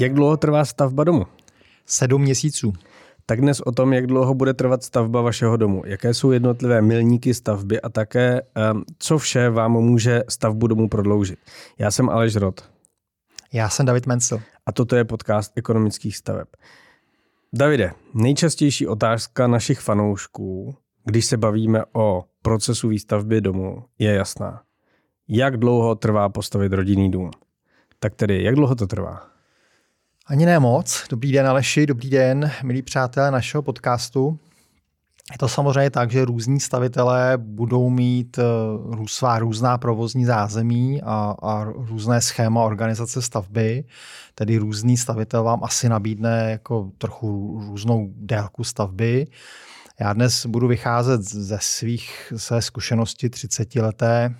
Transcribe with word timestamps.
Jak 0.00 0.14
dlouho 0.14 0.36
trvá 0.36 0.64
stavba 0.64 1.04
domu? 1.04 1.26
Sedm 1.86 2.22
měsíců. 2.22 2.72
Tak 3.26 3.40
dnes 3.40 3.60
o 3.60 3.72
tom, 3.72 3.92
jak 3.92 4.06
dlouho 4.06 4.34
bude 4.34 4.54
trvat 4.54 4.82
stavba 4.82 5.22
vašeho 5.22 5.56
domu, 5.56 5.82
jaké 5.86 6.14
jsou 6.14 6.30
jednotlivé 6.30 6.82
milníky 6.82 7.34
stavby 7.34 7.80
a 7.80 7.88
také, 7.88 8.42
co 8.98 9.18
vše 9.18 9.50
vám 9.50 9.72
může 9.72 10.22
stavbu 10.28 10.66
domu 10.66 10.88
prodloužit. 10.88 11.38
Já 11.78 11.90
jsem 11.90 12.10
Aleš 12.10 12.36
Rod. 12.36 12.70
Já 13.52 13.68
jsem 13.68 13.86
David 13.86 14.06
Mencel. 14.06 14.40
A 14.66 14.72
toto 14.72 14.96
je 14.96 15.04
podcast 15.04 15.52
ekonomických 15.56 16.16
staveb. 16.16 16.48
Davide, 17.52 17.92
nejčastější 18.14 18.86
otázka 18.86 19.46
našich 19.46 19.80
fanoušků, 19.80 20.74
když 21.04 21.26
se 21.26 21.36
bavíme 21.36 21.82
o 21.92 22.24
procesu 22.42 22.88
výstavby 22.88 23.40
domu, 23.40 23.84
je 23.98 24.14
jasná. 24.14 24.62
Jak 25.28 25.56
dlouho 25.56 25.94
trvá 25.94 26.28
postavit 26.28 26.72
rodinný 26.72 27.10
dům? 27.10 27.30
Tak 27.98 28.14
tedy, 28.14 28.42
jak 28.42 28.54
dlouho 28.54 28.74
to 28.74 28.86
trvá? 28.86 29.30
Ani 30.30 30.46
ne 30.46 30.58
moc. 30.58 31.04
Dobrý 31.10 31.32
den 31.32 31.46
Aleši, 31.46 31.86
dobrý 31.86 32.10
den, 32.10 32.50
milí 32.62 32.82
přátelé 32.82 33.30
našeho 33.30 33.62
podcastu. 33.62 34.38
Je 35.32 35.38
to 35.38 35.48
samozřejmě 35.48 35.90
tak, 35.90 36.10
že 36.10 36.24
různí 36.24 36.60
stavitelé 36.60 37.32
budou 37.36 37.90
mít 37.90 38.38
eh, 38.38 38.42
svá 39.08 39.38
různá 39.38 39.78
provozní 39.78 40.24
zázemí 40.24 41.02
a, 41.02 41.34
a 41.42 41.64
různé 41.64 42.20
schéma 42.20 42.62
organizace 42.62 43.22
stavby. 43.22 43.84
Tedy 44.34 44.58
různý 44.58 44.96
stavitel 44.96 45.44
vám 45.44 45.64
asi 45.64 45.88
nabídne 45.88 46.50
jako 46.50 46.90
trochu 46.98 47.60
různou 47.66 48.10
délku 48.16 48.64
stavby. 48.64 49.26
Já 50.00 50.12
dnes 50.12 50.46
budu 50.46 50.68
vycházet 50.68 51.22
ze 51.22 51.58
svých 51.60 52.32
své 52.36 52.62
zkušenosti 52.62 53.30
30 53.30 53.74
leté 53.74 54.34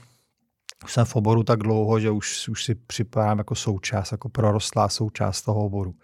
už 0.85 0.93
jsem 0.93 1.05
v 1.05 1.17
oboru 1.17 1.43
tak 1.43 1.59
dlouho, 1.59 2.01
že 2.01 2.11
už, 2.11 2.49
už 2.49 2.65
si 2.65 2.75
připadám 2.75 3.39
jako 3.39 3.55
součást, 3.55 4.13
jako 4.13 4.29
prorostlá 4.29 4.89
součást 4.89 5.43
toho 5.43 5.61
oboru. 5.61 5.95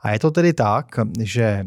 A 0.00 0.10
je 0.10 0.18
to 0.18 0.30
tedy 0.30 0.52
tak, 0.52 0.86
že 1.20 1.42
e, 1.42 1.66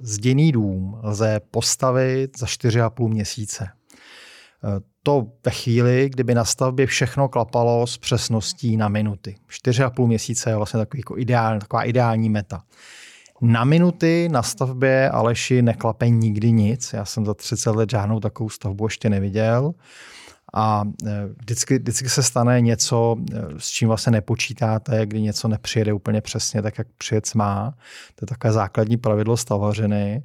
zděný 0.00 0.52
dům 0.52 1.00
lze 1.02 1.40
postavit 1.50 2.38
za 2.38 2.46
4,5 2.46 3.08
měsíce. 3.08 3.64
E, 3.64 3.70
to 5.02 5.26
ve 5.44 5.50
chvíli, 5.52 6.10
kdyby 6.10 6.34
na 6.34 6.44
stavbě 6.44 6.86
všechno 6.86 7.28
klapalo 7.28 7.86
s 7.86 7.98
přesností 7.98 8.76
na 8.76 8.88
minuty. 8.88 9.36
4,5 9.50 10.06
měsíce 10.06 10.50
je 10.50 10.56
vlastně 10.56 10.78
takový 10.78 11.00
jako 11.00 11.18
ideál, 11.18 11.60
taková 11.60 11.84
ideální 11.84 12.30
meta. 12.30 12.62
Na 13.42 13.64
minuty 13.64 14.28
na 14.32 14.42
stavbě 14.42 15.10
Aleši 15.10 15.62
neklape 15.62 16.08
nikdy 16.08 16.52
nic. 16.52 16.92
Já 16.92 17.04
jsem 17.04 17.26
za 17.26 17.34
30 17.34 17.70
let 17.70 17.90
žádnou 17.90 18.20
takovou 18.20 18.48
stavbu 18.48 18.86
ještě 18.86 19.10
neviděl. 19.10 19.72
A 20.54 20.82
e, 21.06 21.26
vždycky, 21.38 21.78
vždycky 21.78 22.08
se 22.08 22.22
stane 22.22 22.60
něco, 22.60 23.16
e, 23.32 23.42
s 23.58 23.68
čím 23.68 23.88
vlastně 23.88 24.12
nepočítáte, 24.12 25.06
kdy 25.06 25.20
něco 25.20 25.48
nepřijede 25.48 25.92
úplně 25.92 26.20
přesně 26.20 26.62
tak, 26.62 26.78
jak 26.78 26.86
přijet 26.98 27.34
má. 27.34 27.74
To 28.14 28.24
je 28.24 28.26
takové 28.26 28.52
základní 28.52 28.96
pravidlo 28.96 29.36
stavařiny. 29.36 30.22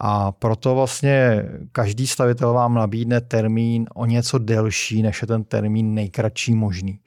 A 0.00 0.32
proto 0.32 0.74
vlastně 0.74 1.44
každý 1.72 2.06
stavitel 2.06 2.52
vám 2.52 2.74
nabídne 2.74 3.20
termín 3.20 3.86
o 3.94 4.06
něco 4.06 4.38
delší, 4.38 5.02
než 5.02 5.22
je 5.22 5.26
ten 5.26 5.44
termín 5.44 5.94
nejkratší 5.94 6.54
možný. 6.54 7.00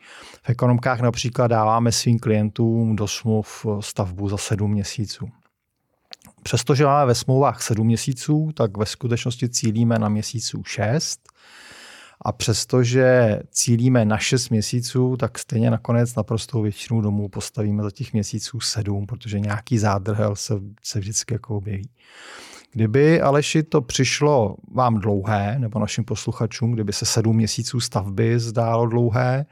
V 0.43 0.49
ekonomkách 0.49 0.99
například 0.99 1.47
dáváme 1.47 1.91
svým 1.91 2.19
klientům 2.19 2.95
do 2.95 3.07
smluv 3.07 3.65
stavbu 3.79 4.29
za 4.29 4.37
sedm 4.37 4.71
měsíců. 4.71 5.29
Přestože 6.43 6.85
máme 6.85 7.05
ve 7.05 7.15
smlouvách 7.15 7.61
sedm 7.61 7.87
měsíců, 7.87 8.51
tak 8.53 8.77
ve 8.77 8.85
skutečnosti 8.85 9.49
cílíme 9.49 9.99
na 9.99 10.09
měsíců 10.09 10.63
šest. 10.63 11.19
A 12.21 12.31
přestože 12.31 13.39
cílíme 13.51 14.05
na 14.05 14.17
6 14.17 14.49
měsíců, 14.49 15.17
tak 15.17 15.39
stejně 15.39 15.71
nakonec 15.71 16.15
naprostou 16.15 16.61
většinu 16.61 17.01
domů 17.01 17.29
postavíme 17.29 17.83
za 17.83 17.91
těch 17.91 18.13
měsíců 18.13 18.59
7, 18.59 19.05
protože 19.05 19.39
nějaký 19.39 19.77
zádrhel 19.77 20.35
se, 20.35 20.53
se 20.83 20.99
vždycky 20.99 21.33
jako 21.33 21.57
objeví. 21.57 21.89
Kdyby 22.71 23.21
Aleši 23.21 23.63
to 23.63 23.81
přišlo 23.81 24.55
vám 24.71 24.99
dlouhé, 24.99 25.55
nebo 25.59 25.79
našim 25.79 26.03
posluchačům, 26.03 26.71
kdyby 26.71 26.93
se 26.93 27.05
sedm 27.05 27.35
měsíců 27.35 27.79
stavby 27.79 28.39
zdálo 28.39 28.85
dlouhé, 28.85 29.45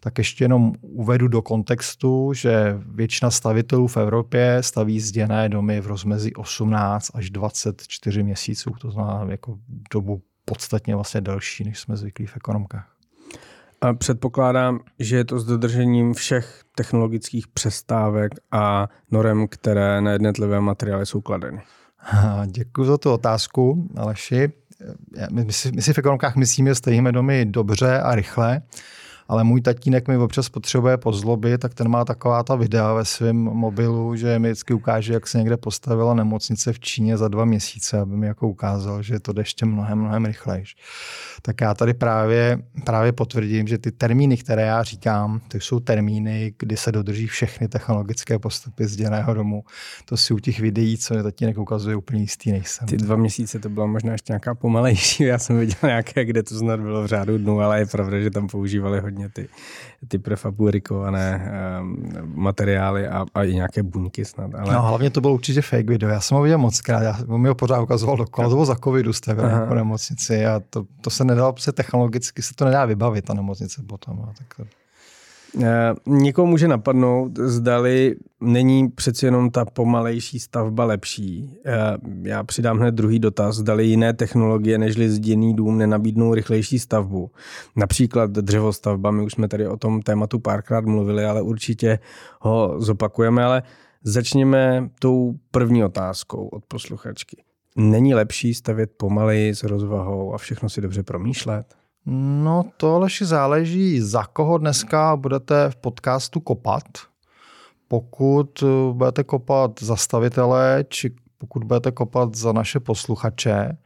tak 0.00 0.18
ještě 0.18 0.44
jenom 0.44 0.72
uvedu 0.80 1.28
do 1.28 1.42
kontextu, 1.42 2.32
že 2.34 2.78
většina 2.86 3.30
stavitelů 3.30 3.86
v 3.86 3.96
Evropě 3.96 4.58
staví 4.60 5.00
zděné 5.00 5.48
domy 5.48 5.80
v 5.80 5.86
rozmezí 5.86 6.34
18 6.34 7.10
až 7.14 7.30
24 7.30 8.22
měsíců, 8.22 8.70
to 8.80 8.90
znamená 8.90 9.26
jako 9.30 9.58
dobu 9.92 10.22
podstatně 10.48 10.94
vlastně 10.94 11.20
delší, 11.20 11.64
než 11.64 11.80
jsme 11.80 11.96
zvyklí 11.96 12.26
v 12.26 12.36
ekonomkách. 12.36 12.88
A 13.80 13.94
předpokládám, 13.94 14.80
že 14.98 15.16
je 15.16 15.24
to 15.24 15.40
s 15.40 15.44
dodržením 15.44 16.14
všech 16.14 16.62
technologických 16.74 17.48
přestávek 17.48 18.32
a 18.52 18.88
norem, 19.10 19.48
které 19.48 20.00
na 20.00 20.10
jednotlivé 20.10 20.60
materiály 20.60 21.06
jsou 21.06 21.20
kladeny. 21.20 21.62
Děkuji 22.46 22.84
za 22.84 22.98
tu 22.98 23.12
otázku, 23.12 23.88
Aleši. 23.96 24.52
My 25.30 25.52
si, 25.52 25.72
my 25.72 25.82
si 25.82 25.92
v 25.92 25.98
ekonomkách 25.98 26.36
myslíme, 26.36 26.70
že 26.70 26.74
stavíme 26.74 27.12
domy 27.12 27.46
dobře 27.46 28.00
a 28.00 28.14
rychle 28.14 28.62
ale 29.28 29.44
můj 29.44 29.60
tatínek 29.60 30.08
mi 30.08 30.16
občas 30.16 30.48
potřebuje 30.48 30.96
pozlobit, 30.96 31.60
tak 31.60 31.74
ten 31.74 31.88
má 31.88 32.04
taková 32.04 32.42
ta 32.42 32.54
videa 32.54 32.92
ve 32.92 33.04
svém 33.04 33.36
mobilu, 33.36 34.16
že 34.16 34.38
mi 34.38 34.48
vždycky 34.48 34.74
ukáže, 34.74 35.12
jak 35.12 35.26
se 35.26 35.38
někde 35.38 35.56
postavila 35.56 36.14
nemocnice 36.14 36.72
v 36.72 36.80
Číně 36.80 37.16
za 37.16 37.28
dva 37.28 37.44
měsíce, 37.44 37.98
aby 37.98 38.16
mi 38.16 38.26
jako 38.26 38.48
ukázal, 38.48 39.02
že 39.02 39.20
to 39.20 39.32
jde 39.32 39.40
ještě 39.40 39.66
mnohem, 39.66 39.98
mnohem 39.98 40.24
rychlejš. 40.24 40.76
Tak 41.42 41.60
já 41.60 41.74
tady 41.74 41.94
právě, 41.94 42.58
právě 42.84 43.12
potvrdím, 43.12 43.66
že 43.66 43.78
ty 43.78 43.92
termíny, 43.92 44.36
které 44.36 44.62
já 44.62 44.82
říkám, 44.82 45.40
to 45.48 45.56
jsou 45.56 45.80
termíny, 45.80 46.54
kdy 46.58 46.76
se 46.76 46.92
dodrží 46.92 47.26
všechny 47.26 47.68
technologické 47.68 48.38
postupy 48.38 48.86
z 48.86 48.96
děného 48.96 49.34
domu. 49.34 49.64
To 50.04 50.16
si 50.16 50.34
u 50.34 50.38
těch 50.38 50.60
videí, 50.60 50.98
co 50.98 51.14
mi 51.14 51.22
tatínek 51.22 51.58
ukazuje, 51.58 51.96
úplně 51.96 52.20
jistý 52.20 52.52
nejsem. 52.52 52.88
Ty 52.88 52.96
dva 52.96 53.16
měsíce 53.16 53.58
to 53.58 53.68
bylo 53.68 53.88
možná 53.88 54.12
ještě 54.12 54.32
nějaká 54.32 54.54
pomalejší. 54.54 55.22
Já 55.28 55.38
jsem 55.38 55.58
viděl 55.58 55.78
nějaké, 55.84 56.24
kde 56.24 56.42
to 56.42 56.58
snad 56.58 56.80
bylo 56.80 57.02
v 57.02 57.06
řádu 57.06 57.38
dnů, 57.38 57.60
ale 57.60 57.78
je 57.78 57.86
pravda, 57.86 58.20
že 58.20 58.30
tam 58.30 58.48
používali 58.48 59.00
hodně 59.00 59.17
hodně 59.18 59.28
ty, 59.28 59.48
ty 60.08 60.18
prefabrikované 60.18 61.52
um, 61.80 61.98
materiály 62.34 63.08
a, 63.08 63.26
a 63.34 63.44
i 63.44 63.54
nějaké 63.54 63.82
buňky 63.82 64.24
snad. 64.24 64.54
Ale... 64.54 64.74
No 64.74 64.82
hlavně 64.82 65.10
to 65.10 65.20
bylo 65.20 65.34
určitě 65.34 65.62
fake 65.62 65.88
video. 65.88 66.10
Já 66.10 66.20
jsem 66.20 66.36
ho 66.36 66.42
viděl 66.42 66.58
moc 66.58 66.80
krát. 66.80 67.02
Já 67.02 67.36
mi 67.36 67.48
ho 67.48 67.54
pořád 67.54 67.80
ukazoval 67.80 68.16
dokola. 68.16 68.48
To 68.48 68.54
bylo 68.54 68.66
za 68.66 68.76
covidu 68.76 69.12
jste 69.12 69.30
jako 69.30 69.74
nemocnici 69.74 70.46
a 70.46 70.60
to, 70.70 70.84
to 71.00 71.10
se 71.10 71.24
nedalo, 71.24 71.54
se 71.58 71.72
technologicky 71.72 72.42
se 72.42 72.54
to 72.54 72.64
nedá 72.64 72.84
vybavit, 72.84 73.24
ta 73.24 73.34
nemocnice 73.34 73.82
potom. 73.82 74.20
A 74.22 74.32
tak 74.38 74.54
to... 74.56 74.64
Eh, 75.62 75.94
někoho 76.06 76.46
může 76.46 76.68
napadnout, 76.68 77.38
zdali 77.38 78.16
není 78.40 78.88
přeci 78.88 79.26
jenom 79.26 79.50
ta 79.50 79.64
pomalejší 79.64 80.40
stavba 80.40 80.84
lepší. 80.84 81.58
Eh, 81.66 81.72
já 82.22 82.44
přidám 82.44 82.78
hned 82.78 82.94
druhý 82.94 83.18
dotaz, 83.18 83.56
zdali 83.56 83.86
jiné 83.86 84.12
technologie 84.12 84.78
nežli 84.78 85.10
zděný 85.10 85.56
dům 85.56 85.78
nenabídnou 85.78 86.34
rychlejší 86.34 86.78
stavbu. 86.78 87.30
Například 87.76 88.30
dřevostavba, 88.30 89.10
my 89.10 89.22
už 89.22 89.32
jsme 89.32 89.48
tady 89.48 89.68
o 89.68 89.76
tom 89.76 90.02
tématu 90.02 90.38
párkrát 90.38 90.84
mluvili, 90.84 91.24
ale 91.24 91.42
určitě 91.42 91.98
ho 92.40 92.74
zopakujeme, 92.78 93.44
ale 93.44 93.62
začněme 94.02 94.90
tou 94.98 95.34
první 95.50 95.84
otázkou 95.84 96.48
od 96.48 96.64
posluchačky. 96.66 97.42
Není 97.76 98.14
lepší 98.14 98.54
stavět 98.54 98.90
pomaleji 98.96 99.54
s 99.54 99.62
rozvahou 99.62 100.34
a 100.34 100.38
všechno 100.38 100.68
si 100.68 100.80
dobře 100.80 101.02
promýšlet? 101.02 101.74
No 102.10 102.64
to 102.76 102.94
ale 102.94 103.08
záleží, 103.22 104.00
za 104.00 104.24
koho 104.24 104.58
dneska 104.58 105.16
budete 105.16 105.70
v 105.70 105.76
podcastu 105.76 106.40
kopat. 106.40 106.84
Pokud 107.88 108.64
budete 108.92 109.24
kopat 109.24 109.70
zastavitele, 109.80 110.84
či 110.88 111.14
pokud 111.38 111.64
budete 111.64 111.90
kopat 111.92 112.34
za 112.34 112.52
naše 112.52 112.80
posluchače, 112.80 113.76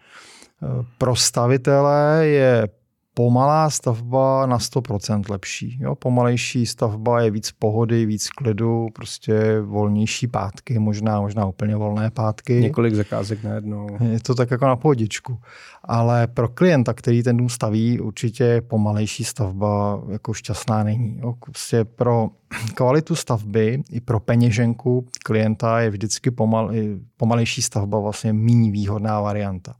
pro 0.98 1.16
stavitele 1.16 2.26
je 2.26 2.68
pomalá 3.14 3.70
stavba 3.70 4.46
na 4.46 4.58
100% 4.58 5.22
lepší. 5.30 5.78
Jo? 5.80 5.94
Pomalejší 5.94 6.66
stavba 6.66 7.20
je 7.20 7.30
víc 7.30 7.52
pohody, 7.52 8.06
víc 8.06 8.28
klidu, 8.28 8.88
prostě 8.92 9.60
volnější 9.60 10.26
pátky, 10.26 10.78
možná, 10.78 11.20
možná 11.20 11.46
úplně 11.46 11.76
volné 11.76 12.10
pátky. 12.10 12.60
Několik 12.60 12.94
zakázek 12.94 13.44
najednou. 13.44 13.86
Je 14.12 14.20
to 14.20 14.34
tak 14.34 14.50
jako 14.50 14.66
na 14.66 14.76
pohodičku. 14.76 15.38
Ale 15.84 16.26
pro 16.26 16.48
klienta, 16.48 16.94
který 16.94 17.22
ten 17.22 17.36
dům 17.36 17.48
staví, 17.48 18.00
určitě 18.00 18.62
pomalejší 18.66 19.24
stavba 19.24 20.02
jako 20.08 20.34
šťastná 20.34 20.82
není. 20.82 21.18
Jo? 21.22 21.34
Prostě 21.44 21.84
pro 21.84 22.28
kvalitu 22.74 23.14
stavby 23.14 23.82
i 23.90 24.00
pro 24.00 24.20
peněženku 24.20 25.06
klienta 25.24 25.80
je 25.80 25.90
vždycky 25.90 26.30
pomal, 26.30 26.70
pomalejší 27.16 27.62
stavba 27.62 27.98
vlastně 27.98 28.32
méně 28.32 28.70
výhodná 28.70 29.20
varianta. 29.20 29.74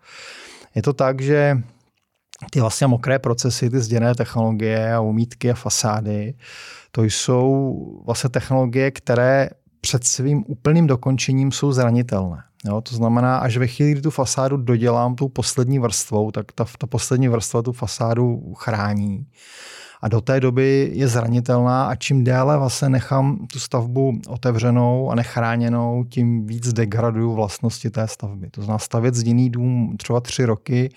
Je 0.75 0.83
to 0.83 0.93
tak, 0.93 1.21
že 1.21 1.63
ty 2.51 2.61
vlastně 2.61 2.87
mokré 2.87 3.19
procesy, 3.19 3.71
ty 3.71 3.81
zděné 3.81 4.15
technologie 4.15 4.95
a 4.95 5.01
umítky 5.01 5.51
a 5.51 5.55
fasády, 5.55 6.35
to 6.91 7.03
jsou 7.03 8.03
vlastně 8.07 8.31
technologie, 8.31 8.91
které 8.91 9.51
před 9.81 10.05
svým 10.05 10.45
úplným 10.47 10.87
dokončením 10.87 11.53
jsou 11.53 11.73
zranitelné. 11.73 12.43
Jo, 12.65 12.81
to 12.81 12.95
znamená, 12.95 13.39
až 13.39 13.57
ve 13.57 13.67
chvíli, 13.67 13.93
kdy 13.93 14.01
tu 14.01 14.11
fasádu 14.11 14.57
dodělám 14.57 15.15
tou 15.15 15.29
poslední 15.29 15.79
vrstvou, 15.79 16.31
tak 16.31 16.53
ta, 16.53 16.65
ta 16.79 16.87
poslední 16.87 17.29
vrstva 17.29 17.63
tu 17.63 17.73
fasádu 17.73 18.55
chrání. 18.57 19.27
A 20.03 20.09
do 20.09 20.21
té 20.21 20.41
doby 20.41 20.91
je 20.95 21.09
zranitelná 21.09 21.87
a 21.87 21.95
čím 21.95 22.25
déle 22.25 22.59
vlastně 22.59 22.89
nechám 22.89 23.47
tu 23.53 23.59
stavbu 23.59 24.19
otevřenou 24.29 25.11
a 25.11 25.15
nechráněnou, 25.15 26.05
tím 26.09 26.47
víc 26.47 26.73
degraduju 26.73 27.35
vlastnosti 27.35 27.91
té 27.91 28.09
stavby. 28.09 28.51
To 28.51 28.63
znamená 28.63 28.79
stavět 28.79 29.15
zděný 29.15 29.51
dům 29.51 29.97
třeba 29.97 30.21
tři 30.21 30.45
roky 30.45 30.91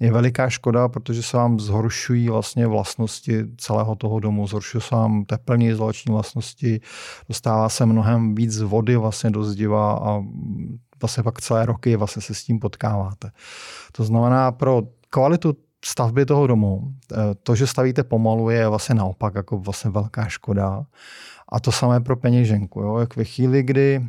je 0.00 0.12
veliká 0.12 0.50
škoda, 0.50 0.88
protože 0.88 1.22
se 1.22 1.36
vám 1.36 1.60
zhoršují 1.60 2.28
vlastně 2.28 2.66
vlastnosti 2.66 3.44
celého 3.56 3.94
toho 3.94 4.20
domu, 4.20 4.46
zhoršují 4.46 4.82
se 4.82 4.94
vám 4.94 5.24
teplní 5.24 5.66
izolační 5.66 6.12
vlastnosti, 6.12 6.80
dostává 7.28 7.68
se 7.68 7.86
mnohem 7.86 8.34
víc 8.34 8.60
vody 8.60 8.96
vlastně 8.96 9.30
do 9.30 9.44
zdiva 9.44 9.92
a 9.92 10.22
vlastně 11.00 11.22
pak 11.22 11.40
celé 11.40 11.66
roky 11.66 11.96
vlastně 11.96 12.22
se 12.22 12.34
s 12.34 12.44
tím 12.44 12.58
potkáváte. 12.58 13.30
To 13.92 14.04
znamená 14.04 14.52
pro 14.52 14.82
kvalitu 15.10 15.56
stavby 15.86 16.26
toho 16.26 16.46
domu, 16.46 16.94
eh, 17.12 17.16
to, 17.42 17.54
že 17.54 17.66
stavíte 17.66 18.04
pomalu, 18.04 18.50
je 18.50 18.68
vlastně 18.68 18.94
naopak 18.94 19.34
jako 19.34 19.58
vlastně 19.58 19.90
velká 19.90 20.28
škoda. 20.28 20.86
A 21.48 21.60
to 21.60 21.72
samé 21.72 22.00
pro 22.00 22.16
peněženku. 22.16 22.80
Jo? 22.80 22.98
Jak 22.98 23.16
ve 23.16 23.24
chvíli, 23.24 23.62
kdy 23.62 24.06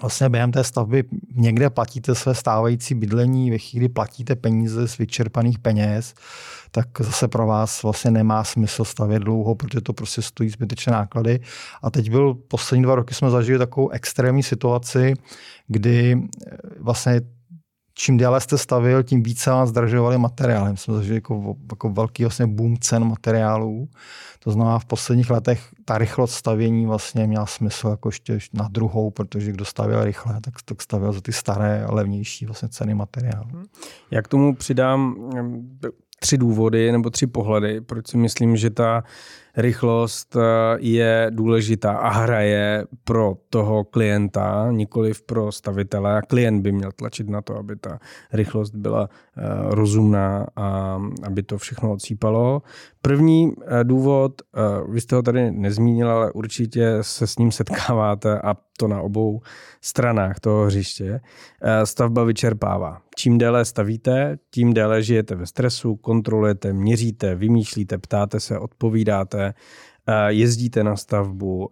vlastně 0.00 0.28
během 0.28 0.52
té 0.52 0.64
stavby 0.64 1.04
někde 1.34 1.70
platíte 1.70 2.14
své 2.14 2.34
stávající 2.34 2.94
bydlení, 2.94 3.50
ve 3.50 3.58
chvíli 3.58 3.88
platíte 3.88 4.36
peníze 4.36 4.88
z 4.88 4.98
vyčerpaných 4.98 5.58
peněz, 5.58 6.14
tak 6.70 6.88
zase 7.00 7.28
pro 7.28 7.46
vás 7.46 7.82
vlastně 7.82 8.10
nemá 8.10 8.44
smysl 8.44 8.84
stavět 8.84 9.18
dlouho, 9.18 9.54
protože 9.54 9.80
to 9.80 9.92
prostě 9.92 10.22
stojí 10.22 10.50
zbytečné 10.50 10.92
náklady. 10.92 11.40
A 11.82 11.90
teď 11.90 12.10
byl 12.10 12.34
poslední 12.34 12.82
dva 12.82 12.94
roky 12.94 13.14
jsme 13.14 13.30
zažili 13.30 13.58
takovou 13.58 13.88
extrémní 13.88 14.42
situaci, 14.42 15.14
kdy 15.66 16.22
vlastně 16.80 17.20
čím 17.98 18.16
déle 18.16 18.40
jste 18.40 18.58
stavil, 18.58 19.02
tím 19.02 19.22
více 19.22 19.50
vám 19.50 19.66
zdražovali 19.66 20.18
materiály. 20.18 20.76
Jsme 20.76 20.94
zažili 20.94 21.16
jako, 21.16 21.56
jako 21.70 21.90
velký 21.90 22.24
vlastně 22.24 22.46
boom 22.46 22.76
cen 22.76 23.04
materiálů. 23.04 23.88
To 24.38 24.50
znamená, 24.50 24.78
v 24.78 24.84
posledních 24.84 25.30
letech 25.30 25.68
ta 25.84 25.98
rychlost 25.98 26.34
stavění 26.34 26.86
vlastně 26.86 27.26
měla 27.26 27.46
smysl 27.46 27.88
jako 27.88 28.08
ještě 28.08 28.38
na 28.52 28.68
druhou, 28.68 29.10
protože 29.10 29.52
kdo 29.52 29.64
stavěl 29.64 30.04
rychle, 30.04 30.40
tak, 30.40 30.54
tak 30.64 30.82
stavěl 30.82 31.12
za 31.12 31.20
ty 31.20 31.32
staré 31.32 31.86
levnější 31.88 32.46
vlastně 32.46 32.68
ceny 32.68 32.94
materiálu. 32.94 33.48
Já 34.10 34.22
k 34.22 34.28
tomu 34.28 34.54
přidám 34.54 35.16
tři 36.20 36.38
důvody 36.38 36.92
nebo 36.92 37.10
tři 37.10 37.26
pohledy, 37.26 37.80
proč 37.80 38.08
si 38.08 38.16
myslím, 38.16 38.56
že 38.56 38.70
ta 38.70 39.04
rychlost 39.58 40.36
eh, 40.36 40.40
je 40.78 41.26
důležitá 41.30 41.92
a 41.92 42.08
hraje 42.08 42.84
pro 43.04 43.36
toho 43.50 43.84
klienta, 43.84 44.68
nikoli 44.70 45.12
pro 45.26 45.52
stavitele. 45.52 46.22
Klient 46.28 46.62
by 46.62 46.72
měl 46.72 46.92
tlačit 46.92 47.28
na 47.28 47.42
to, 47.42 47.56
aby 47.56 47.76
ta 47.76 47.98
rychlost 48.32 48.74
byla 48.74 49.08
eh, 49.08 49.42
rozumná 49.62 50.46
a 50.56 50.98
aby 51.22 51.42
to 51.42 51.58
všechno 51.58 51.92
odsýpalo. 51.92 52.62
První 53.02 53.52
eh, 53.66 53.84
důvod, 53.84 54.42
vy 54.88 55.00
jste 55.00 55.16
ho 55.16 55.22
tady 55.22 55.50
nezmínil, 55.50 56.10
ale 56.10 56.32
určitě 56.32 56.98
se 57.00 57.26
s 57.26 57.38
ním 57.38 57.52
setkáváte 57.52 58.40
a 58.40 58.54
to 58.78 58.88
na 58.88 59.00
obou 59.00 59.40
stranách 59.80 60.40
toho 60.40 60.64
hřiště. 60.64 61.20
Stavba 61.84 62.24
vyčerpává. 62.24 63.00
Čím 63.16 63.38
déle 63.38 63.64
stavíte, 63.64 64.38
tím 64.50 64.74
déle 64.74 65.02
žijete 65.02 65.34
ve 65.34 65.46
stresu, 65.46 65.96
kontrolujete, 65.96 66.72
měříte, 66.72 67.34
vymýšlíte, 67.34 67.98
ptáte 67.98 68.40
se, 68.40 68.58
odpovídáte, 68.58 69.47
jezdíte 70.28 70.84
na 70.84 70.96
stavbu, 70.96 71.68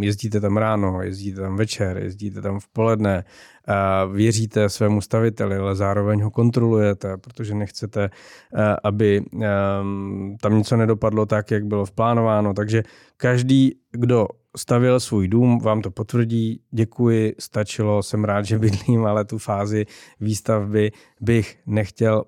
jezdíte 0.00 0.40
tam 0.40 0.56
ráno, 0.56 1.02
jezdíte 1.02 1.40
tam 1.40 1.56
večer, 1.56 1.98
jezdíte 1.98 2.42
tam 2.42 2.60
v 2.60 2.68
poledne, 2.68 3.24
věříte 4.12 4.68
svému 4.68 5.00
staviteli, 5.00 5.56
ale 5.56 5.76
zároveň 5.76 6.22
ho 6.22 6.30
kontrolujete, 6.30 7.16
protože 7.16 7.54
nechcete, 7.54 8.10
aby 8.84 9.24
tam 10.40 10.58
něco 10.58 10.76
nedopadlo 10.76 11.26
tak, 11.26 11.50
jak 11.50 11.64
bylo 11.64 11.84
vplánováno. 11.84 12.54
Takže 12.54 12.82
každý, 13.16 13.72
kdo 13.90 14.26
stavil 14.56 15.00
svůj 15.00 15.28
dům, 15.28 15.58
vám 15.58 15.82
to 15.82 15.90
potvrdí, 15.90 16.60
děkuji, 16.70 17.34
stačilo, 17.38 18.02
jsem 18.02 18.24
rád, 18.24 18.42
že 18.42 18.58
bydlím, 18.58 19.04
ale 19.04 19.24
tu 19.24 19.38
fázi 19.38 19.86
výstavby 20.20 20.92
bych 21.20 21.58
nechtěl 21.66 22.24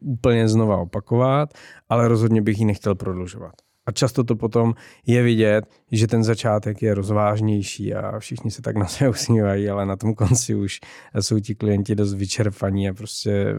úplně 0.00 0.48
znova 0.48 0.76
opakovat, 0.76 1.54
ale 1.88 2.08
rozhodně 2.08 2.42
bych 2.42 2.58
ji 2.58 2.64
nechtěl 2.64 2.94
prodlužovat. 2.94 3.52
A 3.88 3.92
často 3.92 4.24
to 4.24 4.36
potom 4.36 4.74
je 5.06 5.22
vidět, 5.22 5.64
že 5.92 6.06
ten 6.06 6.24
začátek 6.24 6.82
je 6.82 6.94
rozvážnější 6.94 7.94
a 7.94 8.18
všichni 8.18 8.50
se 8.50 8.62
tak 8.62 8.76
na 8.76 8.86
sebe 8.86 9.10
usmívají, 9.16 9.68
ale 9.68 9.86
na 9.86 9.96
tom 9.96 10.14
konci 10.14 10.54
už 10.54 10.80
jsou 11.20 11.38
ti 11.38 11.54
klienti 11.54 11.94
dost 11.94 12.14
vyčerpaní 12.14 12.88
a 12.88 12.94
prostě 12.94 13.54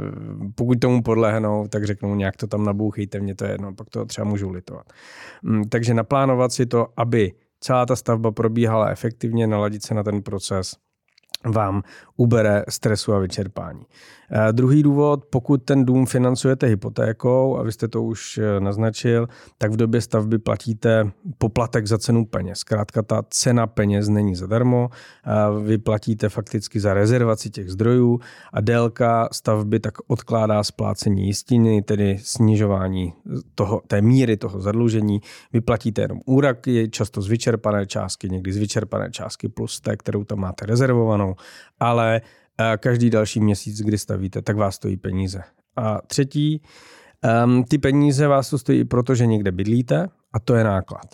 pokud 0.55 0.79
tomu 0.79 1.01
podlehnou, 1.01 1.67
tak 1.67 1.85
řeknou 1.85 2.15
nějak 2.15 2.37
to 2.37 2.47
tam 2.47 2.65
nabouchejte, 2.65 3.19
mě 3.19 3.35
to 3.35 3.45
je 3.45 3.51
jedno, 3.51 3.73
pak 3.75 3.89
to 3.89 4.05
třeba 4.05 4.25
můžu 4.25 4.49
litovat. 4.49 4.85
Mm, 5.43 5.69
takže 5.69 5.93
naplánovat 5.93 6.51
si 6.51 6.65
to, 6.65 6.87
aby 6.97 7.31
celá 7.59 7.85
ta 7.85 7.95
stavba 7.95 8.31
probíhala 8.31 8.89
efektivně, 8.89 9.47
naladit 9.47 9.83
se 9.83 9.93
na 9.93 10.03
ten 10.03 10.21
proces, 10.21 10.75
vám 11.45 11.83
ubere 12.17 12.63
stresu 12.69 13.13
a 13.13 13.19
vyčerpání. 13.19 13.85
Eh, 14.31 14.53
druhý 14.53 14.83
důvod, 14.83 15.25
pokud 15.25 15.63
ten 15.63 15.85
dům 15.85 16.05
financujete 16.05 16.67
hypotékou, 16.67 17.57
a 17.57 17.63
vy 17.63 17.71
jste 17.71 17.87
to 17.87 18.03
už 18.03 18.37
eh, 18.37 18.59
naznačil, 18.59 19.27
tak 19.57 19.71
v 19.71 19.75
době 19.75 20.01
stavby 20.01 20.39
platíte 20.39 21.11
poplatek 21.37 21.87
za 21.87 21.97
cenu 21.97 22.25
peněz. 22.25 22.59
Zkrátka 22.59 23.01
ta 23.01 23.23
cena 23.29 23.67
peněz 23.67 24.09
není 24.09 24.35
zadarmo, 24.35 24.89
vy 25.63 25.77
platíte 25.77 26.29
fakticky 26.29 26.79
za 26.79 26.93
rezervaci 26.93 27.49
těch 27.49 27.69
zdrojů 27.69 28.19
a 28.53 28.61
délka 28.61 29.29
stavby 29.31 29.79
tak 29.79 29.93
odkládá 30.07 30.63
splácení 30.63 31.27
jistiny, 31.27 31.81
tedy 31.81 32.17
snižování 32.21 33.13
toho, 33.55 33.81
té 33.87 34.01
míry 34.01 34.37
toho 34.37 34.61
zadlužení. 34.61 35.21
Vy 35.53 35.61
platíte 35.61 36.01
jenom 36.01 36.19
úraky, 36.25 36.89
často 36.89 37.21
z 37.21 37.27
vyčerpané 37.27 37.85
částky, 37.85 38.29
někdy 38.29 38.53
z 38.53 38.57
vyčerpané 38.57 39.11
částky 39.11 39.49
plus 39.49 39.79
té, 39.79 39.97
kterou 39.97 40.23
tam 40.23 40.39
máte 40.39 40.65
rezervovanou, 40.65 41.35
ale 41.79 42.21
každý 42.77 43.09
další 43.09 43.39
měsíc, 43.39 43.81
kdy 43.81 43.97
stavíte, 43.97 44.41
tak 44.41 44.55
vás 44.55 44.75
stojí 44.75 44.97
peníze. 44.97 45.41
A 45.75 46.01
třetí, 46.07 46.61
um, 47.45 47.63
ty 47.63 47.77
peníze 47.77 48.27
vás 48.27 48.49
to 48.49 48.57
stojí, 48.57 48.85
protože 48.85 49.25
někde 49.25 49.51
bydlíte 49.51 50.07
a 50.33 50.39
to 50.39 50.55
je 50.55 50.63
náklad. 50.63 51.05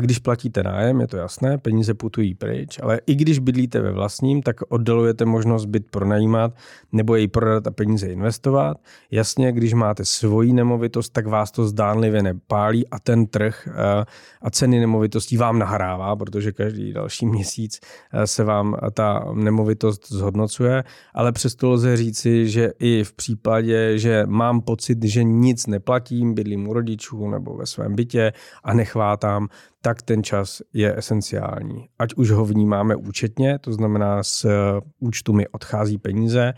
Když 0.00 0.18
platíte 0.18 0.62
nájem, 0.62 1.00
je 1.00 1.06
to 1.06 1.16
jasné, 1.16 1.58
peníze 1.58 1.94
putují 1.94 2.34
pryč, 2.34 2.78
ale 2.82 3.00
i 3.06 3.14
když 3.14 3.38
bydlíte 3.38 3.80
ve 3.80 3.92
vlastním, 3.92 4.42
tak 4.42 4.56
oddalujete 4.68 5.24
možnost 5.24 5.64
byt 5.64 5.90
pronajímat 5.90 6.54
nebo 6.92 7.16
jej 7.16 7.28
prodat 7.28 7.66
a 7.66 7.70
peníze 7.70 8.06
investovat. 8.06 8.76
Jasně, 9.10 9.52
když 9.52 9.74
máte 9.74 10.04
svoji 10.04 10.52
nemovitost, 10.52 11.10
tak 11.10 11.26
vás 11.26 11.50
to 11.50 11.66
zdánlivě 11.66 12.22
nepálí 12.22 12.88
a 12.88 12.98
ten 12.98 13.26
trh 13.26 13.68
eh, 13.68 14.04
a 14.42 14.50
ceny 14.50 14.80
nemovitostí 14.80 15.36
vám 15.36 15.58
nahrává, 15.58 16.16
protože 16.16 16.52
každý 16.52 16.92
další 16.92 17.26
měsíc 17.36 17.80
eh, 18.12 18.26
se 18.26 18.44
vám 18.44 18.76
ta 18.92 19.24
nemovitost 19.34 20.12
zhodnocuje, 20.12 20.84
ale 21.14 21.32
přesto 21.32 21.70
lze 21.70 21.96
říci, 21.96 22.48
že 22.48 22.72
i 22.78 23.04
v 23.04 23.12
případě, 23.12 23.98
že 23.98 24.22
mám 24.26 24.60
pocit, 24.60 25.04
že 25.04 25.24
nic 25.24 25.66
neplatím, 25.66 26.34
bydlím 26.34 26.68
u 26.68 26.72
rodičů 26.72 27.30
nebo 27.30 27.56
ve 27.56 27.66
svém 27.66 27.94
bytě 27.94 28.32
a 28.64 28.74
nechvátám, 28.74 29.47
tak 29.82 30.02
ten 30.02 30.22
čas 30.22 30.62
je 30.72 30.98
esenciální. 30.98 31.88
Ať 31.98 32.14
už 32.14 32.30
ho 32.30 32.44
vnímáme 32.44 32.96
účetně, 32.96 33.58
to 33.58 33.72
znamená 33.72 34.22
z 34.22 34.44
eh, 34.44 34.50
účtu 34.98 35.32
mi 35.32 35.48
odchází 35.48 35.98
peníze, 35.98 36.52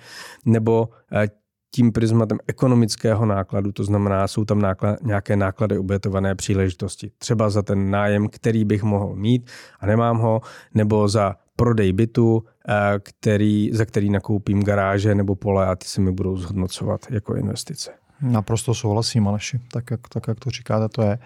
nebo 0.44 0.88
eh, 1.12 1.28
tím 1.74 1.92
prismatem 1.92 2.38
ekonomického 2.46 3.26
nákladu, 3.26 3.72
to 3.72 3.84
znamená, 3.84 4.28
jsou 4.28 4.44
tam 4.44 4.62
náklad, 4.62 5.02
nějaké 5.02 5.36
náklady 5.36 5.78
obětované 5.78 6.34
příležitosti. 6.34 7.10
Třeba 7.18 7.50
za 7.50 7.62
ten 7.62 7.90
nájem, 7.90 8.28
který 8.28 8.64
bych 8.64 8.82
mohl 8.82 9.16
mít 9.16 9.50
a 9.80 9.86
nemám 9.86 10.18
ho, 10.18 10.40
nebo 10.74 11.08
za 11.08 11.36
prodej 11.56 11.92
bytu, 11.92 12.44
eh, 12.68 12.98
který, 13.02 13.70
za 13.72 13.84
který 13.84 14.10
nakoupím 14.10 14.62
garáže 14.62 15.14
nebo 15.14 15.34
pole 15.34 15.66
a 15.66 15.76
ty 15.76 15.86
se 15.86 16.00
mi 16.00 16.12
budou 16.12 16.36
zhodnocovat 16.36 17.00
jako 17.10 17.34
investice. 17.34 17.90
Naprosto 18.22 18.74
souhlasím, 18.74 19.28
Aleši. 19.28 19.60
Tak 19.72 19.90
jak, 19.90 20.08
tak, 20.08 20.28
jak 20.28 20.40
to 20.40 20.50
říkáte, 20.50 20.88
to 20.88 21.02
je. 21.02 21.18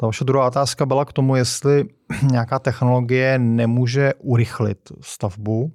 Ta 0.00 0.06
vaše 0.06 0.24
druhá 0.24 0.46
otázka 0.46 0.86
byla 0.86 1.04
k 1.04 1.12
tomu, 1.12 1.36
jestli 1.36 1.84
nějaká 2.30 2.58
technologie 2.58 3.38
nemůže 3.38 4.12
urychlit 4.18 4.78
stavbu. 5.00 5.72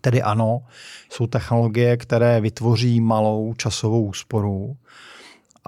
Tedy 0.00 0.22
ano, 0.22 0.62
jsou 1.10 1.26
technologie, 1.26 1.96
které 1.96 2.40
vytvoří 2.40 3.00
malou 3.00 3.54
časovou 3.54 4.04
úsporu, 4.04 4.76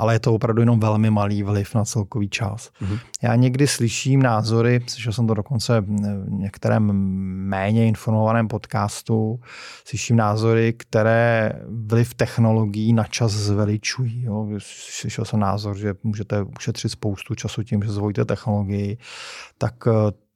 ale 0.00 0.14
je 0.14 0.20
to 0.20 0.34
opravdu 0.34 0.62
jenom 0.62 0.80
velmi 0.80 1.10
malý 1.10 1.42
vliv 1.42 1.74
na 1.74 1.84
celkový 1.84 2.28
čas. 2.28 2.70
Mm-hmm. 2.82 2.98
Já 3.22 3.34
někdy 3.34 3.66
slyším 3.66 4.22
názory, 4.22 4.80
slyšel 4.86 5.12
jsem 5.12 5.26
to 5.26 5.34
dokonce 5.34 5.80
v 5.80 6.30
některém 6.30 6.92
méně 7.48 7.86
informovaném 7.86 8.48
podcastu, 8.48 9.40
slyším 9.84 10.16
názory, 10.16 10.72
které 10.72 11.52
vliv 11.68 12.14
technologií 12.14 12.92
na 12.92 13.04
čas 13.04 13.32
zveličují. 13.32 14.22
Jo. 14.22 14.48
Slyšel 15.00 15.24
jsem 15.24 15.40
názor, 15.40 15.76
že 15.76 15.94
můžete 16.02 16.42
ušetřit 16.42 16.88
spoustu 16.88 17.34
času 17.34 17.62
tím, 17.62 17.82
že 17.82 17.92
zvolíte 17.92 18.24
technologii, 18.24 18.98
tak 19.58 19.74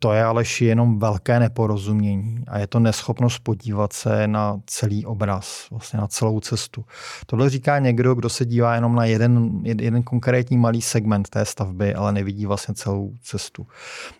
to 0.05 0.13
je 0.13 0.25
ale 0.25 0.45
jenom 0.61 0.99
velké 0.99 1.41
neporozumění 1.41 2.45
a 2.47 2.59
je 2.59 2.67
to 2.67 2.81
neschopnost 2.81 3.39
podívat 3.39 3.93
se 3.93 4.29
na 4.29 4.61
celý 4.67 5.07
obraz, 5.07 5.67
vlastně 5.71 5.99
na 6.01 6.07
celou 6.07 6.41
cestu. 6.41 6.85
Tohle 7.27 7.51
říká 7.51 7.79
někdo, 7.79 8.15
kdo 8.15 8.29
se 8.29 8.45
dívá 8.45 8.75
jenom 8.75 8.95
na 8.95 9.05
jeden, 9.05 9.61
jeden 9.65 10.03
konkrétní 10.03 10.57
malý 10.57 10.83
segment 10.83 11.29
té 11.29 11.45
stavby, 11.45 11.95
ale 11.95 12.13
nevidí 12.13 12.47
vlastně 12.47 12.75
celou 12.75 13.13
cestu. 13.23 13.67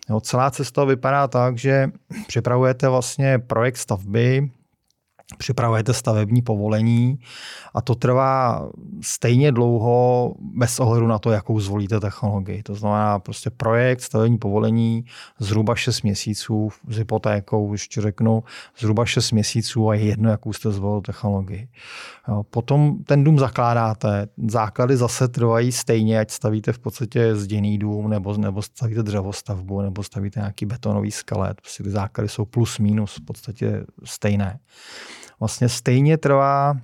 Jo, 0.09 0.19
celá 0.19 0.51
cesta 0.51 0.83
vypadá 0.83 1.27
tak, 1.27 1.57
že 1.57 1.89
připravujete 2.27 2.89
vlastně 2.89 3.39
projekt 3.39 3.77
stavby, 3.77 4.49
připravujete 5.37 5.93
stavební 5.93 6.41
povolení 6.41 7.19
a 7.73 7.81
to 7.81 7.95
trvá 7.95 8.69
stejně 9.01 9.51
dlouho 9.51 10.33
bez 10.39 10.79
ohledu 10.79 11.07
na 11.07 11.19
to, 11.19 11.31
jakou 11.31 11.59
zvolíte 11.59 11.99
technologii. 11.99 12.63
To 12.63 12.75
znamená 12.75 13.19
prostě 13.19 13.49
projekt, 13.49 14.01
stavební 14.01 14.37
povolení 14.37 15.05
zhruba 15.39 15.75
6 15.75 16.01
měsíců 16.01 16.69
s 16.89 16.97
hypotékou, 16.97 17.71
ještě 17.71 18.01
řeknu, 18.01 18.43
zhruba 18.79 19.05
6 19.05 19.31
měsíců 19.31 19.89
a 19.89 19.95
je 19.95 20.05
jedno, 20.05 20.29
jakou 20.29 20.53
jste 20.53 20.71
zvolil 20.71 21.01
technologii. 21.01 21.67
Potom 22.49 23.03
ten 23.03 23.23
dům 23.23 23.39
zakládáte, 23.39 24.27
základy 24.47 24.97
zase 24.97 25.27
trvají 25.27 25.71
stejně, 25.71 26.19
ať 26.19 26.31
stavíte 26.31 26.73
v 26.73 26.79
podstatě 26.79 27.35
zděný 27.35 27.77
dům, 27.77 28.09
nebo, 28.09 28.37
nebo 28.37 28.61
stavíte 28.61 29.03
dřevostavbu, 29.03 29.81
nebo 29.81 30.03
stavíte 30.03 30.39
nějaký 30.39 30.65
betonový 30.65 31.11
skelet. 31.11 31.61
Prostě 31.61 31.83
ty 31.83 31.89
základy 31.89 32.29
jsou 32.29 32.45
plus 32.45 32.79
minus 32.79 33.15
v 33.15 33.25
podstatě 33.25 33.85
stejné 34.03 34.59
vlastně 35.39 35.69
stejně 35.69 36.17
trvá 36.17 36.75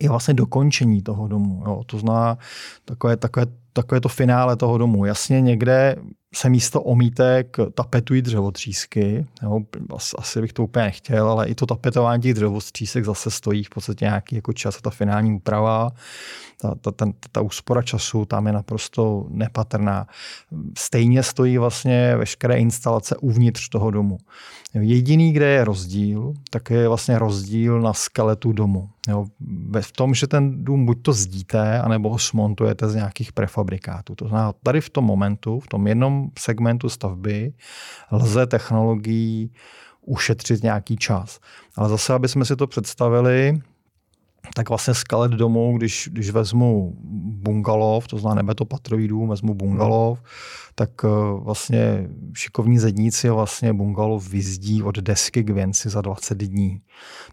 i 0.00 0.08
vlastně 0.08 0.34
dokončení 0.34 1.02
toho 1.02 1.28
domu. 1.28 1.62
Jo. 1.66 1.82
To 1.86 1.98
zná 1.98 2.38
takové, 2.84 3.16
takové, 3.16 3.46
takové 3.72 4.00
to 4.00 4.08
finále 4.08 4.56
toho 4.56 4.78
domu. 4.78 5.04
Jasně 5.04 5.40
někde 5.40 5.96
se 6.34 6.48
místo 6.48 6.82
omítek 6.82 7.56
tapetují 7.74 8.22
dřevotřísky. 8.22 9.26
Jo. 9.42 9.60
Asi 10.18 10.40
bych 10.40 10.52
to 10.52 10.64
úplně 10.64 10.84
nechtěl, 10.84 11.30
ale 11.30 11.48
i 11.48 11.54
to 11.54 11.66
tapetování 11.66 12.22
těch 12.22 12.34
dřevotřísek 12.34 13.04
zase 13.04 13.30
stojí 13.30 13.64
v 13.64 13.70
podstatě 13.70 14.04
nějaký 14.04 14.36
jako 14.36 14.52
čas 14.52 14.76
a 14.76 14.80
ta 14.80 14.90
finální 14.90 15.32
úprava 15.32 15.90
ta, 16.60 16.74
ta, 16.74 16.90
ta, 16.90 17.06
ta 17.32 17.40
úspora 17.40 17.82
času 17.82 18.24
tam 18.24 18.46
je 18.46 18.52
naprosto 18.52 19.26
nepatrná. 19.28 20.06
Stejně 20.78 21.22
stojí 21.22 21.58
vlastně 21.58 22.16
veškeré 22.16 22.58
instalace 22.58 23.16
uvnitř 23.16 23.68
toho 23.68 23.90
domu. 23.90 24.18
Jediný, 24.74 25.32
kde 25.32 25.46
je 25.46 25.64
rozdíl, 25.64 26.34
tak 26.50 26.70
je 26.70 26.88
vlastně 26.88 27.18
rozdíl 27.18 27.80
na 27.80 27.92
skeletu 27.92 28.52
domu. 28.52 28.90
Jo, 29.08 29.26
v 29.80 29.92
tom, 29.92 30.14
že 30.14 30.26
ten 30.26 30.64
dům 30.64 30.86
buď 30.86 31.02
to 31.02 31.12
zdíte, 31.12 31.80
anebo 31.80 32.10
ho 32.10 32.18
smontujete 32.18 32.88
z 32.88 32.94
nějakých 32.94 33.32
prefabrikátů. 33.32 34.14
To 34.14 34.28
znamená, 34.28 34.52
tady 34.62 34.80
v 34.80 34.90
tom 34.90 35.04
momentu, 35.04 35.60
v 35.60 35.66
tom 35.66 35.86
jednom 35.86 36.30
segmentu 36.38 36.88
stavby, 36.88 37.52
lze 38.12 38.46
technologií 38.46 39.52
ušetřit 40.06 40.62
nějaký 40.62 40.96
čas. 40.96 41.40
Ale 41.76 41.88
zase, 41.88 42.14
aby 42.14 42.28
jsme 42.28 42.44
si 42.44 42.56
to 42.56 42.66
představili, 42.66 43.60
tak 44.54 44.68
vlastně 44.68 44.94
skelet 44.94 45.32
domů, 45.32 45.78
když, 45.78 46.08
když 46.12 46.30
vezmu 46.30 46.92
bungalov, 47.42 48.08
to 48.08 48.18
znamená 48.18 48.54
patrový 48.68 49.08
dům, 49.08 49.28
vezmu 49.28 49.54
bungalov, 49.54 50.22
tak 50.74 50.90
eh, 51.04 51.08
vlastně 51.44 52.08
šikovní 52.34 52.78
zedníci 52.78 53.30
vlastně 53.30 53.72
bungalov 53.72 54.28
vyzdí 54.28 54.82
od 54.82 54.98
desky 54.98 55.44
k 55.44 55.50
věnci 55.50 55.88
za 55.88 56.00
20 56.00 56.38
dní. 56.38 56.80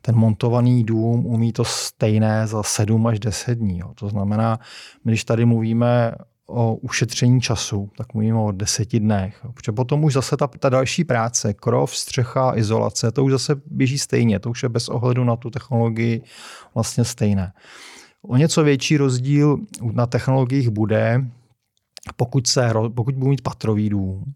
Ten 0.02 0.16
montovaný 0.16 0.84
dům 0.84 1.26
umí 1.26 1.54
to 1.54 1.66
stejné 1.66 2.48
za 2.48 2.64
7 2.64 3.08
až 3.08 3.20
10 3.20 3.56
dní. 3.56 3.80
Jo. 3.80 3.94
To 3.96 4.10
znamená, 4.10 4.60
když 5.04 5.24
tady 5.24 5.46
mluvíme 5.46 6.16
o 6.48 6.76
ušetření 6.76 7.42
času, 7.42 7.90
tak 7.98 8.14
mluvíme 8.14 8.40
o 8.40 8.52
deseti 8.52 9.00
dnech. 9.00 9.46
Protože 9.54 9.72
potom 9.72 10.04
už 10.04 10.14
zase 10.14 10.38
ta, 10.38 10.48
ta 10.48 10.70
další 10.70 11.04
práce, 11.04 11.54
krov, 11.54 11.96
střecha, 11.96 12.58
izolace, 12.58 13.12
to 13.12 13.24
už 13.24 13.32
zase 13.32 13.56
běží 13.66 13.98
stejně, 14.00 14.40
to 14.40 14.50
už 14.50 14.64
je 14.64 14.70
bez 14.70 14.90
ohledu 14.90 15.24
na 15.24 15.36
tu 15.36 15.50
technologii 15.50 16.22
vlastně 16.76 17.04
stejné. 17.04 17.54
O 18.22 18.38
něco 18.38 18.64
větší 18.64 18.98
rozdíl 18.98 19.58
na 19.92 20.06
technologiích 20.06 20.70
bude, 20.70 21.26
pokud, 22.16 22.48
se, 22.48 22.74
pokud 22.96 23.16
budu 23.16 23.30
mít 23.30 23.42
patrový 23.42 23.90
dům 23.90 24.34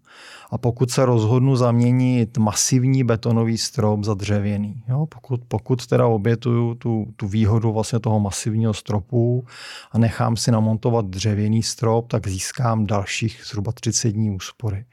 a 0.52 0.58
pokud 0.58 0.92
se 0.92 1.06
rozhodnu 1.06 1.56
zaměnit 1.56 2.38
masivní 2.38 3.04
betonový 3.04 3.58
strop 3.58 4.04
za 4.04 4.14
dřevěný, 4.14 4.84
jo, 4.90 5.06
pokud, 5.06 5.42
pokud 5.48 5.88
teda 5.88 6.08
obětuju 6.08 6.76
tu, 6.76 7.08
tu 7.16 7.28
výhodu 7.28 7.74
vlastně 7.74 8.00
toho 8.00 8.20
masivního 8.20 8.74
stropu 8.74 9.46
a 9.92 9.98
nechám 9.98 10.38
si 10.38 10.52
namontovat 10.52 11.06
dřevěný 11.06 11.64
strop, 11.64 12.08
tak 12.08 12.28
získám 12.28 12.86
dalších 12.86 13.42
zhruba 13.46 13.72
30 13.72 14.12
dní 14.12 14.32
úspory. 14.32 14.86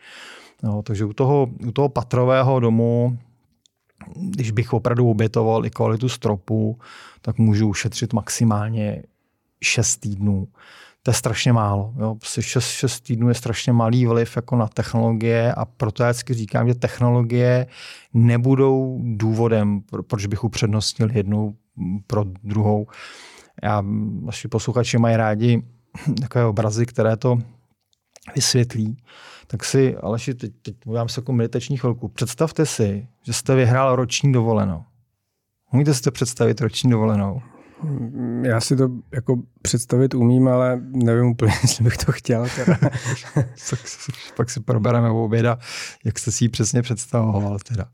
Jo, 0.63 0.83
takže 0.83 1.05
u 1.05 1.13
toho, 1.13 1.49
u 1.67 1.73
toho 1.73 1.89
patrového 1.89 2.61
domu 2.61 3.19
když 4.17 4.51
bych 4.51 4.73
opravdu 4.73 5.11
obětoval 5.11 5.67
i 5.67 5.71
kvalitu 5.71 6.09
stropu, 6.09 6.79
tak 7.21 7.39
můžu 7.39 7.69
ušetřit 7.69 8.13
maximálně 8.13 9.03
6 9.63 9.97
týdnů 9.97 10.49
to 11.09 11.11
je 11.11 11.15
strašně 11.15 11.53
málo. 11.53 11.95
Jo. 11.99 12.11
6, 12.11 12.19
prostě 12.19 12.43
6 12.43 13.01
týdnů 13.01 13.29
je 13.29 13.35
strašně 13.35 13.73
malý 13.73 14.07
vliv 14.07 14.37
jako 14.37 14.57
na 14.57 14.69
technologie 14.69 15.55
a 15.55 15.65
proto 15.65 16.03
já 16.03 16.11
vždycky 16.11 16.35
říkám, 16.35 16.69
že 16.69 16.75
technologie 16.75 17.67
nebudou 18.15 19.01
důvodem, 19.03 19.81
proč 20.07 20.27
bych 20.27 20.45
upřednostnil 20.45 21.11
jednu 21.13 21.57
pro 22.07 22.25
druhou. 22.25 22.87
Já, 23.63 23.85
vaši 24.23 24.49
posluchači 24.49 24.99
mají 24.99 25.17
rádi 25.17 25.63
takové 26.21 26.45
obrazy, 26.45 26.87
které 26.87 27.17
to 27.17 27.39
vysvětlí. 28.35 28.97
Tak 29.47 29.65
si, 29.65 29.97
Aleši, 29.97 30.35
teď, 30.35 30.53
teď 30.63 30.77
mluvím 30.87 31.09
se 31.09 31.21
jako 31.21 31.33
meditační 31.33 31.77
chvilku. 31.77 32.09
Představte 32.09 32.67
si, 32.67 33.07
že 33.23 33.33
jste 33.33 33.55
vyhrál 33.55 33.97
roční 33.97 34.33
dovolenou. 34.33 34.85
Můžete 35.73 35.95
si 35.95 36.03
to 36.03 36.11
představit 36.11 36.61
roční 36.61 36.91
dovolenou? 36.91 37.43
Já 38.43 38.61
si 38.61 38.77
to 38.77 38.89
jako 39.13 39.43
představit 39.63 40.15
umím, 40.15 40.49
ale 40.49 40.81
nevím 40.83 41.27
úplně, 41.27 41.53
jestli 41.63 41.85
bych 41.85 41.97
to 41.97 42.13
chtěl. 42.13 42.47
Teda. 42.57 42.79
tak 43.71 43.81
pak 44.37 44.51
si 44.51 44.61
probereme 44.61 45.11
u 45.11 45.25
oběda, 45.25 45.59
jak 46.05 46.19
jste 46.19 46.33
si 46.33 46.45
ji 46.45 46.49
přesně 46.49 46.83
představoval. 46.83 47.59
Teda. 47.69 47.85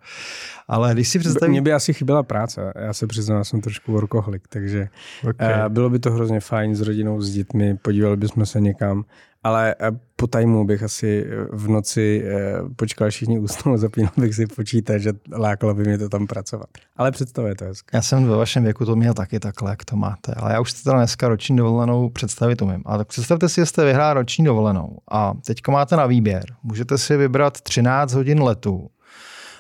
Ale 0.69 0.95
když 0.95 1.09
si 1.09 1.19
představíš... 1.19 1.51
Mně 1.51 1.63
by 1.63 1.73
asi 1.73 1.95
chyběla 1.95 2.23
práce. 2.23 2.73
Já 2.77 2.93
se 2.93 3.07
přiznám, 3.07 3.39
já 3.39 3.45
jsem 3.45 3.61
trošku 3.61 3.93
workoholik, 3.93 4.49
takže 4.49 4.89
okay. 5.29 5.53
Eh, 5.67 5.69
bylo 5.69 5.91
by 5.91 5.99
to 5.99 6.11
hrozně 6.11 6.41
fajn 6.41 6.77
s 6.77 6.81
rodinou, 6.81 7.21
s 7.21 7.31
dětmi, 7.31 7.77
podívali 7.77 8.17
bychom 8.17 8.47
se 8.47 8.61
někam 8.61 9.05
ale 9.45 9.75
eh, 9.81 9.91
po 10.17 10.27
tajmu 10.27 10.65
bych 10.65 10.83
asi 10.83 11.27
eh, 11.27 11.47
v 11.53 11.69
noci 11.69 12.25
eh, 12.27 12.55
počkal 12.77 13.11
všichni 13.11 13.39
usnou, 13.39 13.77
zapínal 13.85 14.13
bych 14.17 14.35
si 14.35 14.47
počítač, 14.47 15.03
že 15.03 15.13
lákalo 15.33 15.75
by 15.75 15.83
mě 15.83 15.99
to 15.99 16.09
tam 16.09 16.27
pracovat. 16.27 16.69
Ale 16.97 17.11
představuje 17.11 17.55
to 17.55 17.65
hezky. 17.65 17.91
Já 17.93 18.03
jsem 18.03 18.29
ve 18.29 18.37
vašem 18.37 18.65
věku 18.65 18.85
to 18.85 18.97
měl 18.97 19.15
taky 19.15 19.41
takhle, 19.41 19.71
jak 19.71 19.85
to 19.85 19.97
máte. 19.97 20.35
Ale 20.35 20.53
já 20.53 20.61
už 20.61 20.73
si 20.73 20.85
teda 20.85 20.97
dneska 20.97 21.29
roční 21.29 21.57
dovolenou 21.57 22.11
představit 22.11 22.63
umím. 22.63 22.83
Ale 22.85 22.99
tak 22.99 23.09
představte 23.09 23.49
si, 23.49 23.61
že 23.61 23.67
jste 23.67 23.85
vyhrál 23.85 24.15
roční 24.15 24.45
dovolenou 24.45 24.99
a 25.11 25.35
teď 25.47 25.59
máte 25.69 25.97
na 25.97 26.07
výběr. 26.07 26.45
Můžete 26.63 26.99
si 26.99 27.17
vybrat 27.17 27.61
13 27.61 28.13
hodin 28.13 28.43
letu 28.43 28.91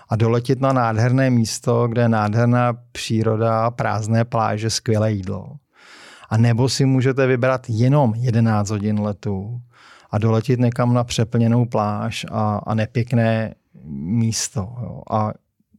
a 0.08 0.16
doletět 0.16 0.60
na 0.60 0.72
nádherné 0.72 1.30
místo, 1.30 1.88
kde 1.88 2.02
je 2.02 2.08
nádherná 2.08 2.72
příroda, 2.92 3.70
prázdné 3.70 4.24
pláže, 4.24 4.70
skvělé 4.70 5.12
jídlo. 5.12 5.56
A 6.30 6.36
nebo 6.36 6.68
si 6.68 6.84
můžete 6.84 7.26
vybrat 7.26 7.66
jenom 7.68 8.14
11 8.16 8.70
hodin 8.70 9.00
letu 9.00 9.60
a 10.14 10.18
doletět 10.18 10.60
někam 10.60 10.94
na 10.94 11.04
přeplněnou 11.04 11.64
pláž 11.64 12.26
a, 12.30 12.56
a 12.66 12.74
nepěkné 12.74 13.54
místo. 13.84 14.60
Jo. 14.82 15.00
A 15.10 15.32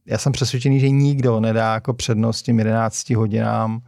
já 0.06 0.18
jsem 0.18 0.32
přesvědčený, 0.32 0.80
že 0.80 0.90
nikdo 0.90 1.40
nedá 1.40 1.74
jako 1.74 1.94
přednost 1.94 2.42
těm 2.42 2.58
11 2.58 3.10
hodinám 3.10 3.80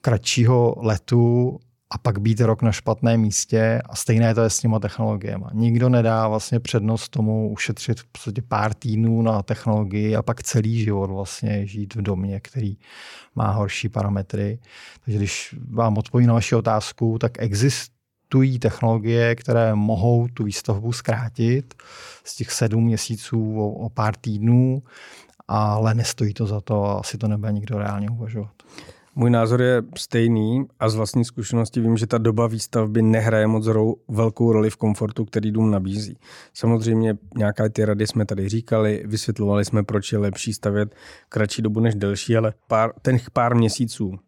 kratšího 0.00 0.74
letu 0.78 1.58
a 1.90 1.98
pak 1.98 2.20
být 2.20 2.40
rok 2.40 2.62
na 2.62 2.72
špatném 2.72 3.20
místě 3.20 3.82
a 3.88 3.96
stejné 3.96 4.34
to 4.34 4.42
je 4.42 4.50
s 4.50 4.58
těma 4.58 4.78
technologiemi. 4.78 5.44
Nikdo 5.52 5.88
nedá 5.88 6.28
vlastně 6.28 6.60
přednost 6.60 7.08
tomu 7.08 7.50
ušetřit 7.50 8.00
v 8.00 8.04
podstatě 8.04 8.42
pár 8.42 8.74
týdnů 8.74 9.22
na 9.22 9.42
technologii 9.42 10.16
a 10.16 10.22
pak 10.22 10.42
celý 10.42 10.84
život 10.84 11.10
vlastně 11.10 11.66
žít 11.66 11.94
v 11.94 12.02
domě, 12.02 12.40
který 12.40 12.76
má 13.34 13.50
horší 13.50 13.88
parametry. 13.88 14.58
Takže 15.04 15.18
když 15.18 15.54
vám 15.70 15.98
odpovím 15.98 16.26
na 16.26 16.34
vaši 16.34 16.54
otázku, 16.54 17.18
tak 17.18 17.32
exist, 17.42 17.97
existují 18.28 18.58
technologie, 18.58 19.34
které 19.34 19.74
mohou 19.74 20.28
tu 20.28 20.44
výstavbu 20.44 20.92
zkrátit 20.92 21.74
z 22.24 22.36
těch 22.36 22.52
sedm 22.52 22.84
měsíců 22.84 23.58
o, 23.58 23.70
o 23.70 23.90
pár 23.90 24.16
týdnů, 24.16 24.82
ale 25.48 25.94
nestojí 25.94 26.34
to 26.34 26.46
za 26.46 26.60
to 26.60 26.84
a 26.84 26.98
asi 26.98 27.18
to 27.18 27.28
nebude 27.28 27.52
nikdo 27.52 27.78
reálně 27.78 28.10
uvažovat. 28.10 28.50
Můj 29.14 29.30
názor 29.30 29.62
je 29.62 29.82
stejný 29.96 30.66
a 30.80 30.88
z 30.88 30.94
vlastní 30.94 31.24
zkušenosti 31.24 31.80
vím, 31.80 31.96
že 31.96 32.06
ta 32.06 32.18
doba 32.18 32.46
výstavby 32.46 33.02
nehraje 33.02 33.46
moc 33.46 33.66
rou, 33.66 33.96
velkou 34.08 34.52
roli 34.52 34.70
v 34.70 34.76
komfortu, 34.76 35.24
který 35.24 35.52
dům 35.52 35.70
nabízí. 35.70 36.18
Samozřejmě 36.54 37.16
nějaké 37.36 37.70
ty 37.70 37.84
rady 37.84 38.06
jsme 38.06 38.26
tady 38.26 38.48
říkali, 38.48 39.02
vysvětlovali 39.06 39.64
jsme, 39.64 39.82
proč 39.82 40.12
je 40.12 40.18
lepší 40.18 40.52
stavět 40.52 40.94
kratší 41.28 41.62
dobu 41.62 41.80
než 41.80 41.94
delší, 41.94 42.36
ale 42.36 42.52
pár, 42.66 42.92
ten 43.02 43.18
pár 43.32 43.54
měsíců 43.54 44.18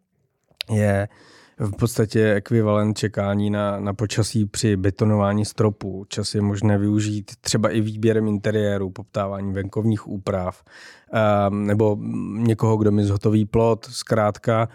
je 0.71 1.07
v 1.61 1.71
podstatě 1.71 2.33
ekvivalent 2.33 2.97
čekání 2.97 3.49
na, 3.49 3.79
na 3.79 3.93
počasí 3.93 4.45
při 4.45 4.75
betonování 4.75 5.45
stropu. 5.45 6.05
Čas 6.07 6.35
je 6.35 6.41
možné 6.41 6.77
využít 6.77 7.31
třeba 7.41 7.69
i 7.69 7.81
výběrem 7.81 8.27
interiéru, 8.27 8.89
poptávání 8.89 9.53
venkovních 9.53 10.07
úprav, 10.07 10.63
nebo 11.49 11.97
někoho, 12.37 12.77
kdo 12.77 12.91
mi 12.91 13.03
zhotoví 13.03 13.45
plot. 13.45 13.85
Zkrátka, 13.85 14.69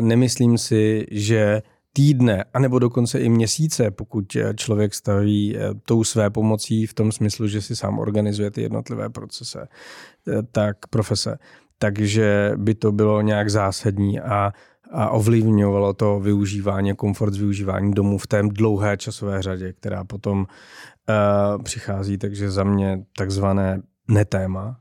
nemyslím 0.00 0.58
si, 0.58 1.06
že 1.10 1.62
týdne, 1.92 2.44
anebo 2.54 2.78
dokonce 2.78 3.20
i 3.20 3.28
měsíce, 3.28 3.90
pokud 3.90 4.36
člověk 4.56 4.94
staví 4.94 5.56
eh, 5.56 5.60
tou 5.84 6.04
své 6.04 6.30
pomocí 6.30 6.86
v 6.86 6.94
tom 6.94 7.12
smyslu, 7.12 7.48
že 7.48 7.62
si 7.62 7.76
sám 7.76 7.98
organizuje 7.98 8.50
ty 8.50 8.62
jednotlivé 8.62 9.08
procese, 9.08 9.68
tak 10.52 10.76
profese. 10.90 11.38
Takže 11.78 12.52
by 12.56 12.74
to 12.74 12.92
bylo 12.92 13.20
nějak 13.20 13.50
zásadní 13.50 14.20
a 14.20 14.52
a 14.92 15.10
ovlivňovalo 15.10 15.92
to 15.92 16.20
využívání, 16.20 16.94
komfort 16.94 17.32
z 17.32 17.36
využívání 17.36 17.92
domů 17.92 18.18
v 18.18 18.26
té 18.26 18.42
dlouhé 18.42 18.96
časové 18.96 19.42
řadě, 19.42 19.72
která 19.72 20.04
potom 20.04 20.38
uh, 20.38 21.62
přichází, 21.62 22.18
takže 22.18 22.50
za 22.50 22.64
mě 22.64 23.04
takzvané 23.16 23.82
netéma. 24.08 24.76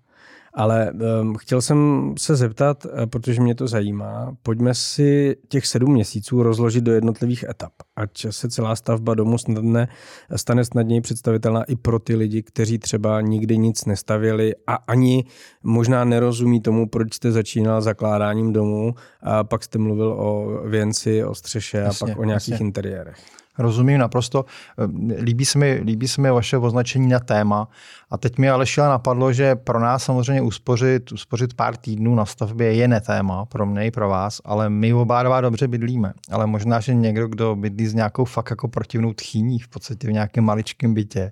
Ale 0.53 0.91
um, 1.21 1.35
chtěl 1.35 1.61
jsem 1.61 2.13
se 2.17 2.35
zeptat, 2.35 2.85
eh, 2.85 3.07
protože 3.07 3.41
mě 3.41 3.55
to 3.55 3.67
zajímá, 3.67 4.35
pojďme 4.43 4.73
si 4.73 5.35
těch 5.47 5.67
sedm 5.67 5.91
měsíců 5.91 6.43
rozložit 6.43 6.83
do 6.83 6.91
jednotlivých 6.91 7.43
etap, 7.49 7.71
ať 7.95 8.25
se 8.29 8.49
celá 8.49 8.75
stavba 8.75 9.15
domu 9.15 9.37
snadne, 9.37 9.87
stane 10.35 10.65
snadněji 10.65 11.01
představitelná 11.01 11.63
i 11.63 11.75
pro 11.75 11.99
ty 11.99 12.15
lidi, 12.15 12.43
kteří 12.43 12.79
třeba 12.79 13.21
nikdy 13.21 13.57
nic 13.57 13.85
nestavili 13.85 14.53
a 14.67 14.73
ani 14.73 15.25
možná 15.63 16.03
nerozumí 16.03 16.61
tomu, 16.61 16.89
proč 16.89 17.13
jste 17.13 17.31
začínal 17.31 17.81
zakládáním 17.81 18.53
domu 18.53 18.95
a 19.21 19.43
pak 19.43 19.63
jste 19.63 19.77
mluvil 19.79 20.13
o 20.17 20.61
věnci, 20.67 21.23
o 21.23 21.35
střeše 21.35 21.77
jasně, 21.77 22.05
a 22.05 22.07
pak 22.07 22.19
o 22.19 22.23
nějakých 22.23 22.51
jasně. 22.51 22.65
interiérech. 22.65 23.38
Rozumím 23.59 23.97
naprosto. 23.97 24.45
Líbí 25.21 25.45
se, 25.45 25.59
mi, 25.59 25.81
líbí 25.83 26.07
se 26.07 26.21
mi 26.21 26.31
vaše 26.31 26.57
označení 26.57 27.07
na 27.07 27.19
téma. 27.19 27.67
A 28.11 28.17
teď 28.17 28.37
mi 28.37 28.49
ale 28.49 28.65
šíle 28.65 28.87
napadlo, 28.87 29.33
že 29.33 29.55
pro 29.55 29.79
nás 29.79 30.03
samozřejmě 30.03 30.41
uspořit, 30.41 31.11
uspořit 31.11 31.53
pár 31.53 31.77
týdnů 31.77 32.15
na 32.15 32.25
stavbě 32.25 32.73
je 32.73 32.87
netéma, 32.87 33.45
pro 33.45 33.65
mě 33.65 33.85
i 33.85 33.91
pro 33.91 34.09
vás, 34.09 34.41
ale 34.45 34.69
my 34.69 34.93
oba 34.93 35.23
dva 35.23 35.41
dobře 35.41 35.67
bydlíme. 35.67 36.13
Ale 36.31 36.47
možná, 36.47 36.79
že 36.79 36.93
někdo, 36.93 37.27
kdo 37.27 37.55
bydlí 37.55 37.87
s 37.87 37.93
nějakou 37.93 38.25
fakt 38.25 38.49
jako 38.49 38.67
protivnou 38.67 39.13
tchýní 39.13 39.59
v 39.59 39.67
podstatě 39.67 40.07
v 40.07 40.11
nějakém 40.11 40.43
maličkém 40.43 40.93
bytě, 40.93 41.31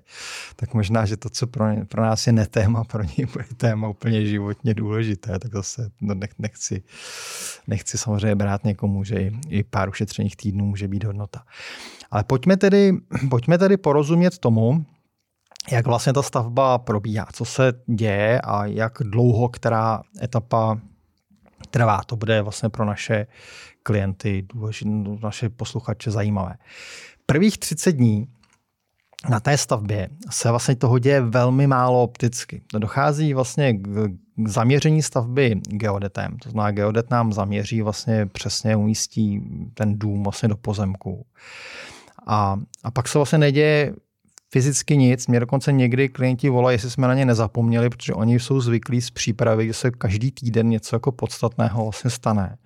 tak 0.56 0.74
možná, 0.74 1.06
že 1.06 1.16
to, 1.16 1.30
co 1.30 1.46
pro, 1.46 1.64
pro 1.88 2.02
nás 2.02 2.26
je 2.26 2.32
netéma, 2.32 2.84
pro 2.84 3.02
něj 3.02 3.26
bude 3.32 3.44
téma 3.56 3.88
úplně 3.88 4.26
životně 4.26 4.74
důležité, 4.74 5.38
tak 5.38 5.52
zase 5.52 5.90
no, 6.00 6.14
nechci, 6.38 6.82
nechci 7.66 7.98
samozřejmě 7.98 8.34
brát 8.34 8.64
někomu, 8.64 9.04
že 9.04 9.22
i, 9.22 9.32
i 9.48 9.62
pár 9.62 9.88
ušetřených 9.88 10.36
týdnů 10.36 10.66
může 10.66 10.88
být 10.88 11.04
hodnota. 11.04 11.42
Ale 12.10 12.24
pojďme 12.24 12.56
tedy, 12.56 12.92
pojďme 13.30 13.58
tedy 13.58 13.76
porozumět 13.76 14.38
tomu, 14.38 14.84
jak 15.70 15.86
vlastně 15.86 16.12
ta 16.12 16.22
stavba 16.22 16.78
probíhá, 16.78 17.26
co 17.32 17.44
se 17.44 17.72
děje 17.86 18.40
a 18.40 18.66
jak 18.66 18.92
dlouho 19.00 19.48
která 19.48 20.02
etapa 20.22 20.80
trvá. 21.70 22.00
To 22.06 22.16
bude 22.16 22.42
vlastně 22.42 22.68
pro 22.68 22.84
naše 22.84 23.26
klienty, 23.82 24.46
naše 25.22 25.48
posluchače 25.48 26.10
zajímavé. 26.10 26.54
Prvých 27.26 27.58
30 27.58 27.92
dní 27.92 28.28
na 29.30 29.40
té 29.40 29.58
stavbě 29.58 30.08
se 30.30 30.50
vlastně 30.50 30.76
toho 30.76 30.98
děje 30.98 31.20
velmi 31.20 31.66
málo 31.66 32.02
opticky. 32.02 32.62
Dochází 32.78 33.34
vlastně 33.34 33.72
k 33.72 34.10
zaměření 34.46 35.02
stavby 35.02 35.60
geodetem. 35.68 36.38
To 36.38 36.50
znamená, 36.50 36.70
geodet 36.70 37.10
nám 37.10 37.32
zaměří 37.32 37.82
vlastně 37.82 38.26
přesně 38.26 38.76
umístí 38.76 39.40
ten 39.74 39.98
dům 39.98 40.22
vlastně 40.22 40.48
do 40.48 40.56
pozemku. 40.56 41.26
A, 42.28 42.60
a 42.84 42.90
pak 42.90 43.08
se 43.08 43.18
vlastně 43.18 43.38
neděje 43.38 43.94
fyzicky 44.50 44.96
nic. 44.96 45.26
Mě 45.26 45.40
dokonce 45.40 45.72
někdy 45.72 46.08
klienti 46.08 46.48
volají, 46.48 46.74
jestli 46.74 46.90
jsme 46.90 47.08
na 47.08 47.14
ně 47.14 47.26
nezapomněli, 47.26 47.90
protože 47.90 48.14
oni 48.14 48.40
jsou 48.40 48.60
zvyklí 48.60 49.00
z 49.00 49.10
přípravy, 49.10 49.66
že 49.66 49.74
se 49.74 49.90
každý 49.90 50.30
týden 50.30 50.68
něco 50.68 50.96
jako 50.96 51.12
podstatného 51.12 51.82
vlastně 51.82 52.10
stane. 52.10 52.58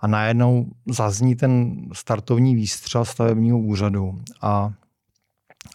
A 0.00 0.06
najednou 0.06 0.66
zazní 0.86 1.36
ten 1.36 1.76
startovní 1.92 2.54
výstřel 2.54 3.04
stavebního 3.04 3.58
úřadu 3.58 4.20
a, 4.40 4.72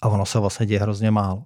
a 0.02 0.08
ono 0.10 0.26
se 0.26 0.40
vlastně 0.40 0.66
děje 0.66 0.80
hrozně 0.80 1.12
málo 1.12 1.44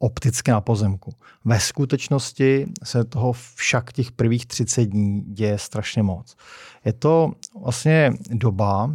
opticky 0.00 0.50
na 0.50 0.60
pozemku. 0.60 1.12
Ve 1.44 1.60
skutečnosti 1.60 2.66
se 2.84 3.04
toho 3.04 3.32
však 3.54 3.92
těch 3.92 4.12
prvních 4.12 4.46
30 4.46 4.84
dní 4.84 5.20
děje 5.20 5.58
strašně 5.58 6.02
moc. 6.02 6.36
Je 6.84 6.92
to 6.92 7.32
vlastně 7.60 8.12
doba, 8.30 8.90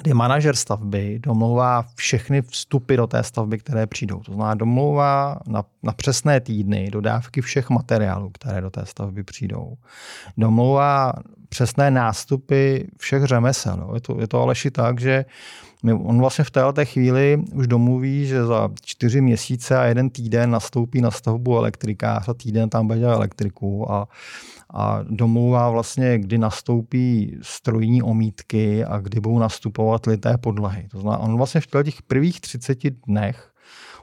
kdy 0.00 0.14
manažer 0.14 0.56
stavby 0.56 1.18
domlouvá 1.22 1.84
všechny 1.94 2.42
vstupy 2.42 2.96
do 2.96 3.06
té 3.06 3.22
stavby, 3.22 3.58
které 3.58 3.86
přijdou. 3.86 4.20
To 4.20 4.32
znamená, 4.32 4.54
domlouvá 4.54 5.38
na, 5.46 5.64
na 5.82 5.92
přesné 5.92 6.40
týdny 6.40 6.90
dodávky 6.90 7.40
všech 7.40 7.70
materiálů, 7.70 8.30
které 8.30 8.60
do 8.60 8.70
té 8.70 8.86
stavby 8.86 9.24
přijdou. 9.24 9.74
Domlouvá 10.36 11.12
přesné 11.48 11.90
nástupy 11.90 12.78
všech 12.98 13.24
řemesel. 13.24 13.76
No. 13.76 13.94
Je, 13.94 14.00
to, 14.00 14.20
je 14.20 14.28
to 14.28 14.42
Aleši 14.42 14.70
tak, 14.70 15.00
že 15.00 15.24
on 15.84 16.18
vlastně 16.18 16.44
v 16.44 16.50
této 16.50 16.84
chvíli 16.84 17.42
už 17.52 17.66
domluví, 17.66 18.26
že 18.26 18.44
za 18.44 18.68
čtyři 18.82 19.20
měsíce 19.20 19.78
a 19.78 19.84
jeden 19.84 20.10
týden 20.10 20.50
nastoupí 20.50 21.00
na 21.00 21.10
stavbu 21.10 21.58
elektrikář 21.58 22.28
a 22.28 22.34
týden 22.34 22.68
tam 22.68 22.86
bude 22.86 23.02
elektriku 23.02 23.92
a 23.92 24.08
a 24.72 25.04
domlouvá 25.10 25.70
vlastně, 25.70 26.18
kdy 26.18 26.38
nastoupí 26.38 27.38
strojní 27.42 28.02
omítky 28.02 28.84
a 28.84 28.98
kdy 28.98 29.20
budou 29.20 29.38
nastupovat 29.38 30.06
lité 30.06 30.38
podlahy. 30.38 30.88
To 30.90 31.00
znamená, 31.00 31.22
on 31.22 31.36
vlastně 31.36 31.60
v 31.60 31.66
těch 31.84 32.02
prvních 32.02 32.40
30 32.40 32.78
dnech 33.06 33.52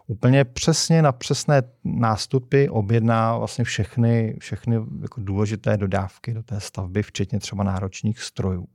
úplně 0.07 0.45
přesně 0.45 1.01
na 1.01 1.11
přesné 1.11 1.61
nástupy 1.83 2.69
objedná 2.69 3.37
vlastně 3.37 3.63
všechny, 3.63 4.35
všechny 4.39 4.75
jako 5.01 5.21
důležité 5.21 5.77
dodávky 5.77 6.33
do 6.33 6.43
té 6.43 6.59
stavby, 6.59 7.03
včetně 7.03 7.39
třeba 7.39 7.63
náročných 7.63 8.19
strojů. 8.19 8.67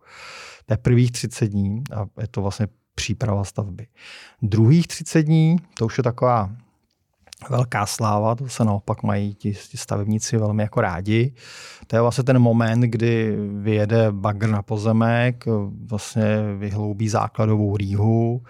To 0.67 0.73
je 0.73 0.77
prvních 0.77 1.13
30 1.13 1.47
dní 1.47 1.83
a 1.97 2.07
je 2.21 2.29
to 2.29 2.43
vlastně 2.43 2.69
příprava 2.95 3.45
stavby. 3.45 3.87
Druhých 4.43 4.87
30 4.87 5.23
dní, 5.23 5.57
to 5.75 5.87
už 5.87 5.99
je 5.99 6.05
taková 6.05 6.51
velká 7.51 7.87
sláva, 7.87 8.35
to 8.35 8.49
se 8.49 8.65
naopak 8.65 9.03
mají 9.03 9.35
ti, 9.35 9.53
ti 9.53 9.77
stavebníci 9.77 10.37
velmi 10.37 10.63
jako 10.63 10.81
rádi. 10.81 11.33
To 11.87 11.97
je 11.97 12.03
vlastně 12.03 12.25
ten 12.25 12.39
moment, 12.39 12.81
kdy 12.81 13.37
vyjede 13.61 14.13
bagr 14.13 14.49
na 14.49 14.63
pozemek, 14.63 15.45
vlastně 15.87 16.25
vyhloubí 16.59 17.09
základovou 17.09 17.77
rýhu, 17.77 18.43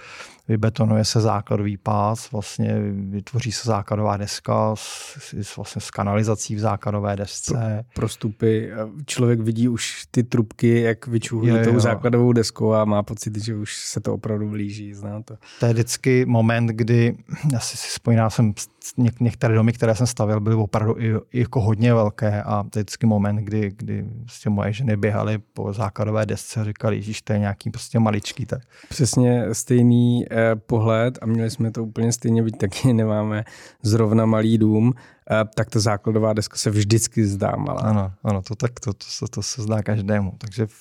vybetonuje 0.48 1.04
se 1.04 1.20
základový 1.20 1.76
pás, 1.76 2.32
vlastně 2.32 2.76
vytvoří 2.92 3.52
se 3.52 3.68
základová 3.68 4.16
deska 4.16 4.76
s, 4.76 5.16
s, 5.42 5.56
vlastně 5.56 5.80
s 5.80 5.90
kanalizací 5.90 6.54
v 6.54 6.58
základové 6.58 7.16
desce. 7.16 7.84
Pro, 7.94 8.04
prostupy. 8.04 8.70
Člověk 9.06 9.40
vidí 9.40 9.68
už 9.68 10.04
ty 10.10 10.22
trubky, 10.22 10.80
jak 10.80 11.06
vyčuhují 11.06 11.52
tou 11.64 11.80
základovou 11.80 12.32
deskou 12.32 12.72
a 12.72 12.84
má 12.84 13.02
pocit, 13.02 13.44
že 13.44 13.56
už 13.56 13.76
se 13.76 14.00
to 14.00 14.14
opravdu 14.14 14.48
blíží. 14.48 14.94
Zná 14.94 15.22
to. 15.22 15.36
To 15.60 15.66
je 15.66 15.72
vždycky 15.72 16.24
moment, 16.24 16.66
kdy, 16.66 17.16
asi 17.56 17.76
si 17.76 17.88
vzpomínám 17.88 18.30
jsem 18.30 18.54
něk, 18.96 19.20
některé 19.20 19.54
domy, 19.54 19.72
které 19.72 19.94
jsem 19.94 20.06
stavil, 20.06 20.40
byly 20.40 20.56
opravdu 20.56 20.98
i, 20.98 21.14
i 21.32 21.40
jako 21.40 21.60
hodně 21.60 21.94
velké 21.94 22.42
a 22.42 22.62
to 22.70 22.78
je 22.78 22.82
vždycky 22.82 23.06
moment, 23.06 23.36
kdy, 23.36 23.72
kdy 23.76 24.04
prostě 24.22 24.50
moje 24.50 24.72
ženy 24.72 24.96
běhaly 24.96 25.38
po 25.38 25.72
základové 25.72 26.26
desce 26.26 26.60
a 26.60 26.64
říkali, 26.64 27.02
že 27.02 27.12
to 27.24 27.32
je 27.32 27.38
nějaký 27.38 27.70
prostě 27.70 27.98
maličký. 27.98 28.46
Tak. 28.46 28.62
Přesně 28.88 29.44
stejný 29.52 30.24
pohled 30.66 31.18
a 31.22 31.26
měli 31.26 31.50
jsme 31.50 31.70
to 31.70 31.84
úplně 31.84 32.12
stejně, 32.12 32.42
byť 32.42 32.58
taky 32.58 32.92
nemáme 32.92 33.44
zrovna 33.82 34.26
malý 34.26 34.58
dům, 34.58 34.92
eh, 35.30 35.44
tak 35.54 35.70
ta 35.70 35.80
základová 35.80 36.32
deska 36.32 36.56
se 36.56 36.70
vždycky 36.70 37.26
zdá 37.26 37.56
malá. 37.56 37.80
Ano, 37.80 38.12
ano 38.24 38.42
to 38.42 38.54
tak, 38.54 38.80
to, 38.80 38.92
to, 38.92 39.06
to, 39.20 39.28
to 39.28 39.42
se 39.42 39.62
zdá 39.62 39.82
každému. 39.82 40.32
Takže 40.38 40.66
v, 40.66 40.72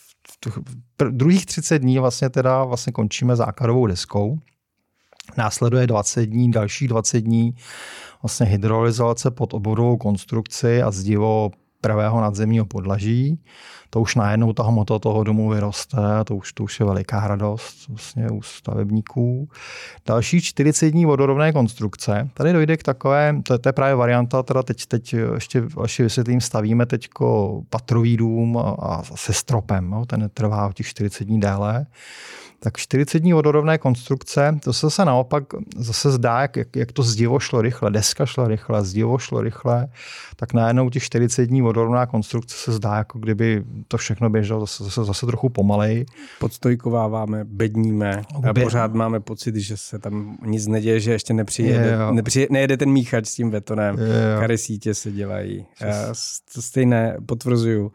v, 0.45 0.57
v 1.01 1.11
druhých 1.11 1.45
30 1.45 1.79
dní 1.79 1.99
vlastně 1.99 2.29
teda 2.29 2.63
vlastně 2.63 2.93
končíme 2.93 3.35
základovou 3.35 3.87
deskou. 3.87 4.39
Následuje 5.37 5.87
20 5.87 6.25
dní, 6.25 6.51
další 6.51 6.87
20 6.87 7.21
dní 7.21 7.55
vlastně 8.21 8.45
hydrolyzace 8.45 9.31
pod 9.31 9.53
oborovou 9.53 9.97
konstrukci 9.97 10.81
a 10.81 10.91
zdivo 10.91 11.51
pravého 11.83 12.21
nadzemního 12.21 12.65
podlaží. 12.65 13.39
To 13.89 14.01
už 14.01 14.15
najednou 14.15 14.53
ta 14.53 14.63
hmota 14.63 14.99
toho 14.99 15.23
domu 15.23 15.49
vyroste, 15.49 15.97
to 16.25 16.35
už, 16.35 16.53
to 16.53 16.63
už 16.63 16.79
je 16.79 16.85
veliká 16.85 17.27
radost 17.27 17.87
vlastně 17.89 18.29
u 18.29 18.41
stavebníků. 18.41 19.49
Další 20.05 20.41
40 20.41 20.91
dní 20.91 21.05
vodorovné 21.05 21.53
konstrukce. 21.53 22.29
Tady 22.33 22.53
dojde 22.53 22.77
k 22.77 22.83
takové, 22.83 23.35
to, 23.43 23.57
to 23.57 23.69
je 23.69 23.73
právě 23.73 23.95
varianta, 23.95 24.43
teda 24.43 24.63
teď, 24.63 24.85
teď 24.85 25.13
ještě, 25.33 25.63
ještě 25.81 26.03
vysvětlím, 26.03 26.41
stavíme 26.41 26.85
teď 26.85 27.07
patrový 27.69 28.17
dům 28.17 28.57
a, 28.57 28.75
a 28.79 29.03
se 29.03 29.33
stropem, 29.33 29.89
no, 29.89 30.05
ten 30.05 30.29
trvá 30.33 30.71
těch 30.73 30.87
40 30.87 31.23
dní 31.23 31.39
déle 31.39 31.85
tak 32.63 32.77
40 32.77 33.19
dní 33.19 33.33
vodorovné 33.33 33.77
konstrukce, 33.77 34.59
to 34.63 34.73
se 34.73 34.85
zase 34.85 35.05
naopak 35.05 35.43
zase 35.77 36.11
zdá, 36.11 36.41
jak, 36.41 36.75
jak 36.75 36.91
to 36.91 37.03
zdivo 37.03 37.39
šlo 37.39 37.61
rychle, 37.61 37.91
deska 37.91 38.25
šla 38.25 38.47
rychle, 38.47 38.85
zdivo 38.85 39.17
šlo 39.17 39.41
rychle, 39.41 39.87
tak 40.35 40.53
najednou 40.53 40.89
těch 40.89 41.03
40 41.03 41.45
dní 41.45 41.61
vodorovná 41.61 42.05
konstrukce 42.05 42.55
se 42.57 42.71
zdá, 42.71 42.95
jako 42.95 43.19
kdyby 43.19 43.63
to 43.87 43.97
všechno 43.97 44.29
běželo 44.29 44.59
zase, 44.59 44.83
zase, 44.83 45.03
zase 45.03 45.25
trochu 45.25 45.49
pomalej. 45.49 46.05
Podstojkováváme, 46.39 47.43
bedníme 47.43 48.21
a 48.49 48.53
pořád 48.53 48.93
máme 48.93 49.19
pocit, 49.19 49.55
že 49.55 49.77
se 49.77 49.99
tam 49.99 50.37
nic 50.45 50.67
neděje, 50.67 50.99
že 50.99 51.11
ještě 51.11 51.33
nepřijede, 51.33 51.97
nepřijede, 52.11 52.53
nejede 52.53 52.77
ten 52.77 52.89
míchač 52.89 53.25
s 53.25 53.35
tím 53.35 53.51
betonem, 53.51 53.97
kary 54.39 54.57
sítě 54.57 54.93
se 54.93 55.11
dělají. 55.11 55.65
To 56.53 56.61
stejné 56.61 57.17
potvrzuju 57.25 57.91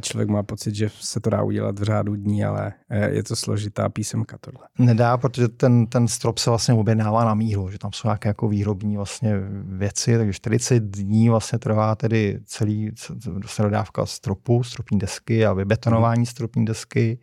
člověk 0.00 0.28
má 0.28 0.42
pocit, 0.42 0.74
že 0.74 0.90
se 1.00 1.20
to 1.20 1.30
dá 1.30 1.42
udělat 1.42 1.78
v 1.78 1.82
řádu 1.82 2.16
dní, 2.16 2.44
ale 2.44 2.72
eh, 2.90 3.10
je 3.10 3.22
to 3.22 3.36
složitá 3.36 3.88
písemka 3.88 4.38
tohle. 4.40 4.68
Nedá, 4.78 5.16
protože 5.16 5.48
ten, 5.48 5.86
ten 5.86 6.08
strop 6.08 6.38
se 6.38 6.50
vlastně 6.50 6.74
objednává 6.74 7.24
na 7.24 7.34
míru, 7.34 7.70
že 7.70 7.78
tam 7.78 7.92
jsou 7.92 8.08
nějaké 8.08 8.28
jako 8.28 8.48
výrobní 8.48 8.96
vlastně 8.96 9.34
věci, 9.64 10.18
takže 10.18 10.32
40 10.32 10.82
dní 10.82 11.28
vlastně 11.28 11.58
trvá 11.58 11.94
tedy 11.94 12.40
celý 12.44 12.90
dodávka 13.58 14.06
stropu, 14.06 14.62
stropní 14.62 14.98
desky 14.98 15.46
a 15.46 15.52
vybetonování 15.52 16.26
stropní 16.26 16.64
desky 16.64 17.18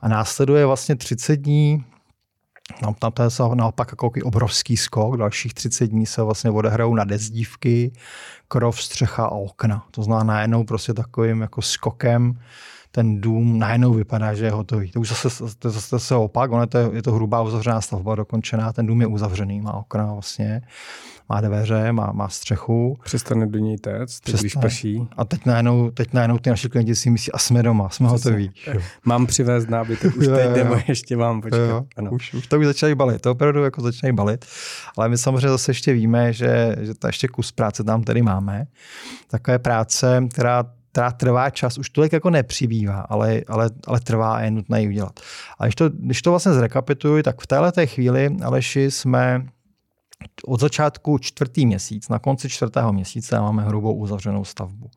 a 0.00 0.08
následuje 0.08 0.66
vlastně 0.66 0.96
30 0.96 1.36
dní 1.36 1.84
tam, 2.80 2.94
tam 2.94 3.12
to 3.12 3.22
je 3.22 3.30
naopak 3.54 3.88
jako 3.92 4.10
obrovský 4.24 4.76
skok. 4.76 5.16
Dalších 5.16 5.54
30 5.54 5.86
dní 5.86 6.06
se 6.06 6.22
vlastně 6.22 6.50
odehrajou 6.50 6.94
na 6.94 7.04
dezdívky, 7.04 7.92
krov, 8.48 8.82
střecha 8.82 9.24
a 9.24 9.30
okna. 9.30 9.84
To 9.90 10.02
znamená 10.02 10.24
najednou 10.24 10.64
prostě 10.64 10.94
takovým 10.94 11.40
jako 11.40 11.62
skokem 11.62 12.40
ten 12.92 13.20
dům 13.20 13.58
najednou 13.58 13.94
vypadá, 13.94 14.34
že 14.34 14.44
je 14.44 14.50
hotový. 14.50 14.90
To 14.90 15.00
už 15.00 15.08
zase, 15.08 15.28
to 15.58 15.70
zase, 15.70 15.88
zase 15.90 16.14
opak, 16.14 16.50
ono 16.52 16.62
je 16.62 16.66
to, 16.66 16.78
je 16.78 17.02
to 17.02 17.12
hrubá 17.12 17.42
uzavřená 17.42 17.80
stavba, 17.80 18.14
dokončená, 18.14 18.72
ten 18.72 18.86
dům 18.86 19.00
je 19.00 19.06
uzavřený, 19.06 19.60
má 19.60 19.74
okna 19.74 20.12
vlastně, 20.12 20.62
má 21.28 21.40
dveře, 21.40 21.92
má, 21.92 22.12
má 22.12 22.28
střechu. 22.28 22.98
Přestane 23.04 23.46
do 23.46 23.58
něj 23.58 23.78
téct, 23.78 24.20
teď, 24.20 24.40
když 24.40 24.54
prší. 24.54 25.08
A 25.16 25.24
teď 25.24 25.46
najednou, 25.46 25.90
teď 25.90 26.12
najednou 26.12 26.38
ty 26.38 26.50
naši 26.50 26.68
klienti 26.68 26.94
si 26.96 27.10
myslí, 27.10 27.32
a 27.32 27.38
jsme 27.38 27.62
doma, 27.62 27.88
jsme 27.88 28.08
Přesně. 28.08 28.30
hotoví. 28.30 28.52
Mám 29.04 29.26
přivést 29.26 29.70
nábytek, 29.70 30.16
už 30.16 30.26
teď 30.34 30.56
nebo 30.56 30.76
ještě 30.88 31.16
mám 31.16 31.40
počkat. 31.40 31.58
Jo, 31.58 31.84
ano. 31.96 32.10
Už, 32.10 32.34
už 32.34 32.46
to 32.46 32.58
už 32.58 32.66
začínají 32.66 32.94
balit, 32.94 33.20
to 33.22 33.30
opravdu 33.30 33.64
jako 33.64 33.80
začínají 33.80 34.14
balit. 34.14 34.44
Ale 34.96 35.08
my 35.08 35.18
samozřejmě 35.18 35.48
zase 35.48 35.70
ještě 35.70 35.92
víme, 35.92 36.32
že, 36.32 36.76
že 36.80 36.94
to 36.94 37.06
ještě 37.06 37.28
kus 37.28 37.52
práce 37.52 37.84
tam 37.84 38.02
tady 38.02 38.22
máme. 38.22 38.66
Takové 39.28 39.58
práce, 39.58 40.24
která 40.30 40.64
která 40.92 41.10
trvá 41.10 41.50
čas, 41.50 41.78
už 41.78 41.90
tolik 41.90 42.12
jako 42.12 42.30
nepřibývá, 42.30 43.00
ale, 43.00 43.42
ale, 43.48 43.70
ale 43.86 44.00
trvá 44.00 44.34
a 44.34 44.40
je 44.40 44.50
nutné 44.50 44.82
ji 44.82 44.88
udělat. 44.88 45.20
A 45.58 45.64
když 45.64 45.74
to, 45.74 45.88
když 45.88 46.22
to 46.22 46.30
vlastně 46.30 46.52
zrekapituluji, 46.52 47.22
tak 47.22 47.40
v 47.40 47.46
této 47.46 47.86
chvíli, 47.86 48.36
Aleši, 48.42 48.90
jsme 48.90 49.46
od 50.46 50.60
začátku 50.60 51.18
čtvrtý 51.18 51.66
měsíc, 51.66 52.08
na 52.08 52.18
konci 52.18 52.48
čtvrtého 52.48 52.92
měsíce 52.92 53.40
máme 53.40 53.62
hrubou 53.62 53.94
uzavřenou 53.94 54.44
stavbu. 54.44 54.90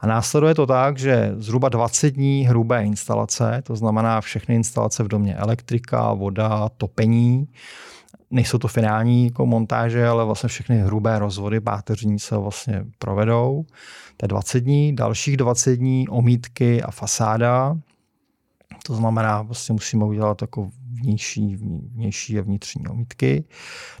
A 0.00 0.06
následuje 0.06 0.54
to 0.54 0.66
tak, 0.66 0.98
že 0.98 1.32
zhruba 1.36 1.68
20 1.68 2.10
dní 2.10 2.46
hrubé 2.46 2.84
instalace, 2.84 3.62
to 3.66 3.76
znamená 3.76 4.20
všechny 4.20 4.54
instalace 4.54 5.02
v 5.02 5.08
domě, 5.08 5.34
elektrika, 5.34 6.12
voda, 6.12 6.68
topení, 6.76 7.48
nejsou 8.30 8.58
to 8.58 8.68
finální 8.68 9.24
jako 9.24 9.46
montáže, 9.46 10.06
ale 10.08 10.24
vlastně 10.24 10.48
všechny 10.48 10.78
hrubé 10.78 11.18
rozvody 11.18 11.60
páteřní 11.60 12.18
se 12.18 12.36
vlastně 12.36 12.84
provedou. 12.98 13.64
To 14.16 14.24
je 14.24 14.28
20 14.28 14.60
dní, 14.60 14.96
dalších 14.96 15.36
20 15.36 15.76
dní 15.76 16.08
omítky 16.08 16.82
a 16.82 16.90
fasáda. 16.90 17.76
To 18.86 18.94
znamená, 18.94 19.42
vlastně 19.42 19.72
musíme 19.72 20.04
udělat 20.04 20.42
jako 20.42 20.70
vnější, 21.02 21.56
vnější 21.94 22.38
a 22.38 22.42
vnitřní 22.42 22.88
omítky. 22.88 23.44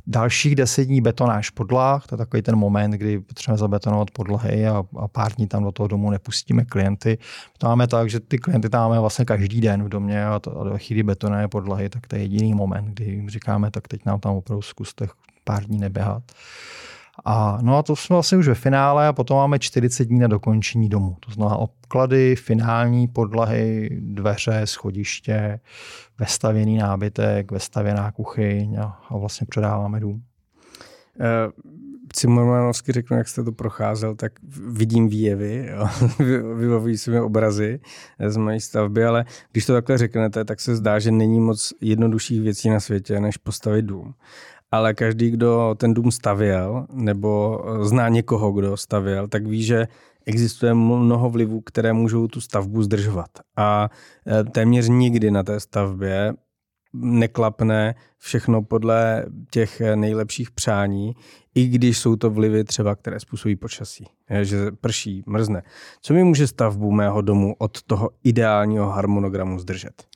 Dalších 0.06 0.54
10 0.54 0.84
dní 0.84 1.00
betonáž 1.00 1.50
podlah, 1.50 2.06
to 2.06 2.14
je 2.14 2.16
takový 2.16 2.42
ten 2.42 2.56
moment, 2.56 2.90
kdy 2.90 3.20
potřebujeme 3.20 3.58
zabetonovat 3.58 4.10
podlahy 4.10 4.66
a, 4.66 4.84
a 4.96 5.08
pár 5.08 5.32
dní 5.32 5.46
tam 5.46 5.64
do 5.64 5.72
toho 5.72 5.86
domu 5.86 6.10
nepustíme 6.10 6.64
klienty. 6.64 7.18
To 7.58 7.66
máme 7.66 7.86
tak, 7.86 8.10
že 8.10 8.20
ty 8.20 8.38
klienty 8.38 8.68
tam 8.68 8.88
máme 8.88 9.00
vlastně 9.00 9.24
každý 9.24 9.60
den 9.60 9.84
v 9.84 9.88
domě 9.88 10.26
a, 10.26 10.38
to, 10.38 10.60
a 10.60 10.64
do 10.64 10.78
chvíli 10.78 11.02
betoné 11.02 11.48
podlahy, 11.48 11.88
tak 11.88 12.06
to 12.06 12.16
je 12.16 12.22
jediný 12.22 12.54
moment, 12.54 12.84
kdy 12.84 13.04
jim 13.04 13.30
říkáme, 13.30 13.70
tak 13.70 13.88
teď 13.88 14.04
nám 14.04 14.20
tam 14.20 14.34
opravdu 14.34 14.62
zkuste 14.62 15.06
pár 15.44 15.64
dní 15.64 15.78
neběhat. 15.78 16.22
A, 17.24 17.58
no 17.62 17.78
a 17.78 17.82
to 17.82 17.96
jsme 17.96 18.14
vlastně 18.14 18.38
už 18.38 18.48
ve 18.48 18.54
finále 18.54 19.08
a 19.08 19.12
potom 19.12 19.36
máme 19.36 19.58
40 19.58 20.04
dní 20.04 20.18
na 20.18 20.28
dokončení 20.28 20.88
domu. 20.88 21.16
To 21.20 21.32
znamená 21.32 21.56
obklady, 21.56 22.36
finální 22.36 23.08
podlahy, 23.08 23.90
dveře, 24.00 24.60
schodiště, 24.64 25.60
vestavěný 26.18 26.76
nábytek, 26.76 27.52
vestavěná 27.52 28.12
kuchyň 28.12 28.76
a, 28.76 28.98
a 29.08 29.16
vlastně 29.16 29.46
předáváme 29.50 30.00
dům. 30.00 30.22
Uh, 31.20 31.52
Cimrmanovsky 32.12 32.92
řeknu, 32.92 33.16
jak 33.16 33.28
jste 33.28 33.44
to 33.44 33.52
procházel, 33.52 34.14
tak 34.14 34.32
vidím 34.68 35.08
výjevy, 35.08 35.70
vybavují 36.56 36.98
se 36.98 37.10
mi 37.10 37.20
obrazy 37.20 37.80
z 38.28 38.36
mojí 38.36 38.60
stavby, 38.60 39.04
ale 39.04 39.24
když 39.52 39.66
to 39.66 39.72
takhle 39.72 39.98
řeknete, 39.98 40.44
tak 40.44 40.60
se 40.60 40.76
zdá, 40.76 40.98
že 40.98 41.10
není 41.10 41.40
moc 41.40 41.72
jednodušších 41.80 42.40
věcí 42.40 42.70
na 42.70 42.80
světě, 42.80 43.20
než 43.20 43.36
postavit 43.36 43.82
dům 43.82 44.14
ale 44.70 44.94
každý, 44.94 45.30
kdo 45.30 45.74
ten 45.78 45.94
dům 45.94 46.10
stavěl 46.10 46.86
nebo 46.92 47.60
eh, 47.64 47.84
zná 47.84 48.08
někoho, 48.08 48.52
kdo 48.52 48.76
stavěl, 48.76 49.28
tak 49.28 49.46
ví, 49.46 49.62
že 49.62 49.88
existuje 50.26 50.74
mnoho 50.74 51.30
vlivů, 51.30 51.60
které 51.60 51.92
můžou 51.92 52.28
tu 52.28 52.40
stavbu 52.40 52.82
zdržovat. 52.82 53.30
A 53.56 53.90
eh, 54.26 54.44
téměř 54.44 54.88
nikdy 54.88 55.30
na 55.30 55.42
té 55.42 55.60
stavbě 55.60 56.34
neklapne 56.92 57.94
všechno 58.18 58.62
podle 58.62 59.26
těch 59.50 59.80
eh, 59.80 59.96
nejlepších 59.96 60.50
přání, 60.50 61.14
i 61.54 61.66
když 61.66 61.98
jsou 61.98 62.16
to 62.16 62.30
vlivy 62.30 62.64
třeba, 62.64 62.94
které 62.94 63.20
způsobí 63.20 63.56
počasí, 63.56 64.06
že 64.42 64.70
prší, 64.80 65.22
mrzne. 65.26 65.62
Co 66.02 66.14
mi 66.14 66.24
může 66.24 66.46
stavbu 66.46 66.90
mého 66.90 67.20
domu 67.20 67.54
od 67.58 67.82
toho 67.82 68.10
ideálního 68.24 68.90
harmonogramu 68.90 69.58
zdržet? 69.58 70.09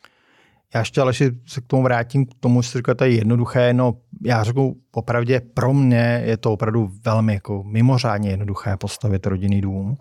Já 0.75 0.81
ještě 0.81 1.01
ale 1.01 1.13
se 1.47 1.61
k 1.61 1.67
tomu 1.67 1.83
vrátím, 1.83 2.27
k 2.27 2.35
tomu, 2.41 2.63
že 2.63 2.81
je 3.05 3.15
jednoduché. 3.15 3.73
No, 3.73 3.95
já 4.25 4.45
řeknu 4.45 4.77
popravdě, 4.91 5.41
pro 5.41 5.75
mě 5.75 6.23
je 6.27 6.37
to 6.37 6.53
opravdu 6.53 6.93
velmi 7.05 7.35
jako 7.35 7.63
mimořádně 7.65 8.31
jednoduché 8.31 8.77
postavit 8.77 9.27
rodinný 9.27 9.61
dům. 9.61 9.97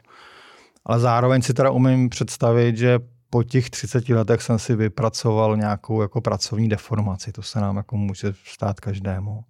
Ale 0.86 1.00
zároveň 1.00 1.42
si 1.42 1.54
teda 1.54 1.72
umím 1.72 2.10
představit, 2.10 2.78
že 2.78 3.00
po 3.30 3.44
těch 3.44 3.70
30 3.70 4.10
letech 4.10 4.42
jsem 4.42 4.60
si 4.60 4.76
vypracoval 4.76 5.58
nějakou 5.58 6.02
jako 6.02 6.22
pracovní 6.22 6.70
deformaci. 6.70 7.32
To 7.32 7.42
se 7.42 7.60
nám 7.60 7.78
jako 7.78 7.98
může 7.98 8.34
stát 8.46 8.80
každému. 8.80 9.44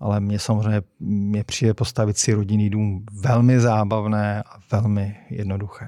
Ale 0.00 0.20
mě 0.20 0.38
samozřejmě 0.38 0.82
mě 1.00 1.44
přijde 1.44 1.74
postavit 1.74 2.18
si 2.18 2.34
rodinný 2.34 2.70
dům 2.70 3.04
velmi 3.12 3.60
zábavné 3.60 4.42
a 4.42 4.56
velmi 4.72 5.16
jednoduché. 5.30 5.86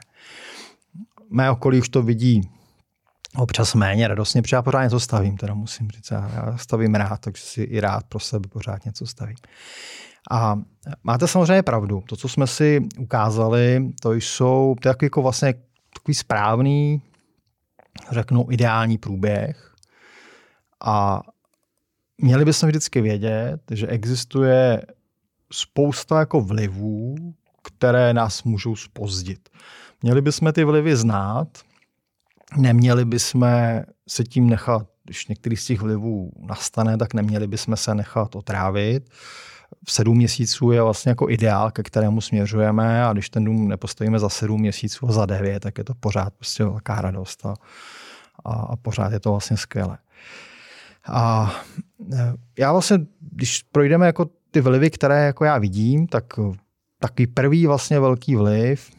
Mé 1.31 1.51
okolí 1.51 1.79
už 1.79 1.89
to 1.89 2.03
vidí 2.03 2.56
občas 3.37 3.75
méně 3.75 4.09
radostně, 4.09 4.43
protože 4.43 4.57
já 4.57 4.63
pořád 4.63 4.83
něco 4.83 5.01
stavím, 5.01 5.37
teda 5.37 5.55
musím 5.55 5.91
říct. 5.91 6.11
Já 6.11 6.57
stavím 6.57 6.95
rád, 6.95 7.21
takže 7.21 7.43
si 7.43 7.63
i 7.63 7.81
rád 7.81 8.05
pro 8.09 8.21
sebe 8.21 8.49
pořád 8.49 8.85
něco 8.85 9.07
stavím. 9.07 9.37
A 10.31 10.59
máte 11.03 11.29
samozřejmě 11.29 11.63
pravdu. 11.63 12.03
To, 12.09 12.17
co 12.17 12.29
jsme 12.29 12.47
si 12.47 12.81
ukázali, 12.99 13.93
to 14.01 14.13
jsou 14.13 14.77
to 14.83 14.89
jako 15.03 15.23
vlastně 15.23 15.55
takový 15.95 16.15
správný, 16.15 17.03
řeknu, 18.11 18.47
ideální 18.51 18.99
průběh. 18.99 19.75
A 20.85 21.21
měli 22.19 22.45
bychom 22.45 22.69
vždycky 22.69 23.01
vědět, 23.01 23.61
že 23.71 23.87
existuje 23.87 24.83
spousta 25.53 26.19
jako 26.19 26.41
vlivů, 26.41 27.15
které 27.63 28.15
nás 28.15 28.43
můžou 28.43 28.77
spozdit. 28.77 29.49
Měli 30.03 30.23
bychom 30.23 30.53
ty 30.53 30.65
vlivy 30.65 30.97
znát, 30.97 31.49
neměli 32.57 33.05
bychom 33.05 33.47
se 34.09 34.25
tím 34.25 34.51
nechat, 34.51 34.87
když 35.05 35.27
některý 35.27 35.57
z 35.57 35.67
těch 35.67 35.81
vlivů 35.81 36.33
nastane, 36.39 36.97
tak 36.97 37.15
neměli 37.15 37.47
bychom 37.47 37.77
se 37.77 37.95
nechat 37.95 38.37
otrávit. 38.37 39.11
V 39.85 39.93
sedm 39.93 40.17
měsíců 40.17 40.71
je 40.71 40.83
vlastně 40.83 41.11
jako 41.11 41.31
ideál, 41.31 41.71
ke 41.71 41.83
kterému 41.83 42.21
směřujeme 42.21 43.05
a 43.05 43.13
když 43.13 43.31
ten 43.31 43.45
dům 43.45 43.69
nepostavíme 43.69 44.19
za 44.19 44.29
sedm 44.29 44.61
měsíců 44.61 45.09
a 45.09 45.13
za 45.13 45.27
devět, 45.27 45.61
tak 45.61 45.79
je 45.79 45.85
to 45.85 45.95
pořád 45.95 46.35
prostě 46.35 46.65
velká 46.65 47.01
radost 47.01 47.47
a, 47.47 47.55
a, 48.45 48.53
a 48.53 48.77
pořád 48.77 49.13
je 49.13 49.21
to 49.21 49.31
vlastně 49.31 49.57
skvělé. 49.57 49.99
A 51.09 51.55
e, 52.13 52.33
já 52.59 52.73
vlastně, 52.73 52.99
když 53.21 53.63
projdeme 53.63 54.07
jako 54.07 54.27
ty 54.51 54.61
vlivy, 54.61 54.91
které 54.91 55.27
jako 55.27 55.45
já 55.45 55.59
vidím, 55.59 56.07
tak 56.07 56.25
takový 56.99 57.27
prvý 57.27 57.67
vlastně 57.67 58.01
velký 58.01 58.37
vliv 58.37 58.91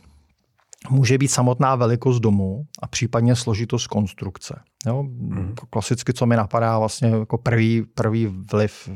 může 0.89 1.17
být 1.17 1.27
samotná 1.27 1.75
velikost 1.75 2.19
domu 2.19 2.65
a 2.81 2.87
případně 2.87 3.35
složitost 3.35 3.87
konstrukce. 3.87 4.59
Jo? 4.85 5.03
Mm. 5.03 5.55
Klasicky, 5.69 6.13
co 6.13 6.25
mi 6.25 6.35
napadá, 6.35 6.79
vlastně 6.79 7.09
jako 7.09 7.37
prvý, 7.37 7.83
první 7.95 8.25
vliv 8.51 8.89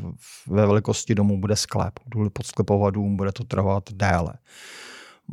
ve 0.48 0.66
velikosti 0.66 1.16
domu 1.16 1.40
bude 1.40 1.56
sklep. 1.56 1.94
Budu 2.16 2.30
podsklepovat 2.30 2.94
dům, 2.94 3.18
bude 3.18 3.32
to 3.32 3.44
trvat 3.44 3.84
déle. 3.94 4.34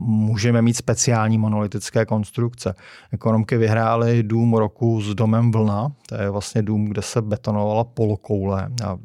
Můžeme 0.01 0.63
mít 0.63 0.75
speciální 0.75 1.39
monolitické 1.39 2.07
konstrukce. 2.07 2.75
Ekonomky 3.13 3.57
vyhrály 3.57 4.23
dům 4.23 4.55
roku 4.55 5.03
s 5.03 5.15
domem 5.15 5.51
Vlna, 5.53 5.93
to 6.09 6.15
je 6.15 6.31
vlastně 6.31 6.63
dům, 6.63 6.85
kde 6.85 7.03
se 7.03 7.23
betonovala 7.23 7.85
polokoule. 7.85 8.69
Já, 8.81 8.99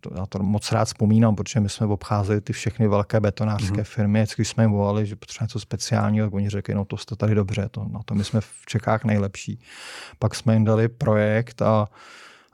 to, 0.00 0.10
já 0.16 0.26
to 0.26 0.38
moc 0.38 0.72
rád 0.72 0.84
vzpomínám, 0.84 1.36
protože 1.36 1.60
my 1.60 1.68
jsme 1.68 1.86
obcházeli 1.86 2.40
ty 2.40 2.52
všechny 2.52 2.88
velké 2.88 3.20
betonářské 3.20 3.76
mm-hmm. 3.76 3.84
firmy, 3.84 4.24
když 4.36 4.48
jsme 4.48 4.64
jim 4.64 4.70
volali, 4.70 5.06
že 5.06 5.16
potřebujeme 5.16 5.44
něco 5.44 5.60
speciálního, 5.60 6.26
tak 6.26 6.34
oni 6.34 6.48
řekli, 6.48 6.74
no 6.74 6.84
to 6.84 6.96
jste 6.96 7.16
tady 7.16 7.34
dobře, 7.34 7.68
to, 7.70 7.86
na 7.92 8.00
to 8.04 8.14
my 8.14 8.24
jsme 8.24 8.40
v 8.40 8.66
Čechách 8.66 9.04
nejlepší. 9.04 9.60
Pak 10.18 10.34
jsme 10.34 10.54
jim 10.54 10.64
dali 10.64 10.88
projekt 10.88 11.62
a 11.62 11.86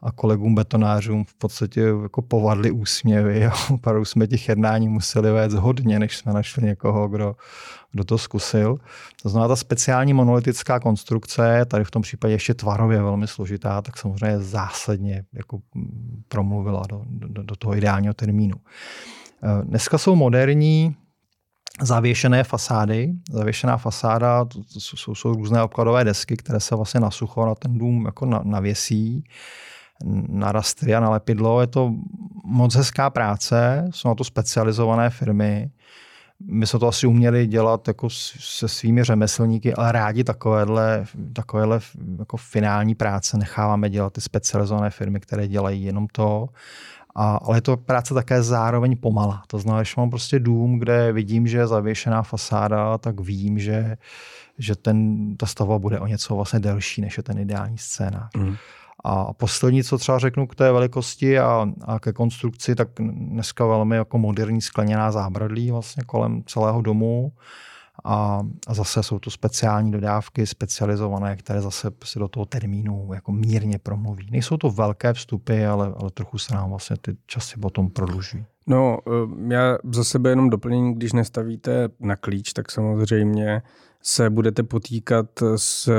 a 0.03 0.13
kolegům 0.13 0.55
betonářům 0.55 1.25
v 1.25 1.35
podstatě 1.35 1.81
jako 2.03 2.23
povadly 2.23 2.71
úsměvy 2.71 3.47
a 3.47 3.53
opravdu 3.71 4.05
jsme 4.05 4.27
těch 4.27 4.49
jednání 4.49 4.89
museli 4.89 5.33
vést 5.33 5.55
hodně, 5.55 5.99
než 5.99 6.17
jsme 6.17 6.33
našli 6.33 6.63
někoho, 6.63 7.09
kdo, 7.09 7.37
kdo 7.93 8.05
to 8.05 8.19
zkusil. 8.19 8.79
To 9.23 9.29
znamená, 9.29 9.49
ta 9.49 9.57
speciální 9.57 10.13
monolitická 10.13 10.81
konstrukce, 10.81 11.65
tady 11.65 11.85
v 11.85 11.91
tom 11.91 12.03
případě 12.03 12.35
ještě 12.35 12.55
tvarově 12.55 13.03
velmi 13.03 13.27
složitá, 13.27 13.83
tak 13.83 13.99
samozřejmě 13.99 14.39
zásadně 14.39 15.25
jako 15.33 15.59
promluvila 16.29 16.83
do, 16.89 17.03
do, 17.09 17.43
do 17.43 17.57
toho 17.57 17.77
ideálního 17.77 18.15
termínu. 18.15 18.57
Eh, 19.43 19.65
dneska 19.65 19.99
jsou 19.99 20.17
moderní 20.17 20.97
zavěšené 21.81 22.45
fasády. 22.45 23.13
Zavěšená 23.31 23.77
fasáda, 23.77 24.45
to, 24.45 24.59
to 24.59 24.81
jsou, 24.81 25.15
jsou 25.15 25.33
různé 25.35 25.63
obkladové 25.63 26.05
desky, 26.05 26.37
které 26.37 26.61
se 26.61 26.77
vlastně 26.77 27.01
na 27.01 27.11
sucho 27.11 27.47
na 27.47 27.55
ten 27.55 27.79
dům 27.79 28.05
jako 28.07 28.27
navěsí 28.27 29.25
na 30.29 30.53
rastry 30.53 30.95
a 30.95 31.01
na 31.01 31.11
lepidlo. 31.11 31.61
Je 31.61 31.67
to 31.67 31.95
moc 32.45 32.75
hezká 32.75 33.11
práce, 33.11 33.89
jsou 33.91 34.09
na 34.09 34.15
to 34.15 34.25
specializované 34.25 35.11
firmy. 35.11 35.71
My 36.47 36.67
jsme 36.67 36.79
to 36.79 36.89
asi 36.89 37.07
uměli 37.07 37.47
dělat 37.47 37.89
jako 37.89 38.11
se 38.11 38.69
svými 38.69 39.05
řemeslníky, 39.05 39.75
ale 39.75 39.93
rádi 39.93 40.25
takovéhle, 40.25 41.05
takovéhle 41.33 41.81
jako 42.19 42.37
finální 42.37 42.95
práce 42.95 43.39
necháváme 43.39 43.91
dělat 43.91 44.13
ty 44.13 44.21
specializované 44.21 44.91
firmy, 44.91 45.21
které 45.21 45.49
dělají 45.49 45.85
jenom 45.85 46.07
to. 46.13 46.49
A, 47.15 47.37
ale 47.37 47.57
je 47.57 47.61
to 47.61 47.77
práce 47.77 48.15
také 48.15 48.43
zároveň 48.43 48.97
pomalá. 48.97 49.43
To 49.47 49.59
znamená, 49.59 49.83
že 49.83 49.95
mám 49.97 50.11
prostě 50.11 50.39
dům, 50.39 50.79
kde 50.79 51.13
vidím, 51.13 51.47
že 51.47 51.59
je 51.59 51.67
zavěšená 51.67 52.23
fasáda, 52.23 52.99
tak 52.99 53.21
vím, 53.21 53.59
že, 53.59 53.97
že 54.59 54.77
ten, 54.77 55.27
ta 55.37 55.47
stavba 55.47 55.79
bude 55.79 56.01
o 56.01 56.07
něco 56.07 56.37
vlastně 56.37 56.61
delší, 56.61 57.01
než 57.01 57.17
je 57.17 57.23
ten 57.23 57.39
ideální 57.39 57.79
scénář. 57.79 58.31
Mm. 58.37 58.57
A 59.05 59.33
poslední, 59.33 59.85
co 59.85 59.99
třeba 59.99 60.19
řeknu 60.19 60.47
k 60.47 60.55
té 60.55 60.73
velikosti 60.73 61.39
a, 61.39 61.67
a 61.85 62.01
ke 62.01 62.13
konstrukci, 62.13 62.75
tak 62.75 62.89
dneska 62.99 63.67
velmi 63.67 63.97
jako 63.97 64.19
moderní 64.19 64.61
skleněná 64.61 65.13
zábradlí 65.13 65.71
vlastně 65.71 66.03
kolem 66.07 66.43
celého 66.47 66.83
domu. 66.83 67.33
A, 68.05 68.41
a 68.67 68.75
zase 68.75 69.03
jsou 69.03 69.19
to 69.19 69.31
speciální 69.31 69.93
dodávky, 69.93 70.47
specializované, 70.47 71.37
které 71.37 71.61
zase 71.61 71.91
si 72.05 72.19
do 72.19 72.29
toho 72.29 72.47
termínu 72.47 73.11
jako 73.15 73.33
mírně 73.33 73.79
promluví. 73.79 74.29
Nejsou 74.31 74.57
to 74.57 74.71
velké 74.71 75.13
vstupy, 75.13 75.67
ale, 75.67 75.93
ale 75.97 76.11
trochu 76.11 76.39
se 76.39 76.55
nám 76.55 76.71
vlastně 76.71 76.97
ty 77.01 77.17
časy 77.27 77.61
potom 77.61 77.91
prodlužují. 77.91 78.45
No, 78.67 78.99
eh, 79.07 79.55
já 79.55 79.79
za 79.93 80.05
sebe 80.05 80.31
jenom 80.31 80.51
doplnění, 80.51 80.95
když 80.95 81.13
nestavíte 81.13 81.89
na 82.01 82.17
klíč, 82.17 82.53
tak 82.53 82.71
samozřejmě 82.71 83.63
se 84.03 84.31
budete 84.31 84.63
potýkat 84.63 85.27
s 85.57 85.91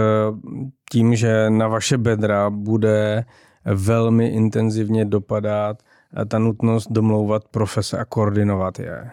tím, 0.91 1.15
že 1.15 1.49
na 1.49 1.67
vaše 1.67 1.97
bedra 1.97 2.49
bude 2.49 3.25
velmi 3.65 4.27
intenzivně 4.27 5.05
dopadat 5.05 5.83
ta 6.27 6.39
nutnost 6.39 6.87
domlouvat 6.91 7.47
profese 7.47 7.97
a 7.97 8.05
koordinovat 8.05 8.79
je. 8.79 9.11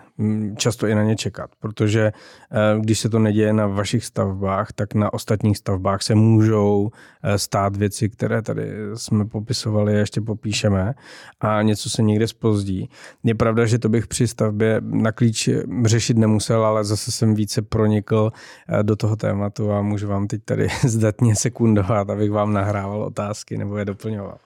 Často 0.57 0.87
i 0.87 0.95
na 0.95 1.03
ně 1.03 1.17
čekat, 1.17 1.51
protože 1.61 2.13
eh, 2.53 2.81
když 2.81 2.99
se 2.99 3.09
to 3.09 3.19
neděje 3.19 3.53
na 3.53 3.67
vašich 3.67 4.05
stavbách, 4.05 4.73
tak 4.73 4.95
na 4.95 5.13
ostatních 5.13 5.59
stavbách 5.59 6.03
se 6.03 6.15
můžou 6.15 6.91
eh, 7.23 7.39
stát 7.39 7.77
věci, 7.77 8.09
které 8.09 8.43
tady 8.43 8.73
jsme 8.95 9.25
popisovali 9.25 9.95
a 9.95 9.99
ještě 9.99 10.21
popíšeme 10.21 10.95
a 11.41 11.63
něco 11.63 11.91
se 11.91 12.03
někde 12.03 12.29
spozdí. 12.29 12.91
Je 13.25 13.35
pravda, 13.35 13.67
že 13.67 13.79
to 13.79 13.89
bych 13.89 14.07
při 14.07 14.29
stavbě 14.29 14.81
na 14.81 15.13
klíč 15.13 15.49
řešit 15.85 16.19
nemusel, 16.19 16.65
ale 16.65 16.85
zase 16.85 17.13
jsem 17.13 17.35
více 17.35 17.63
pronikl 17.63 18.33
eh, 18.69 18.83
do 18.83 18.97
toho 18.97 19.17
tématu 19.17 19.73
a 19.73 19.83
můžu 19.83 20.09
vám 20.09 20.27
teď 20.27 20.43
tady 20.45 20.69
zdatně 20.85 21.37
sekundovat, 21.37 22.11
abych 22.11 22.31
vám 22.31 22.53
nahrával 22.53 23.03
otázky 23.03 23.59
nebo 23.59 23.77
je 23.77 23.85
doplňoval. 23.85 24.39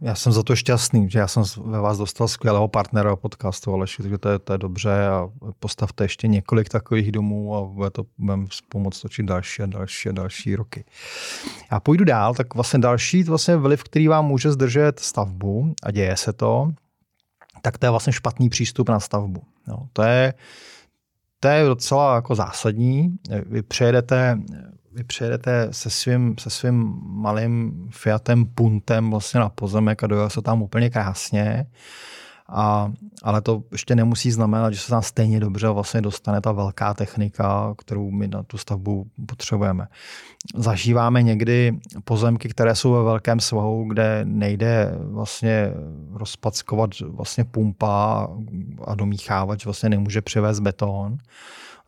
Já 0.00 0.14
jsem 0.14 0.32
za 0.32 0.42
to 0.42 0.56
šťastný, 0.56 1.10
že 1.10 1.18
já 1.18 1.28
jsem 1.28 1.42
ve 1.64 1.80
vás 1.80 1.98
dostal 1.98 2.28
skvělého 2.28 2.68
partnera 2.68 3.16
podcastu 3.16 3.74
Aleši, 3.74 4.02
takže 4.02 4.18
to 4.18 4.28
je, 4.28 4.38
to 4.38 4.52
je 4.52 4.58
dobře 4.58 5.11
a 5.12 5.28
postavte 5.58 6.04
ještě 6.04 6.28
několik 6.28 6.68
takových 6.68 7.12
domů 7.12 7.56
a 7.56 7.64
bude 7.64 7.90
to 7.90 8.04
budeme 8.18 8.46
pomoct 8.68 9.00
točit 9.00 9.26
další 9.26 9.62
a 9.62 9.66
další 9.66 10.08
a 10.08 10.12
další 10.12 10.56
roky. 10.56 10.84
Já 11.72 11.80
půjdu 11.80 12.04
dál, 12.04 12.34
tak 12.34 12.54
vlastně 12.54 12.78
další 12.78 13.22
vlastně 13.22 13.56
vliv, 13.56 13.84
který 13.84 14.08
vám 14.08 14.26
může 14.26 14.52
zdržet 14.52 15.00
stavbu 15.00 15.74
a 15.82 15.90
děje 15.90 16.16
se 16.16 16.32
to, 16.32 16.72
tak 17.62 17.78
to 17.78 17.86
je 17.86 17.90
vlastně 17.90 18.12
špatný 18.12 18.48
přístup 18.48 18.88
na 18.88 19.00
stavbu. 19.00 19.42
No, 19.68 19.88
to 19.92 20.02
je 20.02 20.34
to 21.42 21.48
je 21.48 21.64
docela 21.64 22.14
jako 22.14 22.34
zásadní. 22.34 23.16
Vy 23.46 23.62
přejedete, 23.62 24.38
vy 24.92 25.04
přejedete 25.04 25.68
se 25.70 25.90
svým, 25.90 26.34
se 26.38 26.50
svým 26.50 27.00
malým 27.04 27.86
Fiatem 27.90 28.46
Puntem 28.46 29.10
vlastně 29.10 29.40
na 29.40 29.48
pozemek 29.48 30.02
a 30.02 30.06
dojel 30.06 30.30
se 30.30 30.42
tam 30.42 30.62
úplně 30.62 30.90
krásně. 30.90 31.66
A, 32.48 32.92
ale 33.22 33.40
to 33.40 33.62
ještě 33.72 33.96
nemusí 33.96 34.30
znamenat, 34.30 34.72
že 34.72 34.80
se 34.80 34.90
tam 34.90 35.02
stejně 35.02 35.40
dobře 35.40 35.68
vlastně 35.68 36.00
dostane 36.00 36.40
ta 36.40 36.52
velká 36.52 36.94
technika, 36.94 37.74
kterou 37.78 38.10
my 38.10 38.28
na 38.28 38.42
tu 38.42 38.58
stavbu 38.58 39.06
potřebujeme. 39.26 39.88
Zažíváme 40.54 41.22
někdy 41.22 41.78
pozemky, 42.04 42.48
které 42.48 42.74
jsou 42.74 42.92
ve 42.92 43.02
velkém 43.02 43.40
svahu, 43.40 43.84
kde 43.88 44.20
nejde 44.24 44.94
vlastně 44.98 45.72
rozpackovat 46.12 46.90
vlastně 47.00 47.44
pumpa 47.44 48.28
a 48.84 48.94
domíchávač 48.94 49.64
vlastně 49.64 49.88
nemůže 49.88 50.22
přivést 50.22 50.60
beton 50.60 51.18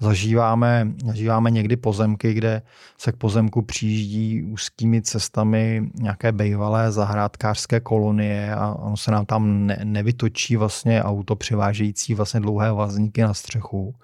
zažíváme, 0.00 0.88
zažíváme 1.04 1.50
někdy 1.50 1.76
pozemky, 1.76 2.34
kde 2.34 2.62
se 2.98 3.12
k 3.12 3.16
pozemku 3.16 3.62
přijíždí 3.62 4.42
úzkými 4.42 5.02
cestami 5.02 5.90
nějaké 5.94 6.32
bejvalé 6.32 6.92
zahrádkářské 6.92 7.80
kolonie 7.80 8.54
a 8.54 8.74
ono 8.74 8.96
se 8.96 9.10
nám 9.10 9.26
tam 9.26 9.66
ne, 9.66 9.80
nevytočí 9.84 10.56
vlastně 10.56 11.02
auto 11.02 11.36
přivážející 11.36 12.14
vlastně 12.14 12.40
dlouhé 12.40 12.72
vazníky 12.72 13.22
na 13.22 13.34
střechu. 13.34 13.94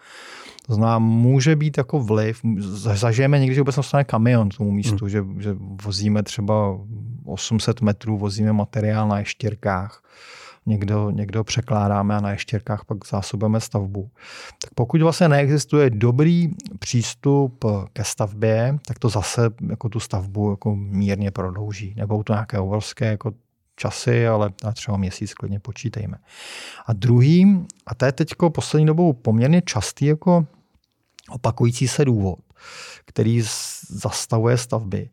To 0.66 0.74
znamená, 0.74 0.98
může 0.98 1.57
být 1.57 1.79
jako 1.79 2.00
vliv, 2.00 2.40
zažijeme 2.59 3.38
někdy, 3.38 3.55
že 3.55 3.61
vůbec 3.61 3.76
nastane 3.76 4.05
kamion 4.05 4.48
k 4.48 4.57
tomu 4.57 4.70
místu, 4.70 5.05
hmm. 5.05 5.09
že, 5.09 5.24
že 5.38 5.57
vozíme 5.83 6.22
třeba 6.22 6.79
800 7.24 7.81
metrů, 7.81 8.18
vozíme 8.18 8.53
materiál 8.53 9.09
na 9.09 9.18
ještěrkách 9.18 10.03
někdo, 10.66 11.11
někdo 11.11 11.44
překládáme 11.44 12.16
a 12.16 12.20
na 12.20 12.31
ještěrkách 12.31 12.85
pak 12.85 12.99
zásobujeme 13.07 13.61
stavbu. 13.61 14.11
Tak 14.62 14.75
pokud 14.75 15.03
vlastně 15.03 15.29
neexistuje 15.29 15.90
dobrý 15.90 16.49
přístup 16.79 17.64
ke 17.92 18.05
stavbě, 18.05 18.79
tak 18.87 18.99
to 18.99 19.09
zase 19.09 19.51
jako 19.70 19.88
tu 19.88 20.01
stavbu 20.01 20.51
jako 20.51 20.77
mírně 20.77 21.31
prodlouží. 21.31 21.94
Nebo 21.96 22.23
to 22.25 22.33
nějaké 22.33 22.59
obrovské 22.59 23.07
jako 23.07 23.33
časy, 23.77 24.27
ale 24.27 24.51
třeba 24.75 24.96
měsíc 24.96 25.35
klidně 25.35 25.61
počítejme. 25.61 26.18
A 26.87 26.92
druhý, 26.92 27.66
a 27.87 27.94
to 27.94 28.05
je 28.05 28.12
teď 28.12 28.29
poslední 28.55 28.87
dobou 28.87 29.12
poměrně 29.12 29.62
častý 29.62 30.07
jako 30.07 30.46
opakující 31.31 31.88
se 31.88 32.05
důvod, 32.05 32.38
který 33.05 33.43
zastavuje 33.89 34.57
stavby. 34.57 35.09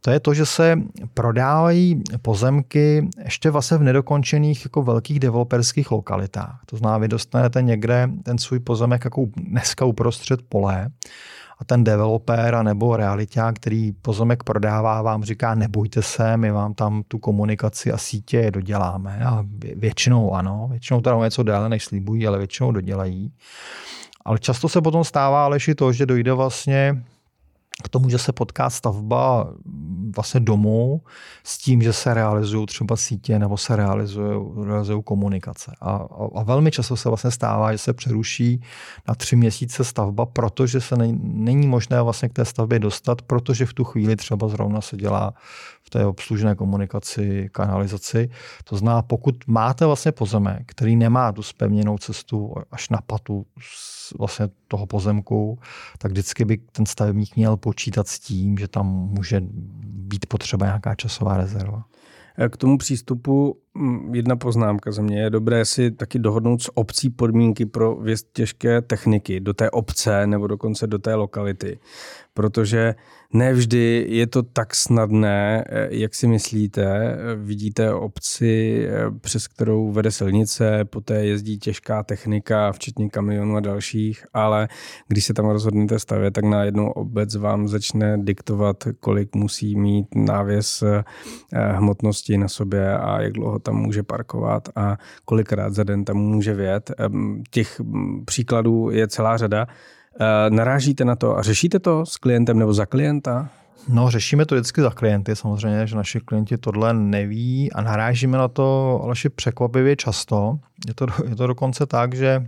To 0.00 0.10
je 0.10 0.20
to, 0.20 0.34
že 0.34 0.46
se 0.46 0.78
prodávají 1.14 2.02
pozemky 2.22 3.08
ještě 3.24 3.50
vlastně 3.50 3.76
v 3.76 3.82
nedokončených 3.82 4.64
jako 4.64 4.82
velkých 4.82 5.20
developerských 5.20 5.90
lokalitách. 5.90 6.60
To 6.66 6.76
znamená, 6.76 6.98
vy 6.98 7.08
dostanete 7.08 7.62
někde 7.62 8.10
ten 8.22 8.38
svůj 8.38 8.58
pozemek 8.58 9.04
jako 9.04 9.26
dneska 9.36 9.84
uprostřed 9.84 10.40
pole 10.48 10.90
a 11.62 11.64
ten 11.64 11.84
developer 11.84 12.62
nebo 12.62 12.96
realiták, 12.96 13.54
který 13.56 13.92
pozemek 13.92 14.42
prodává, 14.42 15.02
vám 15.02 15.24
říká, 15.24 15.54
nebojte 15.54 16.02
se, 16.02 16.36
my 16.36 16.50
vám 16.50 16.74
tam 16.74 17.02
tu 17.08 17.18
komunikaci 17.18 17.92
a 17.92 17.98
sítě 17.98 18.50
doděláme. 18.50 19.24
A 19.24 19.44
většinou 19.76 20.34
ano, 20.34 20.68
většinou 20.70 21.00
teda 21.00 21.24
něco 21.24 21.42
déle, 21.42 21.68
než 21.68 21.84
slíbují, 21.84 22.26
ale 22.26 22.38
většinou 22.38 22.72
dodělají. 22.72 23.32
Ale 24.24 24.38
často 24.38 24.68
se 24.68 24.80
potom 24.80 25.04
stává 25.04 25.44
ale 25.44 25.58
to, 25.76 25.92
že 25.92 26.06
dojde 26.06 26.32
vlastně 26.32 27.04
k 27.84 27.88
tomu, 27.88 28.08
že 28.08 28.18
se 28.18 28.32
potká 28.32 28.70
stavba 28.70 29.52
vlastně 30.14 30.40
domů 30.40 31.02
s 31.44 31.58
tím, 31.58 31.82
že 31.82 31.92
se 31.92 32.14
realizují 32.14 32.66
třeba 32.66 32.96
sítě 32.96 33.38
nebo 33.38 33.56
se 33.56 33.76
realizují, 33.76 35.02
komunikace. 35.04 35.72
A, 35.80 35.90
a, 35.90 36.28
a 36.34 36.42
velmi 36.42 36.70
často 36.70 36.96
se 36.96 37.08
vlastně 37.08 37.30
stává, 37.30 37.72
že 37.72 37.78
se 37.78 37.92
přeruší 37.92 38.62
na 39.08 39.14
tři 39.14 39.36
měsíce 39.36 39.84
stavba, 39.84 40.26
protože 40.26 40.80
se 40.80 40.96
ne, 40.96 41.08
není 41.22 41.66
možné 41.66 42.02
vlastně 42.02 42.28
k 42.28 42.32
té 42.32 42.44
stavbě 42.44 42.78
dostat, 42.78 43.22
protože 43.22 43.66
v 43.66 43.72
tu 43.72 43.84
chvíli 43.84 44.16
třeba 44.16 44.48
zrovna 44.48 44.80
se 44.80 44.96
dělá 44.96 45.34
v 45.82 45.90
té 45.90 46.06
obslužné 46.06 46.54
komunikaci, 46.54 47.48
kanalizaci. 47.52 48.30
To 48.64 48.76
zná, 48.76 49.02
pokud 49.02 49.34
máte 49.46 49.86
vlastně 49.86 50.12
pozemek, 50.12 50.62
který 50.66 50.96
nemá 50.96 51.32
tu 51.32 51.42
spevněnou 51.42 51.98
cestu 51.98 52.54
až 52.70 52.88
na 52.88 52.98
patu 53.06 53.46
vlastně 54.18 54.48
toho 54.68 54.86
pozemku, 54.86 55.58
tak 55.98 56.10
vždycky 56.10 56.44
by 56.44 56.56
ten 56.56 56.86
stavebník 56.86 57.36
měl 57.36 57.56
počítat 57.62 58.08
s 58.08 58.18
tím, 58.20 58.58
že 58.58 58.68
tam 58.68 58.86
může 58.86 59.42
být 59.84 60.26
potřeba 60.26 60.66
nějaká 60.66 60.94
časová 60.94 61.36
rezerva. 61.36 61.84
K 62.48 62.56
tomu 62.56 62.78
přístupu 62.78 63.61
jedna 64.12 64.36
poznámka 64.36 64.92
za 64.92 65.02
mě. 65.02 65.22
Je 65.22 65.30
dobré 65.30 65.64
si 65.64 65.90
taky 65.90 66.18
dohodnout 66.18 66.62
s 66.62 66.76
obcí 66.76 67.10
podmínky 67.10 67.66
pro 67.66 67.96
věst 67.96 68.28
těžké 68.32 68.82
techniky 68.82 69.40
do 69.40 69.54
té 69.54 69.70
obce 69.70 70.26
nebo 70.26 70.46
dokonce 70.46 70.86
do 70.86 70.98
té 70.98 71.14
lokality. 71.14 71.78
Protože 72.34 72.94
Nevždy 73.34 74.06
je 74.08 74.26
to 74.26 74.42
tak 74.42 74.74
snadné, 74.74 75.64
eh, 75.66 75.88
jak 75.90 76.14
si 76.14 76.26
myslíte. 76.26 77.16
Vidíte 77.36 77.94
obci, 77.94 78.84
eh, 78.88 79.10
přes 79.20 79.48
kterou 79.48 79.92
vede 79.92 80.10
silnice, 80.10 80.84
poté 80.84 81.26
jezdí 81.26 81.58
těžká 81.58 82.02
technika, 82.02 82.72
včetně 82.72 83.08
kamionů 83.08 83.56
a 83.56 83.60
dalších, 83.60 84.24
ale 84.34 84.68
když 85.08 85.24
se 85.24 85.34
tam 85.34 85.46
rozhodnete 85.46 85.98
stavět, 85.98 86.30
tak 86.30 86.44
na 86.44 86.64
jednou 86.64 86.90
obec 86.90 87.36
vám 87.36 87.68
začne 87.68 88.18
diktovat, 88.18 88.84
kolik 89.00 89.34
musí 89.34 89.76
mít 89.76 90.06
návěs 90.14 90.82
eh, 90.82 91.02
hmotnosti 91.72 92.38
na 92.38 92.48
sobě 92.48 92.98
a 92.98 93.20
jak 93.20 93.32
dlouho 93.32 93.58
tam 93.62 93.74
může 93.74 94.02
parkovat 94.02 94.68
a 94.76 94.96
kolikrát 95.24 95.74
za 95.74 95.84
den 95.84 96.04
tam 96.04 96.16
může 96.16 96.54
vjet. 96.54 96.90
Těch 97.50 97.80
příkladů 98.24 98.90
je 98.90 99.08
celá 99.08 99.36
řada. 99.36 99.66
Eh, 100.20 100.50
narážíte 100.50 101.04
na 101.04 101.16
to 101.16 101.38
a 101.38 101.42
řešíte 101.42 101.78
to 101.78 102.06
s 102.06 102.16
klientem 102.16 102.58
nebo 102.58 102.74
za 102.74 102.86
klienta? 102.86 103.48
No, 103.88 104.10
řešíme 104.10 104.46
to 104.46 104.54
vždycky 104.54 104.80
za 104.80 104.90
klienty, 104.90 105.36
samozřejmě, 105.36 105.86
že 105.86 105.96
naši 105.96 106.20
klienti 106.20 106.58
tohle 106.58 106.94
neví 106.94 107.72
a 107.72 107.82
narážíme 107.82 108.38
na 108.38 108.48
to 108.48 109.00
ale 109.04 109.14
překvapivě 109.34 109.96
často. 109.96 110.58
Je 110.88 110.94
to, 110.94 111.06
je 111.28 111.36
to 111.36 111.46
dokonce 111.46 111.86
tak, 111.86 112.14
že 112.14 112.46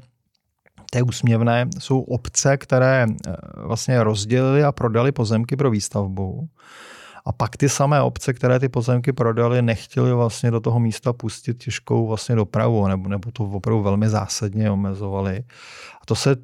to 0.91 0.99
je 0.99 1.03
úsměvné, 1.03 1.67
jsou 1.79 2.01
obce, 2.01 2.57
které 2.57 3.07
eh, 3.07 3.33
vlastně 3.57 4.05
rozdělili 4.05 4.65
a 4.65 4.73
prodali 4.73 5.13
pozemky 5.13 5.57
pro 5.57 5.71
výstavbu. 5.71 6.49
A 7.25 7.33
pak 7.33 7.57
ty 7.57 7.69
samé 7.69 8.03
obce, 8.03 8.33
které 8.33 8.61
ty 8.61 8.69
pozemky 8.69 9.13
prodali, 9.13 9.63
nechtěli 9.63 10.13
vlastně 10.13 10.51
do 10.51 10.61
toho 10.61 10.81
místa 10.81 11.13
pustit 11.13 11.55
těžkou 11.55 12.07
vlastně 12.07 12.35
dopravu, 12.35 12.87
nebo, 12.89 13.09
nebo 13.09 13.31
to 13.31 13.45
opravdu 13.45 13.83
velmi 13.83 14.09
zásadně 14.09 14.71
omezovali. 14.71 15.45
A 16.03 16.07
to 16.07 16.15
se 16.15 16.37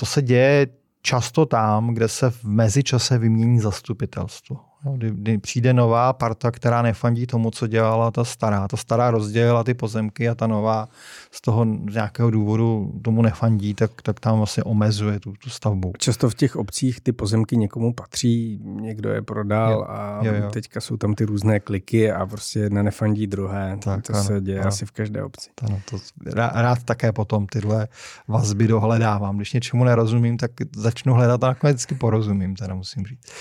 to 0.00 0.06
se 0.06 0.22
děje 0.22 0.66
často 1.02 1.46
tam, 1.46 1.94
kde 1.94 2.08
se 2.08 2.30
v 2.30 2.44
mezičase 2.44 3.18
vymění 3.18 3.60
zastupitelstvo. 3.60 4.69
Kdy, 4.82 5.10
kdy 5.10 5.38
přijde 5.38 5.72
nová 5.72 6.12
parta, 6.12 6.50
která 6.50 6.82
nefandí 6.82 7.26
tomu, 7.26 7.50
co 7.50 7.66
dělala 7.66 8.10
ta 8.10 8.24
stará. 8.24 8.68
Ta 8.68 8.76
stará 8.76 9.10
rozdělila 9.10 9.64
ty 9.64 9.74
pozemky 9.74 10.28
a 10.28 10.34
ta 10.34 10.46
nová 10.46 10.88
z 11.30 11.40
toho 11.40 11.66
z 11.90 11.94
nějakého 11.94 12.30
důvodu 12.30 12.92
tomu 13.02 13.22
nefandí, 13.22 13.74
tak, 13.74 13.90
tak 14.02 14.20
tam 14.20 14.36
vlastně 14.36 14.62
omezuje 14.62 15.20
tu, 15.20 15.32
tu 15.32 15.50
stavbu. 15.50 15.92
Často 15.98 16.30
v 16.30 16.34
těch 16.34 16.56
obcích 16.56 17.00
ty 17.00 17.12
pozemky 17.12 17.56
někomu 17.56 17.92
patří, 17.92 18.60
někdo 18.64 19.10
je 19.10 19.22
prodal 19.22 19.72
jo, 19.72 19.84
a 19.88 20.20
jo, 20.22 20.34
jo. 20.34 20.50
teďka 20.50 20.80
jsou 20.80 20.96
tam 20.96 21.14
ty 21.14 21.24
různé 21.24 21.60
kliky 21.60 22.12
a 22.12 22.26
prostě 22.26 22.58
jedna 22.58 22.82
nefandí 22.82 23.26
druhé. 23.26 23.78
Tak, 23.84 24.06
to 24.06 24.14
ano, 24.14 24.24
se 24.24 24.40
děje 24.40 24.60
ano. 24.60 24.68
asi 24.68 24.86
v 24.86 24.90
každé 24.90 25.22
obci. 25.22 25.50
Ano, 25.62 25.80
to, 25.90 25.96
rád 26.34 26.82
také 26.84 27.12
potom 27.12 27.46
tyhle 27.46 27.88
vazby 28.28 28.66
dohledávám. 28.68 29.36
Když 29.36 29.52
něčemu 29.52 29.84
nerozumím, 29.84 30.36
tak 30.36 30.50
začnu 30.76 31.14
hledat 31.14 31.44
a 31.44 31.46
nakonec 31.46 31.76
vždycky 31.76 31.94
porozumím, 31.94 32.56
teda 32.56 32.74
musím 32.74 33.06
říct. 33.06 33.32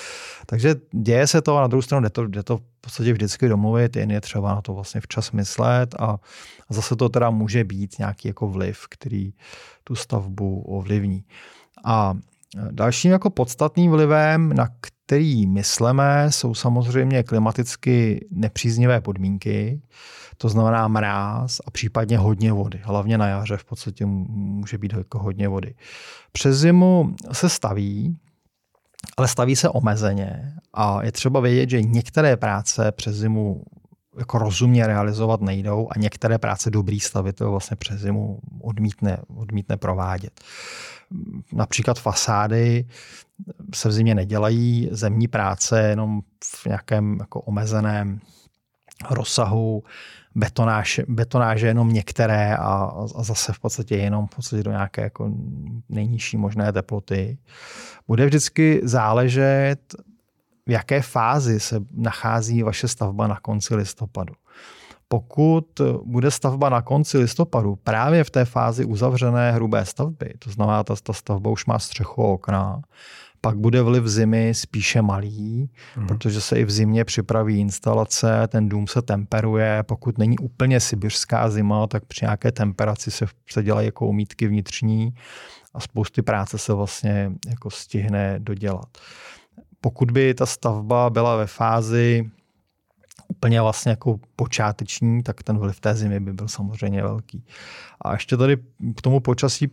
Takže 0.45 0.75
děje 0.91 1.28
se 1.30 1.42
to 1.42 1.58
a 1.58 1.62
na 1.62 1.68
druhou 1.68 1.82
stranu 1.82 2.04
jde 2.04 2.10
to, 2.10 2.28
jde 2.28 2.44
to 2.44 2.58
v 2.58 2.62
podstatě 2.82 3.13
vždycky 3.13 3.48
domluvit, 3.48 3.96
jen 3.96 4.12
je 4.12 4.22
třeba 4.22 4.56
na 4.56 4.62
to 4.62 4.74
vlastně 4.74 5.02
včas 5.02 5.32
myslet 5.32 5.96
a 6.00 6.18
zase 6.70 6.96
to 6.96 7.10
teda 7.10 7.30
může 7.30 7.63
být 7.63 8.00
nějaký 8.00 8.28
jako 8.28 8.48
vliv, 8.48 8.86
který 8.89 9.34
tu 9.84 9.96
stavbu 9.96 10.62
ovlivní. 10.62 11.24
A 11.86 12.13
dalším 12.72 13.12
jako 13.12 13.30
podstatným 13.30 13.92
vlivem, 13.92 14.54
na 14.54 14.68
který 14.82 15.48
myslíme, 15.48 16.32
jsou 16.32 16.54
samozřejmě 16.54 17.24
klimaticky 17.24 18.28
nepříznivé 18.32 19.02
podmínky, 19.02 19.82
to 20.38 20.50
znamená 20.50 20.88
mráz 20.88 21.62
a 21.65 21.72
případně 21.72 22.18
hodně 22.18 22.52
vody. 22.52 22.82
Hlavně 22.84 23.18
na 23.18 23.28
jaře 23.28 23.58
v 23.58 23.65
podstatě 23.65 24.06
může 24.06 24.78
být 24.78 24.94
jako 24.94 25.20
hodně 25.20 25.48
vody. 25.48 25.74
Přes 26.32 26.58
zimu 26.58 27.15
se 27.32 27.50
staví, 27.50 28.18
ale 29.17 29.27
staví 29.27 29.55
se 29.55 29.69
omezeně 29.69 30.53
a 30.73 31.03
je 31.03 31.12
třeba 31.12 31.39
vědět, 31.39 31.69
že 31.69 31.81
některé 31.81 32.38
práce 32.38 32.91
přes 32.91 33.15
zimu 33.15 33.63
jako 34.19 34.38
rozumně 34.38 34.88
realizovat 34.88 35.41
nejdou 35.41 35.88
a 35.91 35.99
některé 35.99 36.38
práce 36.38 36.69
dobrý 36.69 36.99
stavitel 36.99 37.51
vlastně 37.51 37.77
přes 37.77 38.01
zimu 38.01 38.39
odmítne, 38.62 39.17
odmítne 39.35 39.77
provádět. 39.77 40.41
Například 41.53 41.99
fasády 41.99 42.85
se 43.75 43.89
v 43.89 43.91
zimě 43.91 44.15
nedělají, 44.15 44.89
zemní 44.91 45.27
práce 45.27 45.81
jenom 45.81 46.21
v 46.45 46.65
nějakém 46.65 47.17
jako 47.19 47.41
omezeném 47.41 48.19
rozsahu, 49.09 49.83
betonáž, 50.35 50.99
betonáže 51.07 51.67
jenom 51.67 51.93
některé 51.93 52.55
a, 52.55 52.91
a 53.15 53.23
zase 53.23 53.53
v 53.53 53.59
podstatě 53.59 53.95
jenom 53.95 54.27
v 54.27 54.35
podstatě 54.35 54.63
do 54.63 54.71
nějaké 54.71 55.01
jako 55.01 55.31
nejnižší 55.89 56.38
možné 56.38 56.73
teploty. 56.73 57.38
Bude 58.10 58.26
vždycky 58.26 58.82
záležet, 58.84 59.95
v 60.67 60.72
jaké 60.72 61.02
fázi 61.02 61.60
se 61.60 61.80
nachází 61.93 62.63
vaše 62.63 62.88
stavba 62.88 63.28
na 63.28 63.39
konci 63.39 63.76
listopadu. 63.76 64.34
Pokud 65.08 65.82
bude 66.06 66.32
stavba 66.32 66.69
na 66.69 66.82
konci 66.82 67.17
listopadu 67.17 67.76
právě 67.76 68.24
v 68.24 68.30
té 68.30 68.45
fázi 68.45 68.86
uzavřené 68.86 69.52
hrubé 69.52 69.86
stavby, 69.86 70.34
to 70.39 70.52
znamená, 70.52 70.84
ta, 70.84 70.95
ta 71.04 71.13
stavba 71.13 71.52
už 71.52 71.65
má 71.65 71.80
střechu 71.80 72.24
okna, 72.24 72.82
pak 73.41 73.58
bude 73.58 73.82
vliv 73.82 74.08
zimy 74.08 74.54
spíše 74.54 75.02
malý, 75.02 75.69
hmm. 75.95 76.08
protože 76.08 76.41
se 76.41 76.60
i 76.60 76.65
v 76.65 76.72
zimě 76.72 77.06
připraví 77.06 77.60
instalace, 77.60 78.48
ten 78.48 78.69
dům 78.69 78.88
se 78.88 79.02
temperuje. 79.02 79.84
Pokud 79.84 80.17
není 80.17 80.38
úplně 80.38 80.80
sibiřská 80.80 81.50
zima, 81.50 81.88
tak 81.88 82.06
při 82.06 82.26
nějaké 82.26 82.52
temperaci 82.52 83.12
se, 83.12 83.26
se 83.50 83.63
dělají 83.63 83.86
jako 83.86 84.08
umítky 84.08 84.48
vnitřní 84.48 85.13
a 85.73 85.79
spousty 85.79 86.21
práce 86.21 86.58
se 86.58 86.73
vlastně 86.73 87.32
jako 87.49 87.69
stihne 87.69 88.39
dodělat. 88.39 88.97
Pokud 89.82 90.12
by 90.12 90.34
ta 90.34 90.45
stavba 90.45 91.10
byla 91.10 91.36
ve 91.36 91.47
fázi 91.47 92.29
úplně 93.27 93.62
vlastně 93.62 93.89
jako 93.89 94.19
počáteční, 94.36 95.23
tak 95.23 95.43
ten 95.43 95.58
vliv 95.58 95.79
té 95.79 95.95
zimy 95.95 96.19
by 96.19 96.34
byl 96.34 96.47
samozřejmě 96.47 97.03
velký. 97.03 97.45
A 98.01 98.13
ještě 98.13 98.38
tady 98.38 98.58
k 98.95 99.01
tomu 99.01 99.19
počasí 99.19 99.71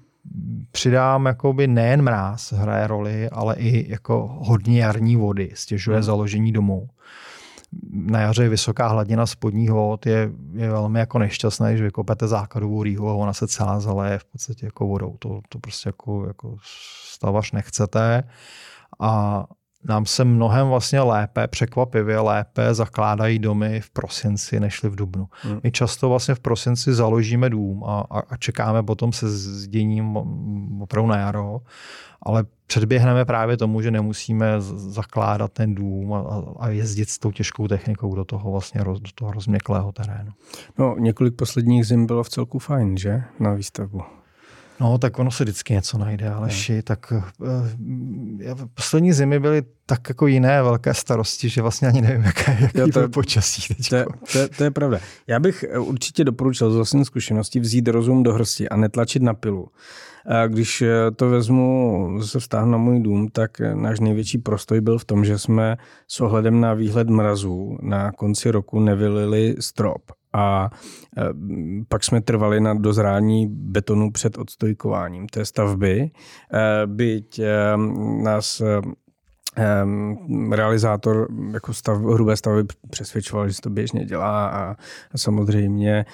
přidám 0.71 1.27
jakoby 1.27 1.67
nejen 1.67 2.03
mráz 2.03 2.53
hraje 2.53 2.87
roli, 2.87 3.31
ale 3.31 3.57
i 3.57 3.91
jako 3.91 4.39
hodně 4.41 4.81
jarní 4.81 5.17
vody, 5.17 5.51
stěžuje 5.55 5.97
hmm. 5.97 6.03
založení 6.03 6.53
domů. 6.53 6.89
Na 7.91 8.21
jaře 8.21 8.49
vysoká 8.49 8.89
hladina 8.89 9.27
spodních 9.27 9.71
vod, 9.71 10.07
je, 10.07 10.31
je 10.53 10.71
velmi 10.71 10.99
jako 10.99 11.19
nešťastné, 11.19 11.71
když 11.71 11.83
vykopete 11.83 12.29
základovou 12.29 12.83
rýhu 12.83 13.09
a 13.09 13.15
ona 13.15 13.33
se 13.33 13.49
celá 13.49 13.81
zaleje 13.81 14.19
v 14.19 14.25
podstatě 14.25 14.67
jako 14.67 14.87
vodou. 14.87 15.17
To, 15.19 15.41
to 15.49 15.59
prostě 15.59 15.89
jako, 15.89 16.27
jako 16.27 16.57
stavař 17.05 17.53
nechcete. 17.53 18.23
A 19.01 19.45
nám 19.89 20.07
se 20.07 20.25
mnohem 20.25 20.69
vlastně 20.69 21.01
lépe, 21.01 21.49
překvapivě 21.49 22.19
lépe 22.19 22.75
zakládají 22.75 23.39
domy 23.39 23.81
v 23.81 23.91
prosinci, 23.91 24.61
nežli 24.61 24.89
v 24.89 24.97
dubnu. 24.97 25.29
Hmm. 25.43 25.61
My 25.63 25.73
často 25.73 26.09
vlastně 26.09 26.35
v 26.35 26.41
prosinci 26.41 26.95
založíme 26.95 27.51
dům 27.51 27.85
a, 27.85 28.05
a, 28.11 28.19
a 28.19 28.37
čekáme 28.37 28.83
potom 28.83 29.13
se 29.13 29.31
zděním 29.31 30.17
opravdu 30.81 31.11
na 31.11 31.17
jaro, 31.17 31.61
ale 32.23 32.45
předběhneme 32.67 33.25
právě 33.25 33.57
tomu, 33.57 33.81
že 33.81 33.91
nemusíme 33.91 34.47
zakládat 34.77 35.53
ten 35.53 35.75
dům 35.75 36.15
a, 36.15 36.45
a 36.59 36.69
jezdit 36.69 37.09
s 37.09 37.19
tou 37.19 37.33
těžkou 37.33 37.69
technikou 37.69 38.15
do 38.15 38.25
toho 38.25 38.51
vlastně 38.51 38.85
roz, 38.85 39.01
do 39.01 39.11
toho 39.15 39.33
rozměklého 39.33 39.93
terénu. 39.93 40.33
No, 40.79 40.97
několik 40.99 41.35
posledních 41.35 41.87
zim 41.87 42.07
bylo 42.07 42.23
v 42.23 42.29
celku 42.29 42.59
fajn, 42.59 42.97
že? 42.97 43.23
Na 43.41 43.55
výstavbu. 43.55 44.16
No, 44.81 44.99
tak 44.99 45.19
ono 45.19 45.31
se 45.31 45.45
vždycky 45.45 45.75
něco 45.75 45.99
najde, 45.99 46.31
ale 46.31 46.51
ši, 46.51 46.83
tak 46.83 47.13
uh, 47.39 48.69
poslední 48.75 49.13
zimy 49.13 49.41
byly 49.41 49.63
tak 49.87 50.09
jako 50.09 50.27
jiné 50.27 50.63
velké 50.63 50.95
starosti, 50.95 51.49
že 51.49 51.63
vlastně 51.63 51.89
ani 51.89 52.01
nevím, 52.01 52.23
jaké, 52.25 52.59
jaký 52.61 52.79
jo, 52.79 52.87
to, 52.93 53.09
počasí 53.09 53.75
teď. 53.75 53.89
To, 53.89 53.97
to, 54.33 54.49
to, 54.57 54.65
je 54.65 54.71
pravda. 54.71 54.99
Já 55.27 55.41
bych 55.41 55.65
eh, 55.69 55.79
určitě 55.79 56.25
doporučil 56.25 56.71
z 56.71 56.77
vlastní 56.77 57.05
zkušenosti 57.05 57.61
vzít 57.61 57.89
rozum 57.89 58.23
do 58.23 58.33
hrsti 58.33 58.69
a 58.69 58.77
netlačit 58.77 59.23
na 59.23 59.35
pilu. 59.35 59.69
Když 60.49 60.85
to 61.17 61.31
vezmu, 61.31 62.21
se 62.25 62.41
vztáhnu 62.41 62.73
na 62.73 62.79
můj 62.79 63.01
dům, 63.01 63.29
tak 63.29 63.51
náš 63.75 64.01
největší 64.01 64.39
prostoj 64.39 64.81
byl 64.81 64.99
v 64.99 65.05
tom, 65.05 65.25
že 65.25 65.39
jsme 65.39 65.77
s 66.09 66.21
ohledem 66.21 66.61
na 66.61 66.75
výhled 66.75 67.09
mrazů 67.09 67.79
na 67.83 68.13
konci 68.13 68.51
roku 68.51 68.81
nevylili 68.81 69.57
strop 69.61 70.03
a 70.37 70.71
e, 71.19 71.23
pak 71.89 72.05
jsme 72.05 72.21
trvali 72.21 72.61
na 72.61 72.75
dozrání 72.75 73.47
betonu 73.51 74.11
před 74.11 74.39
odstojkováním 74.39 75.27
té 75.29 75.45
stavby. 75.45 76.01
E, 76.01 76.11
byť 76.87 77.39
e, 77.39 77.77
nás 78.23 78.63
realizátor 80.51 81.29
jako 81.53 81.75
stav, 81.75 81.99
hrubé 81.99 82.37
stavby 82.37 82.65
přesvědčoval, 82.91 83.49
že 83.49 83.55
se 83.55 83.63
to 83.63 83.71
běžně 83.71 84.05
dělá 84.05 84.47
a, 84.49 84.77
a 85.13 85.19
samozřejmě 85.19 86.05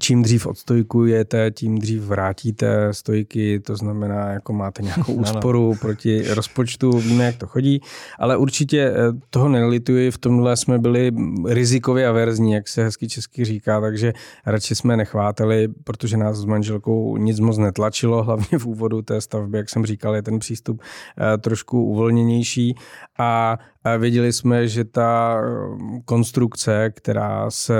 čím 0.00 0.22
dřív 0.22 0.46
odstojkujete, 0.46 1.50
tím 1.50 1.78
dřív 1.78 2.02
vrátíte 2.02 2.94
stojky, 2.94 3.60
to 3.60 3.76
znamená, 3.76 4.28
jako 4.28 4.52
máte 4.52 4.82
nějakou 4.82 5.12
úsporu 5.14 5.74
proti 5.80 6.34
rozpočtu, 6.34 6.98
víme, 6.98 7.24
jak 7.24 7.36
to 7.36 7.46
chodí, 7.46 7.80
ale 8.18 8.36
určitě 8.36 8.80
eh, 8.80 8.94
toho 9.30 9.48
nelituji, 9.48 10.10
v 10.10 10.18
tomhle 10.18 10.56
jsme 10.56 10.78
byli 10.78 11.12
rizikově 11.48 12.08
averzní, 12.08 12.52
jak 12.52 12.68
se 12.68 12.84
hezky 12.84 13.08
česky 13.08 13.44
říká, 13.44 13.80
takže 13.80 14.12
radši 14.46 14.74
jsme 14.74 14.96
nechváteli, 14.96 15.68
protože 15.84 16.16
nás 16.16 16.36
s 16.36 16.44
manželkou 16.44 17.16
nic 17.16 17.40
moc 17.40 17.58
netlačilo, 17.58 18.22
hlavně 18.22 18.58
v 18.58 18.66
úvodu 18.66 19.02
té 19.02 19.20
stavby, 19.20 19.58
jak 19.58 19.70
jsem 19.70 19.86
říkal, 19.86 20.14
je 20.14 20.22
ten 20.22 20.38
přístup 20.38 20.82
eh, 20.82 21.38
trošku 21.38 21.84
uvolněnější. 21.84 22.74
A 23.18 23.58
Věděli 23.98 24.32
jsme, 24.32 24.68
že 24.68 24.84
ta 24.84 25.40
um, 25.40 26.02
konstrukce, 26.04 26.90
která 26.90 27.50
se 27.50 27.74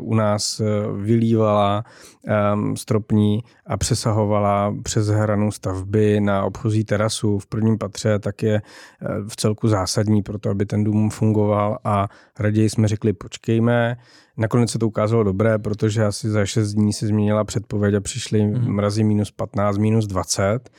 u 0.00 0.14
nás 0.14 0.60
vylívala 0.96 1.84
um, 2.54 2.76
stropní 2.76 3.44
a 3.66 3.76
přesahovala 3.76 4.74
přes 4.82 5.08
hranu 5.08 5.52
stavby 5.52 6.20
na 6.20 6.44
obchozí 6.44 6.84
terasu 6.84 7.38
v 7.38 7.46
prvním 7.46 7.78
patře, 7.78 8.18
tak 8.18 8.42
je 8.42 8.62
uh, 8.62 9.28
v 9.28 9.36
celku 9.36 9.68
zásadní 9.68 10.22
pro 10.22 10.38
to, 10.38 10.50
aby 10.50 10.66
ten 10.66 10.84
dům 10.84 11.10
fungoval 11.10 11.78
a 11.84 12.08
raději 12.38 12.70
jsme 12.70 12.88
řekli 12.88 13.12
počkejme. 13.12 13.96
Nakonec 14.36 14.70
se 14.70 14.78
to 14.78 14.86
ukázalo 14.86 15.24
dobré, 15.24 15.58
protože 15.58 16.04
asi 16.04 16.30
za 16.30 16.46
6 16.46 16.74
dní 16.74 16.92
se 16.92 17.06
změnila 17.06 17.44
předpověď 17.44 17.94
a 17.94 18.00
přišly 18.00 18.46
mm. 18.46 18.74
mrazy 18.74 19.04
minus 19.04 19.30
15, 19.30 19.78
minus 19.78 20.06
20 20.06 20.70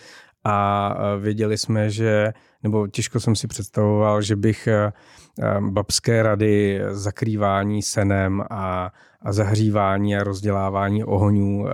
a 0.44 0.96
věděli 1.20 1.58
jsme, 1.58 1.90
že, 1.90 2.34
nebo 2.64 2.88
těžko 2.88 3.20
jsem 3.20 3.36
si 3.36 3.48
představoval, 3.48 4.22
že 4.22 4.36
bych 4.36 4.68
eh, 4.68 4.94
eh, 5.42 5.62
babské 5.62 6.24
rady 6.24 6.82
zakrývání 6.90 7.82
senem 7.82 8.44
a, 8.50 8.92
a 9.22 9.34
zahřívání 9.34 10.18
a 10.18 10.24
rozdělávání 10.24 11.04
ohňů 11.04 11.68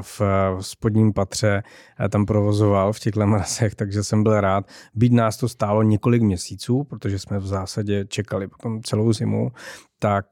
v 0.00 0.22
spodním 0.60 1.12
patře 1.12 1.62
tam 2.08 2.26
provozoval 2.26 2.92
v 2.92 3.00
těchto 3.00 3.26
mrazech, 3.26 3.74
takže 3.74 4.04
jsem 4.04 4.22
byl 4.22 4.40
rád. 4.40 4.64
Být 4.94 5.12
nás 5.12 5.36
to 5.36 5.48
stálo 5.48 5.82
několik 5.82 6.22
měsíců, 6.22 6.84
protože 6.84 7.18
jsme 7.18 7.38
v 7.38 7.46
zásadě 7.46 8.04
čekali 8.04 8.48
potom 8.48 8.82
celou 8.82 9.12
zimu, 9.12 9.52
tak 9.98 10.26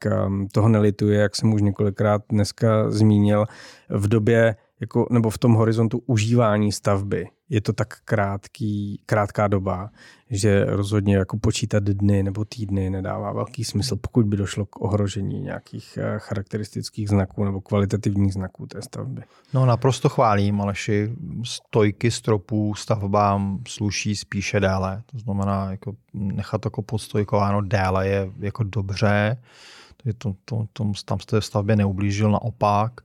toho 0.51 0.69
nelituje, 0.69 1.19
jak 1.19 1.35
jsem 1.35 1.53
už 1.53 1.61
několikrát 1.61 2.21
dneska 2.29 2.91
zmínil, 2.91 3.45
v 3.89 4.07
době 4.07 4.55
jako, 4.81 5.07
nebo 5.11 5.29
v 5.29 5.37
tom 5.37 5.53
horizontu 5.53 6.01
užívání 6.05 6.71
stavby 6.71 7.27
je 7.49 7.61
to 7.61 7.73
tak 7.73 7.99
krátký, 8.05 9.01
krátká 9.05 9.47
doba, 9.47 9.89
že 10.29 10.65
rozhodně 10.65 11.15
jako 11.17 11.37
počítat 11.37 11.83
dny 11.83 12.23
nebo 12.23 12.45
týdny 12.45 12.89
nedává 12.89 13.33
velký 13.33 13.63
smysl, 13.63 13.95
pokud 13.95 14.25
by 14.25 14.37
došlo 14.37 14.65
k 14.65 14.81
ohrožení 14.81 15.41
nějakých 15.41 15.97
eh, 16.01 16.19
charakteristických 16.19 17.09
znaků 17.09 17.45
nebo 17.45 17.61
kvalitativních 17.61 18.33
znaků 18.33 18.67
té 18.67 18.81
stavby. 18.81 19.21
No 19.53 19.65
naprosto 19.65 20.09
chválím, 20.09 20.61
Aleši. 20.61 21.11
Stojky 21.43 22.11
stropů 22.11 22.75
stavbám 22.75 23.59
sluší 23.67 24.15
spíše 24.15 24.59
déle. 24.59 25.03
To 25.05 25.19
znamená, 25.19 25.71
jako 25.71 25.95
nechat 26.13 26.65
jako 26.65 26.81
podstojkováno 26.81 27.61
déle 27.61 28.07
je 28.07 28.31
jako 28.39 28.63
dobře. 28.63 29.37
To, 30.17 30.33
to, 30.45 30.65
to, 30.73 30.91
tam 31.05 31.19
jste 31.19 31.39
v 31.39 31.45
stavbě 31.45 31.75
neublížil, 31.75 32.31
naopak. 32.31 33.01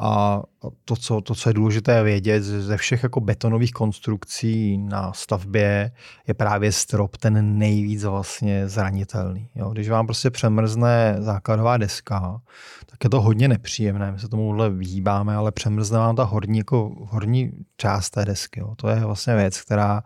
A 0.00 0.42
to 0.84 0.96
co, 0.96 1.20
to, 1.20 1.34
co 1.34 1.50
je 1.50 1.54
důležité 1.54 2.02
vědět, 2.02 2.42
ze 2.42 2.76
všech 2.76 3.02
jako 3.02 3.20
betonových 3.20 3.72
konstrukcí 3.72 4.78
na 4.78 5.12
stavbě 5.12 5.92
je 6.28 6.34
právě 6.34 6.72
strop 6.72 7.16
ten 7.16 7.58
nejvíc 7.58 8.04
vlastně 8.04 8.68
zranitelný. 8.68 9.48
Jo? 9.54 9.70
Když 9.70 9.88
vám 9.88 10.06
prostě 10.06 10.30
přemrzne 10.30 11.16
základová 11.18 11.76
deska, 11.76 12.40
tak 12.86 13.04
je 13.04 13.10
to 13.10 13.20
hodně 13.20 13.48
nepříjemné. 13.48 14.12
My 14.12 14.18
se 14.18 14.28
tomuhle 14.28 14.70
vyhýbáme, 14.70 15.36
ale 15.36 15.52
přemrzne 15.52 15.98
vám 15.98 16.16
ta 16.16 16.24
horní, 16.24 16.58
jako, 16.58 16.92
horní 16.98 17.52
část 17.76 18.10
té 18.10 18.24
desky. 18.24 18.60
Jo? 18.60 18.74
To 18.76 18.88
je 18.88 19.04
vlastně 19.04 19.36
věc, 19.36 19.60
která, 19.60 20.02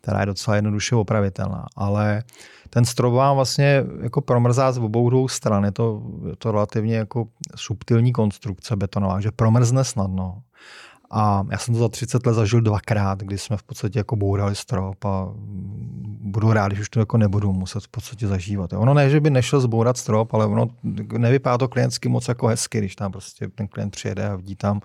která 0.00 0.20
je 0.20 0.26
docela 0.26 0.56
jednoduše 0.56 0.96
opravitelná. 0.96 1.66
Ale 1.76 2.22
ten 2.70 2.84
strop 2.84 3.14
vám 3.14 3.36
vlastně 3.36 3.84
jako 4.02 4.20
promrzá 4.20 4.72
z 4.72 4.78
obou 4.78 5.10
dvou 5.10 5.28
stran. 5.28 5.64
Je 5.64 5.72
to, 5.72 6.02
je 6.28 6.36
to 6.36 6.52
relativně 6.52 6.96
jako 6.96 7.28
subtilní 7.56 8.12
konstrukce 8.12 8.76
betonová, 8.76 9.20
že 9.20 9.30
promrzne 9.30 9.84
snadno. 9.84 10.42
A 11.10 11.46
já 11.50 11.58
jsem 11.58 11.74
to 11.74 11.80
za 11.80 11.88
30 11.88 12.26
let 12.26 12.34
zažil 12.34 12.60
dvakrát, 12.60 13.18
kdy 13.18 13.38
jsme 13.38 13.56
v 13.56 13.62
podstatě 13.62 13.98
jako 13.98 14.16
bourali 14.16 14.54
strop 14.54 15.04
a 15.04 15.28
budu 16.20 16.52
rád, 16.52 16.68
když 16.68 16.80
už 16.80 16.88
to 16.88 17.00
jako 17.00 17.18
nebudu 17.18 17.52
muset 17.52 17.82
v 17.82 17.88
podstatě 17.88 18.26
zažívat. 18.26 18.72
Ono 18.72 18.94
ne, 18.94 19.10
že 19.10 19.20
by 19.20 19.30
nešel 19.30 19.60
zbourat 19.60 19.96
strop, 19.96 20.34
ale 20.34 20.46
ono 20.46 20.66
nevypadá 21.18 21.58
to 21.58 21.68
klientsky 21.68 22.08
moc 22.08 22.28
jako 22.28 22.46
hezky, 22.46 22.78
když 22.78 22.96
tam 22.96 23.12
prostě 23.12 23.48
ten 23.48 23.68
klient 23.68 23.90
přijede 23.90 24.28
a 24.28 24.36
vidí 24.36 24.56
tam 24.56 24.80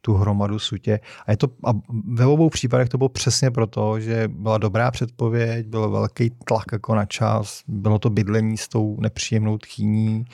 tu 0.00 0.14
hromadu 0.14 0.58
sutě. 0.58 1.00
A, 1.26 1.30
je 1.30 1.36
to, 1.36 1.48
a 1.64 1.72
ve 2.08 2.26
obou 2.26 2.50
případech 2.50 2.88
to 2.88 2.98
bylo 2.98 3.08
přesně 3.08 3.50
proto, 3.50 4.00
že 4.00 4.28
byla 4.28 4.58
dobrá 4.58 4.90
předpověď, 4.90 5.66
byl 5.66 5.90
velký 5.90 6.30
tlak 6.44 6.64
jako 6.72 6.94
na 6.94 7.04
čas, 7.04 7.62
bylo 7.68 7.98
to 7.98 8.10
bydlení 8.10 8.56
s 8.56 8.68
tou 8.68 8.96
nepříjemnou 9.00 9.58
tchýní. 9.58 10.24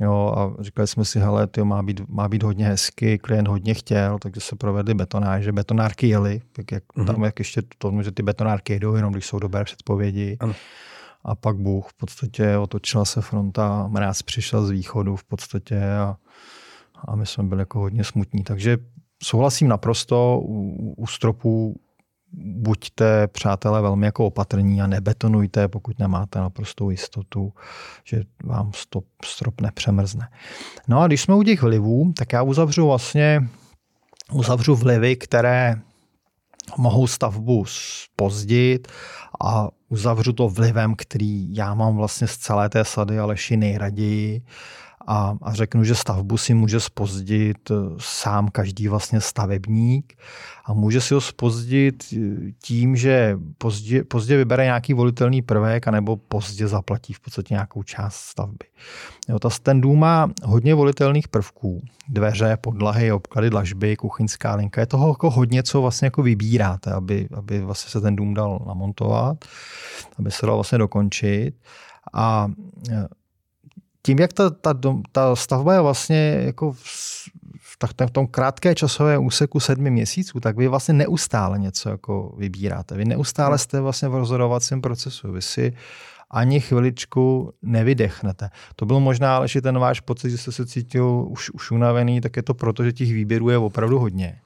Jo, 0.00 0.34
a 0.36 0.62
říkali 0.62 0.88
jsme 0.88 1.04
si, 1.04 1.20
hele, 1.20 1.46
to 1.46 1.64
má 1.64 1.82
být, 1.82 2.08
má 2.08 2.28
být 2.28 2.42
hodně 2.42 2.66
hezky, 2.66 3.18
klient 3.18 3.48
hodně 3.48 3.74
chtěl, 3.74 4.18
takže 4.18 4.40
se 4.40 4.56
provedly 4.56 4.94
betonáže. 4.94 5.52
Betonárky 5.52 6.08
jeli, 6.08 6.40
tak 6.52 6.72
jak, 6.72 6.84
mm-hmm. 6.84 7.06
tam 7.06 7.24
jak 7.24 7.38
ještě 7.38 7.62
to, 7.78 8.02
že 8.02 8.10
ty 8.12 8.22
betonárky 8.22 8.72
jedou, 8.72 8.94
jenom 8.94 9.12
když 9.12 9.26
jsou 9.26 9.38
dobré 9.38 9.64
předpovědi. 9.64 10.36
Ano. 10.40 10.54
A 11.24 11.34
pak 11.34 11.56
Bůh 11.56 11.88
v 11.88 11.94
podstatě 11.94 12.56
otočila 12.56 13.04
se 13.04 13.20
fronta, 13.20 13.88
mráz 13.88 14.22
přišel 14.22 14.66
z 14.66 14.70
východu 14.70 15.16
v 15.16 15.24
podstatě 15.24 15.84
a, 15.84 16.16
a 17.08 17.16
my 17.16 17.26
jsme 17.26 17.44
byli 17.44 17.62
jako 17.62 17.78
hodně 17.78 18.04
smutní. 18.04 18.44
Takže 18.44 18.78
souhlasím 19.22 19.68
naprosto, 19.68 20.40
u, 20.42 20.94
u 20.96 21.06
stropů 21.06 21.80
buďte, 22.32 23.28
přátelé, 23.28 23.82
velmi 23.82 24.06
jako 24.06 24.26
opatrní 24.26 24.82
a 24.82 24.86
nebetonujte, 24.86 25.68
pokud 25.68 25.98
nemáte 25.98 26.38
naprostou 26.38 26.90
jistotu, 26.90 27.52
že 28.04 28.22
vám 28.44 28.70
stop, 28.74 29.04
strop 29.24 29.60
nepřemrzne. 29.60 30.28
No 30.88 31.00
a 31.00 31.06
když 31.06 31.20
jsme 31.20 31.34
u 31.34 31.42
těch 31.42 31.62
vlivů, 31.62 32.12
tak 32.16 32.32
já 32.32 32.42
uzavřu 32.42 32.86
vlastně 32.86 33.48
uzavřu 34.32 34.76
vlivy, 34.76 35.16
které 35.16 35.76
mohou 36.78 37.06
stavbu 37.06 37.64
spozdit 37.66 38.88
a 39.44 39.68
uzavřu 39.88 40.32
to 40.32 40.48
vlivem, 40.48 40.94
který 40.96 41.56
já 41.56 41.74
mám 41.74 41.96
vlastně 41.96 42.26
z 42.26 42.36
celé 42.36 42.68
té 42.68 42.84
sady 42.84 43.18
Aleši 43.18 43.56
nejraději 43.56 44.42
a, 45.06 45.36
a 45.42 45.54
řeknu, 45.54 45.84
že 45.84 45.94
stavbu 45.94 46.36
si 46.36 46.54
může 46.54 46.80
spozdit 46.80 47.70
eh, 47.70 47.74
sám 47.98 48.48
každý 48.48 48.88
vlastně 48.88 49.20
stavebník 49.20 50.14
a 50.64 50.72
může 50.72 51.00
si 51.00 51.14
ho 51.14 51.20
spozdit 51.20 52.04
eh, 52.12 52.52
tím, 52.62 52.96
že 52.96 53.38
pozdě, 53.58 54.04
pozdě 54.04 54.36
vybere 54.36 54.64
nějaký 54.64 54.94
volitelný 54.94 55.42
prvek 55.42 55.88
anebo 55.88 56.16
pozdě 56.16 56.68
zaplatí 56.68 57.12
v 57.12 57.20
podstatě 57.20 57.54
nějakou 57.54 57.82
část 57.82 58.14
stavby. 58.14 58.66
Jo, 59.28 59.38
ta, 59.38 59.48
ten 59.62 59.80
dům 59.80 59.98
má 59.98 60.30
hodně 60.44 60.74
volitelných 60.74 61.28
prvků. 61.28 61.82
Dveře, 62.08 62.56
podlahy, 62.60 63.12
obklady, 63.12 63.50
dlažby, 63.50 63.96
kuchyňská 63.96 64.54
linka. 64.54 64.80
Je 64.80 64.86
toho 64.86 65.08
jako 65.08 65.30
hodně, 65.30 65.62
co 65.62 65.82
vlastně 65.82 66.06
jako 66.06 66.22
vybíráte, 66.22 66.92
aby, 66.92 67.28
aby 67.34 67.60
vlastně 67.60 67.90
se 67.90 68.00
ten 68.00 68.16
dům 68.16 68.34
dal 68.34 68.64
namontovat, 68.66 69.44
aby 70.18 70.30
se 70.30 70.46
dal 70.46 70.54
vlastně 70.54 70.78
dokončit. 70.78 71.54
A 72.12 72.48
eh, 72.90 73.06
tím, 74.02 74.18
jak 74.18 74.32
ta, 74.32 74.50
ta, 74.50 74.74
ta 75.12 75.36
stavba 75.36 75.74
je 75.74 75.80
vlastně 75.80 76.42
jako 76.44 76.72
v, 76.72 76.78
v, 77.60 77.76
v 78.06 78.10
tom 78.10 78.26
krátké 78.26 78.74
časové 78.74 79.18
úseku 79.18 79.60
sedmi 79.60 79.90
měsíců, 79.90 80.40
tak 80.40 80.56
vy 80.56 80.68
vlastně 80.68 80.94
neustále 80.94 81.58
něco 81.58 81.88
jako 81.88 82.34
vybíráte. 82.38 82.96
Vy 82.96 83.04
neustále 83.04 83.58
jste 83.58 83.80
vlastně 83.80 84.08
v 84.08 84.14
rozhodovacím 84.14 84.80
procesu. 84.80 85.32
Vy 85.32 85.42
si 85.42 85.72
ani 86.30 86.60
chviličku 86.60 87.52
nevydechnete. 87.62 88.50
To 88.76 88.86
byl 88.86 89.00
možná 89.00 89.36
ale 89.36 89.48
ten 89.62 89.78
váš 89.78 90.00
pocit, 90.00 90.30
že 90.30 90.38
jste 90.38 90.52
se 90.52 90.66
cítil 90.66 91.26
už, 91.28 91.50
už 91.50 91.70
unavený, 91.70 92.20
tak 92.20 92.36
je 92.36 92.42
to 92.42 92.54
proto, 92.54 92.84
že 92.84 92.92
těch 92.92 93.12
výběrů 93.12 93.48
je 93.48 93.58
opravdu 93.58 93.98
hodně. 93.98 94.38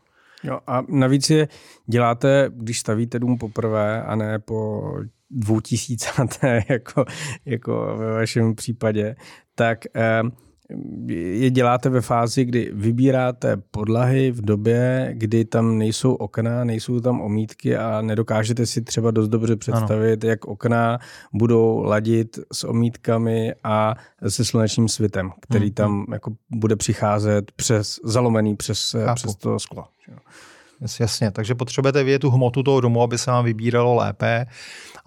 Jo, 0.43 0.61
a 0.67 0.83
navíc 0.89 1.31
je 1.31 1.49
děláte, 1.87 2.51
když 2.55 2.81
stavíte 2.81 3.19
dům 3.19 3.39
poprvé 3.39 4.03
a 4.03 4.17
ne 4.17 4.39
po 4.39 4.83
dvoutisícaté, 5.31 6.63
jako, 6.69 7.05
jako 7.45 7.97
ve 7.99 8.13
vašem 8.13 8.55
případě, 8.55 9.17
tak 9.55 9.79
eh, 9.97 10.23
je 11.09 11.51
děláte 11.51 11.89
ve 11.89 12.01
fázi, 12.01 12.45
kdy 12.45 12.71
vybíráte 12.75 13.57
podlahy 13.57 14.31
v 14.31 14.43
době, 14.43 15.11
kdy 15.13 15.45
tam 15.45 15.79
nejsou 15.79 16.15
okna, 16.15 16.65
nejsou 16.65 17.01
tam 17.01 17.21
omítky 17.21 17.77
a 17.77 18.03
nedokážete 18.03 18.67
si 18.67 18.83
třeba 18.83 19.11
dost 19.11 19.29
dobře 19.29 19.57
představit, 19.57 20.25
ano. 20.25 20.31
jak 20.31 20.45
okna 20.45 20.99
budou 21.33 21.83
ladit 21.83 22.39
s 22.53 22.65
omítkami 22.65 23.55
a 23.65 23.95
se 24.29 24.45
slunečním 24.45 24.89
světem, 24.89 25.31
který 25.41 25.67
hmm. 25.67 25.75
tam 25.75 25.93
hmm. 25.93 26.13
jako 26.13 26.33
bude 26.51 26.77
přicházet 26.77 27.53
přes 27.53 28.01
zalomený 28.05 28.57
přes, 28.57 28.97
přes 29.15 29.37
to 29.37 29.59
sklo. 29.59 29.85
Jasně, 30.81 31.31
takže 31.31 31.55
potřebujete 31.55 32.05
vědět 32.05 32.19
tu 32.19 32.31
hmotu 32.31 32.63
toho 32.63 32.81
domu, 32.81 33.03
aby 33.03 33.19
se 33.19 33.31
vám 33.31 33.45
vybíralo 33.45 33.95
lépe. 33.95 34.47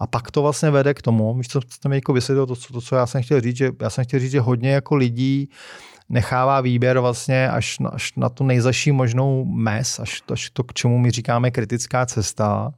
A 0.00 0.06
pak 0.06 0.30
to 0.30 0.42
vlastně 0.42 0.70
vede 0.70 0.94
k 0.94 1.02
tomu, 1.02 1.34
víš, 1.34 1.48
co 1.48 1.60
jste 1.60 1.88
mi 1.88 1.96
jako 1.96 2.12
vysvětlil, 2.12 2.46
to, 2.46 2.54
to, 2.72 2.80
co 2.80 2.96
já 2.96 3.06
jsem 3.06 3.22
chtěl 3.22 3.40
říct, 3.40 3.56
že 3.56 3.70
já 3.80 3.90
jsem 3.90 4.04
chtěl 4.04 4.20
říct, 4.20 4.30
že 4.30 4.40
hodně 4.40 4.70
jako 4.70 4.96
lidí 4.96 5.48
nechává 6.08 6.60
výběr 6.60 6.98
vlastně 6.98 7.50
až 7.50 7.78
na, 7.78 7.90
až 7.90 8.12
na 8.16 8.28
tu 8.28 8.44
nejzaší 8.44 8.92
možnou 8.92 9.44
mes, 9.44 9.98
až 9.98 10.20
to, 10.20 10.32
až 10.32 10.50
to, 10.50 10.64
k 10.64 10.72
čemu 10.72 10.98
my 10.98 11.10
říkáme 11.10 11.50
kritická 11.50 12.06
cesta. 12.06 12.70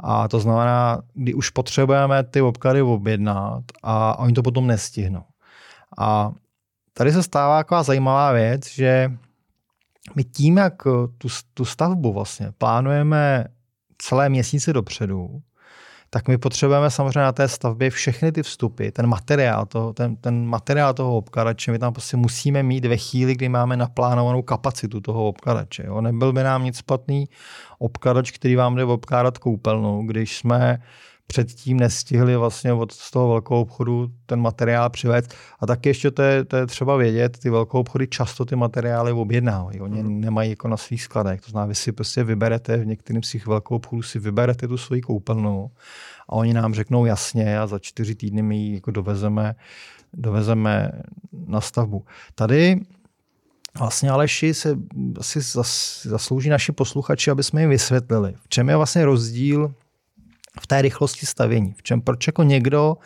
A 0.00 0.28
to 0.28 0.40
znamená, 0.40 1.02
kdy 1.14 1.34
už 1.34 1.50
potřebujeme 1.50 2.22
ty 2.22 2.40
obklady 2.40 2.82
objednat 2.82 3.62
a 3.82 4.18
oni 4.18 4.32
to 4.32 4.42
potom 4.42 4.66
nestihnou. 4.66 5.22
A 5.98 6.32
tady 6.94 7.12
se 7.12 7.22
stává 7.22 7.58
taková 7.58 7.82
zajímavá 7.82 8.32
věc, 8.32 8.68
že 8.68 9.12
my 10.14 10.24
tím, 10.24 10.56
jak 10.56 10.82
tu, 11.18 11.28
tu 11.54 11.64
stavbu 11.64 12.12
vlastně 12.12 12.52
plánujeme 12.58 13.44
celé 13.98 14.28
měsíce 14.28 14.72
dopředu, 14.72 15.42
tak 16.14 16.28
my 16.28 16.38
potřebujeme 16.38 16.90
samozřejmě 16.90 17.20
na 17.20 17.32
té 17.32 17.48
stavbě 17.48 17.90
všechny 17.90 18.32
ty 18.32 18.42
vstupy, 18.42 18.90
ten 18.90 19.06
materiál, 19.06 19.66
to, 19.66 19.92
ten, 19.92 20.16
ten 20.16 20.46
materiál 20.46 20.94
toho 20.94 21.16
obkladače, 21.16 21.72
my 21.72 21.78
tam 21.78 21.92
prostě 21.92 22.16
musíme 22.16 22.62
mít 22.62 22.84
ve 22.84 22.96
chvíli, 22.96 23.34
kdy 23.34 23.48
máme 23.48 23.76
naplánovanou 23.76 24.42
kapacitu 24.42 25.00
toho 25.00 25.28
obkladače. 25.28 25.84
Jo. 25.86 26.00
Nebyl 26.00 26.32
by 26.32 26.42
nám 26.42 26.64
nic 26.64 26.76
splatný 26.76 27.28
obkladač, 27.78 28.30
který 28.30 28.56
vám 28.56 28.76
jde 28.76 28.84
obkládat 28.84 29.38
koupelnou, 29.38 30.02
když 30.06 30.36
jsme 30.36 30.78
předtím 31.32 31.80
nestihli 31.80 32.36
vlastně 32.36 32.72
od 32.72 32.92
z 32.92 33.10
toho 33.10 33.28
velkého 33.28 33.60
obchodu 33.60 34.10
ten 34.26 34.40
materiál 34.40 34.90
přivést. 34.90 35.34
A 35.60 35.66
taky 35.66 35.88
ještě 35.88 36.10
to 36.10 36.22
je, 36.22 36.44
to 36.44 36.56
je 36.56 36.66
třeba 36.66 36.96
vědět, 36.96 37.38
ty 37.38 37.50
velké 37.50 37.78
obchody 37.78 38.06
často 38.06 38.44
ty 38.44 38.56
materiály 38.56 39.12
objednávají. 39.12 39.80
Oni 39.80 40.02
mm. 40.02 40.20
nemají 40.20 40.50
jako 40.50 40.68
na 40.68 40.76
svých 40.76 41.02
skladech. 41.02 41.40
To 41.40 41.50
znamená, 41.50 41.68
vy 41.68 41.74
si 41.74 41.92
prostě 41.92 42.24
vyberete, 42.24 42.76
v 42.76 42.86
některým 42.86 43.22
z 43.22 43.30
těch 43.30 43.46
velkou 43.46 43.76
obchodů 43.76 44.02
si 44.02 44.18
vyberete 44.18 44.68
tu 44.68 44.76
svoji 44.76 45.00
koupelnu 45.00 45.70
a 46.28 46.32
oni 46.32 46.54
nám 46.54 46.74
řeknou 46.74 47.04
jasně 47.04 47.58
a 47.58 47.66
za 47.66 47.78
čtyři 47.78 48.14
týdny 48.14 48.42
my 48.42 48.56
ji 48.56 48.74
jako 48.74 48.90
dovezeme, 48.90 49.54
dovezeme 50.12 50.90
na 51.46 51.60
stavbu. 51.60 52.04
Tady 52.34 52.80
Vlastně 53.78 54.10
Aleši 54.10 54.54
se 54.54 54.76
asi 55.18 55.40
zaslouží 56.08 56.48
naši 56.48 56.72
posluchači, 56.72 57.30
aby 57.30 57.42
jsme 57.42 57.60
jim 57.60 57.70
vysvětlili, 57.70 58.34
v 58.44 58.48
čem 58.48 58.68
je 58.68 58.76
vlastně 58.76 59.04
rozdíl 59.04 59.74
v 60.60 60.66
té 60.66 60.82
rychlosti 60.82 61.26
stavění. 61.26 61.72
V 61.72 61.82
čem, 61.82 62.00
proč 62.00 62.26
jako 62.26 62.42
někdo 62.42 62.96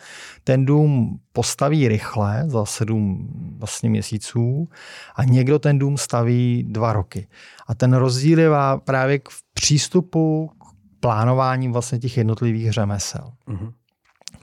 ten 0.43 0.65
dům 0.65 1.19
postaví 1.31 1.87
rychle 1.87 2.43
za 2.47 2.65
sedm 2.65 3.29
vlastně 3.59 3.89
měsíců 3.89 4.67
a 5.15 5.23
někdo 5.23 5.59
ten 5.59 5.79
dům 5.79 5.97
staví 5.97 6.63
dva 6.69 6.93
roky. 6.93 7.27
A 7.67 7.75
ten 7.75 7.93
rozdíl 7.93 8.39
je 8.39 8.49
právě 8.83 9.19
v 9.29 9.43
přístupu 9.53 10.51
k 10.59 10.99
plánování 10.99 11.67
vlastně 11.67 11.99
těch 11.99 12.17
jednotlivých 12.17 12.71
řemesel. 12.71 13.31
Mm-hmm. 13.47 13.71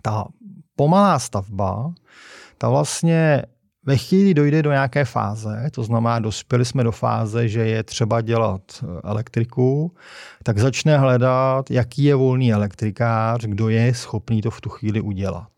Ta 0.03 0.25
pomalá 0.77 1.19
stavba, 1.19 1.95
ta 2.59 2.69
vlastně 2.69 3.43
ve 3.87 3.97
chvíli 3.97 4.35
dojde 4.35 4.63
do 4.63 4.71
nějaké 4.71 5.05
fáze, 5.05 5.71
to 5.71 5.83
znamená, 5.85 6.19
dospěli 6.19 6.65
jsme 6.65 6.85
do 6.85 6.93
fáze, 6.93 7.49
že 7.49 7.61
je 7.61 7.83
třeba 7.83 8.21
dělat 8.21 8.63
eh, 8.83 8.87
elektriku, 9.05 9.93
tak 10.43 10.59
začne 10.59 10.99
hledat, 10.99 11.71
jaký 11.71 12.05
je 12.05 12.15
volný 12.15 12.53
elektrikář, 12.53 13.45
kdo 13.47 13.69
je 13.69 13.95
schopný 13.95 14.43
to 14.43 14.51
v 14.51 14.61
tu 14.61 14.69
chvíli 14.69 15.01
udělat. 15.01 15.49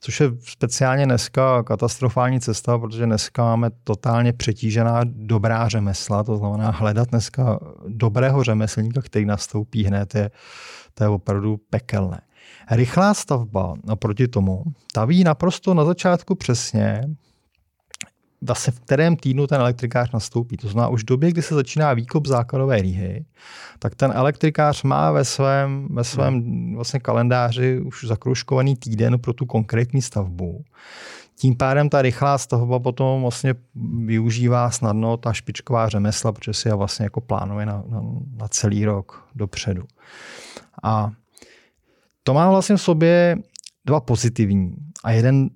Což 0.00 0.20
je 0.20 0.30
speciálně 0.40 1.04
dneska 1.04 1.62
katastrofální 1.62 2.40
cesta, 2.40 2.78
protože 2.78 3.06
dneska 3.06 3.44
máme 3.44 3.70
totálně 3.84 4.32
přetížená 4.32 5.00
dobrá 5.04 5.68
řemesla, 5.68 6.24
to 6.24 6.36
znamená 6.36 6.70
hledat 6.70 7.08
dneska 7.08 7.58
dobrého 7.88 8.44
řemeslníka, 8.44 9.02
který 9.02 9.24
nastoupí 9.24 9.84
hned, 9.84 10.14
je, 10.14 10.30
to 10.94 11.04
je 11.04 11.08
opravdu 11.08 11.56
pekelné. 11.70 12.20
Rychlá 12.70 13.14
stavba 13.14 13.74
naproti 13.84 14.28
tomu, 14.28 14.64
ta 14.92 15.04
ví 15.04 15.24
naprosto 15.24 15.74
na 15.74 15.84
začátku 15.84 16.34
přesně, 16.34 17.02
vlastně 18.42 18.72
v 18.72 18.80
kterém 18.80 19.16
týdnu 19.16 19.46
ten 19.46 19.60
elektrikář 19.60 20.12
nastoupí. 20.12 20.56
To 20.56 20.68
znamená, 20.68 20.88
už 20.88 21.02
v 21.02 21.06
době, 21.06 21.30
kdy 21.30 21.42
se 21.42 21.54
začíná 21.54 21.94
výkop 21.94 22.26
základové 22.26 22.82
rýhy, 22.82 23.24
tak 23.78 23.94
ten 23.94 24.12
elektrikář 24.14 24.82
má 24.82 25.10
ve 25.10 25.24
svém, 25.24 25.88
ve 25.90 26.04
svém 26.04 26.34
hmm. 26.34 26.74
vlastně 26.74 27.00
kalendáři 27.00 27.80
už 27.80 28.04
zakroužkovaný 28.04 28.76
týden 28.76 29.18
pro 29.18 29.32
tu 29.32 29.46
konkrétní 29.46 30.02
stavbu. 30.02 30.64
Tím 31.36 31.56
pádem 31.56 31.88
ta 31.88 32.02
rychlá 32.02 32.38
stavba 32.38 32.78
potom 32.78 33.22
vlastně 33.22 33.54
využívá 34.04 34.70
snadno 34.70 35.16
ta 35.16 35.32
špičková 35.32 35.88
řemesla, 35.88 36.32
protože 36.32 36.52
si 36.52 36.68
je 36.68 36.74
vlastně 36.74 37.04
jako 37.04 37.20
plánuje 37.20 37.66
na, 37.66 37.84
na, 37.88 38.02
na 38.36 38.48
celý 38.48 38.84
rok 38.84 39.28
dopředu. 39.34 39.82
A 40.82 41.10
to 42.22 42.34
má 42.34 42.50
vlastně 42.50 42.76
v 42.76 42.82
sobě 42.82 43.36
dva 43.84 44.00
pozitivní 44.00 44.76
a 45.04 45.10
jeden 45.10 45.50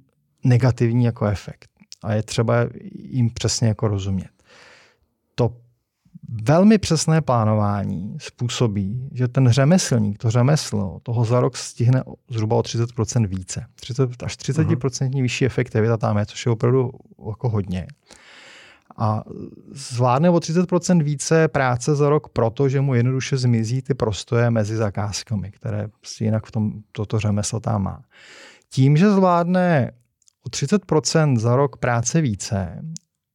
negativní 0.44 1.04
jako 1.04 1.26
efekt 1.26 1.75
a 2.02 2.12
je 2.12 2.22
třeba 2.22 2.54
jim 2.92 3.30
přesně 3.30 3.68
jako 3.68 3.88
rozumět. 3.88 4.30
To 5.34 5.56
velmi 6.28 6.78
přesné 6.78 7.20
plánování 7.20 8.16
způsobí, 8.20 9.08
že 9.12 9.28
ten 9.28 9.48
řemeslník, 9.48 10.18
to 10.18 10.30
řemeslo, 10.30 11.00
toho 11.02 11.24
za 11.24 11.40
rok 11.40 11.56
stihne 11.56 12.02
zhruba 12.30 12.56
o 12.56 12.60
30% 12.60 13.26
více. 13.26 13.66
30, 13.74 14.22
až 14.22 14.36
30% 14.36 14.66
uh-huh. 14.66 15.22
vyšší 15.22 15.46
efektivita 15.46 15.96
tam 15.96 16.18
je, 16.18 16.26
což 16.26 16.46
je 16.46 16.52
opravdu 16.52 16.90
jako 17.28 17.48
hodně. 17.48 17.86
A 18.98 19.22
zvládne 19.72 20.30
o 20.30 20.36
30% 20.36 21.02
více 21.02 21.48
práce 21.48 21.94
za 21.94 22.08
rok, 22.08 22.28
protože 22.28 22.80
mu 22.80 22.94
jednoduše 22.94 23.36
zmizí 23.36 23.82
ty 23.82 23.94
prostoje 23.94 24.50
mezi 24.50 24.76
zakázkami, 24.76 25.50
které 25.50 25.88
jinak 26.20 26.46
v 26.46 26.50
tom 26.50 26.72
toto 26.92 27.18
řemeslo 27.18 27.60
tam 27.60 27.82
má. 27.82 28.02
Tím, 28.70 28.96
že 28.96 29.10
zvládne 29.10 29.92
o 30.46 30.48
30% 30.48 31.38
za 31.38 31.56
rok 31.56 31.76
práce 31.76 32.20
více 32.20 32.82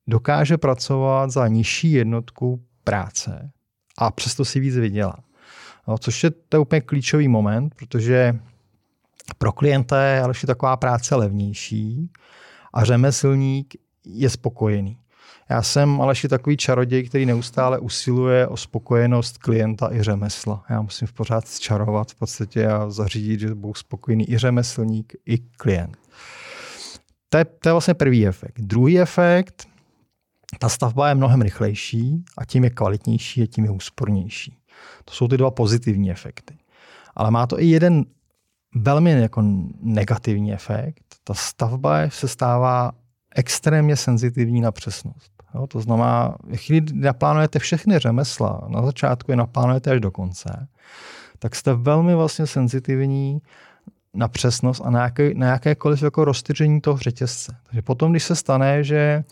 dokáže 0.07 0.57
pracovat 0.57 1.31
za 1.31 1.47
nižší 1.47 1.91
jednotku 1.91 2.63
práce 2.83 3.51
a 3.97 4.11
přesto 4.11 4.45
si 4.45 4.59
víc 4.59 4.75
vydělá. 4.75 5.17
No, 5.87 5.97
což 5.97 6.23
je 6.23 6.31
to 6.31 6.61
úplně 6.61 6.81
klíčový 6.81 7.27
moment, 7.27 7.75
protože 7.75 8.39
pro 9.37 9.51
klienta 9.51 10.03
je 10.03 10.21
ale 10.21 10.33
taková 10.45 10.77
práce 10.77 11.15
levnější 11.15 12.09
a 12.73 12.83
řemeslník 12.85 13.73
je 14.05 14.29
spokojený. 14.29 14.97
Já 15.49 15.61
jsem 15.61 16.01
Aleši 16.01 16.27
takový 16.27 16.57
čaroděj, 16.57 17.03
který 17.03 17.25
neustále 17.25 17.79
usiluje 17.79 18.47
o 18.47 18.57
spokojenost 18.57 19.37
klienta 19.37 19.93
i 19.93 20.03
řemesla. 20.03 20.65
Já 20.69 20.81
musím 20.81 21.07
pořád 21.13 21.59
čarovat 21.59 22.11
v 22.11 22.15
podstatě 22.15 22.67
a 22.67 22.89
zařídit, 22.89 23.39
že 23.39 23.55
budou 23.55 23.73
spokojený 23.73 24.31
i 24.31 24.37
řemeslník, 24.37 25.13
i 25.25 25.37
klient. 25.37 26.00
To 27.33 27.37
je, 27.37 27.45
to 27.45 27.69
je 27.69 27.73
vlastně 27.73 27.93
první 27.93 28.27
efekt. 28.27 28.61
Druhý 28.61 28.99
efekt, 28.99 29.67
ta 30.59 30.69
stavba 30.69 31.09
je 31.09 31.15
mnohem 31.15 31.41
rychlejší 31.41 32.23
a 32.37 32.45
tím 32.45 32.63
je 32.63 32.69
kvalitnější 32.69 33.43
a 33.43 33.45
tím 33.45 33.63
je 33.63 33.71
úspornější. 33.71 34.57
To 35.05 35.13
jsou 35.13 35.27
ty 35.27 35.37
dva 35.37 35.51
pozitivní 35.51 36.11
efekty. 36.11 36.57
Ale 37.15 37.31
má 37.31 37.47
to 37.47 37.61
i 37.61 37.65
jeden 37.65 38.05
velmi 38.75 39.11
jako 39.11 39.43
negativní 39.81 40.53
efekt. 40.53 41.03
Ta 41.23 41.33
stavba 41.33 42.09
se 42.09 42.27
stává 42.27 42.91
extrémně 43.35 43.95
senzitivní 43.95 44.61
na 44.61 44.71
přesnost. 44.71 45.31
Jo, 45.55 45.67
to 45.67 45.81
znamená, 45.81 46.35
chvíli 46.55 46.85
naplánujete 46.93 47.59
všechny 47.59 47.99
řemesla, 47.99 48.67
na 48.67 48.85
začátku 48.85 49.31
je 49.31 49.35
naplánujete 49.35 49.91
až 49.91 49.99
do 49.99 50.11
konce, 50.11 50.67
tak 51.39 51.55
jste 51.55 51.73
velmi 51.73 52.15
vlastně 52.15 52.47
senzitivní 52.47 53.41
na 54.13 54.27
přesnost 54.27 54.81
a 54.85 54.89
na, 54.89 55.03
jaké, 55.03 55.33
na 55.33 55.47
jakékoliv 55.47 56.03
jako 56.03 56.25
roztyření 56.25 56.81
toho 56.81 56.97
řetězce. 56.97 57.55
Takže 57.65 57.81
potom, 57.81 58.11
když 58.11 58.23
se 58.23 58.35
stane, 58.35 58.83
že 58.83 59.23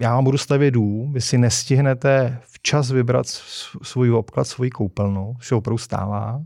já 0.00 0.14
vám 0.14 0.24
budu 0.24 0.38
stavět 0.38 0.70
dům, 0.70 1.12
vy 1.12 1.20
si 1.20 1.38
nestihnete 1.38 2.38
včas 2.42 2.90
vybrat 2.90 3.26
svůj 3.82 4.12
obklad, 4.12 4.44
svoji 4.44 4.70
koupelnu, 4.70 5.36
se 5.40 5.54
opravdu 5.54 5.78
stává, 5.78 6.42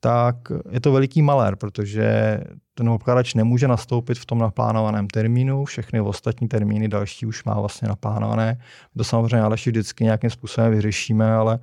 tak 0.00 0.36
je 0.70 0.80
to 0.80 0.92
veliký 0.92 1.22
malér, 1.22 1.56
protože 1.56 2.38
ten 2.74 2.88
obkladač 2.88 3.34
nemůže 3.34 3.68
nastoupit 3.68 4.18
v 4.18 4.26
tom 4.26 4.38
naplánovaném 4.38 5.06
termínu, 5.08 5.64
všechny 5.64 6.00
ostatní 6.00 6.48
termíny 6.48 6.88
další 6.88 7.26
už 7.26 7.44
má 7.44 7.60
vlastně 7.60 7.88
naplánované. 7.88 8.60
To 8.96 9.04
samozřejmě 9.04 9.40
ale 9.40 9.56
vždycky 9.56 10.04
nějakým 10.04 10.30
způsobem 10.30 10.70
vyřešíme, 10.70 11.32
ale, 11.32 11.58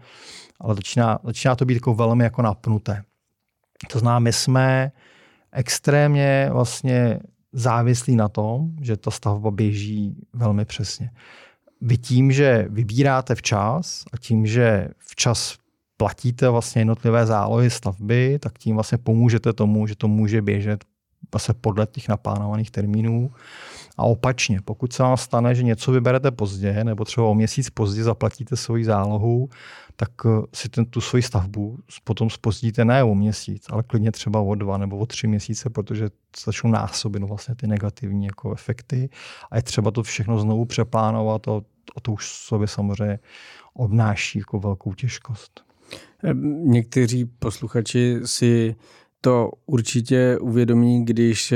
ale 0.60 0.76
začíná, 0.76 1.20
začíná 1.24 1.56
to 1.56 1.66
být 1.66 1.74
jako 1.74 1.94
velmi 1.94 2.24
jako 2.24 2.42
napnuté. 2.42 3.04
To 3.88 4.00
znamená, 4.00 4.20
my 4.20 4.34
jsme 4.34 4.92
extrémně 5.52 6.50
vlastně 6.52 7.20
závislý 7.54 8.16
na 8.16 8.30
tom, 8.30 8.72
že 8.82 8.98
ta 8.98 9.12
stavba 9.12 9.52
běží 9.52 10.16
velmi 10.34 10.66
přesně. 10.66 11.12
Vy 11.82 11.98
tím, 11.98 12.32
že 12.32 12.66
vybíráte 12.70 13.36
včas 13.36 14.04
a 14.14 14.18
tím, 14.18 14.46
že 14.46 14.88
včas 14.98 15.56
platíte 15.98 16.50
vlastně 16.50 16.82
jednotlivé 16.82 17.26
zálohy 17.26 17.70
stavby, 17.70 18.40
tak 18.40 18.58
tím 18.58 18.76
vlastně 18.76 18.98
pomůžete 18.98 19.54
tomu, 19.54 19.88
že 19.88 19.96
to 19.96 20.08
může 20.08 20.42
běžet 20.42 20.86
vlastně 21.34 21.54
podle 21.62 21.88
těch 21.88 22.10
naplánovaných 22.10 22.72
termínů. 22.72 23.32
A 23.98 24.04
opačně, 24.04 24.60
pokud 24.66 24.94
se 24.94 25.04
vám 25.04 25.18
stane, 25.18 25.56
že 25.56 25.64
něco 25.64 25.92
vyberete 25.92 26.32
pozdě, 26.32 26.84
nebo 26.84 27.06
třeba 27.06 27.28
o 27.28 27.34
měsíc 27.34 27.70
pozdě 27.70 28.04
zaplatíte 28.04 28.56
svoji 28.58 28.86
zálohu, 28.86 29.50
tak 30.02 30.12
eh, 30.26 30.30
si 30.54 30.70
ten, 30.70 30.86
tu 30.86 31.02
svoji 31.02 31.24
stavbu 31.24 31.80
potom 32.04 32.30
spozdíte 32.30 32.86
ne 32.86 33.04
o 33.04 33.16
měsíc, 33.16 33.66
ale 33.70 33.84
klidně 33.84 34.12
třeba 34.12 34.40
o 34.40 34.56
dva 34.56 34.78
nebo 34.78 34.98
o 34.98 35.06
tři 35.06 35.28
měsíce, 35.28 35.70
protože 35.70 36.10
začnou 36.46 36.72
násobit 36.72 37.24
vlastně 37.24 37.56
ty 37.56 37.68
negativní 37.68 38.26
jako 38.26 38.54
efekty 38.54 39.10
a 39.52 39.56
je 39.56 39.62
třeba 39.62 39.92
to 39.92 40.04
všechno 40.04 40.40
znovu 40.40 40.66
přeplánovat 40.66 41.48
a, 41.48 41.52
a 41.96 42.02
to 42.02 42.12
už 42.12 42.32
sobě 42.32 42.68
samozřejmě 42.68 43.20
obnáší 43.74 44.40
jako 44.40 44.60
velkou 44.60 44.94
těžkost. 44.94 45.64
Někteří 46.64 47.26
posluchači 47.26 48.20
si 48.26 48.76
to 49.22 49.52
určitě 49.66 50.38
uvědomí, 50.42 51.06
když 51.06 51.54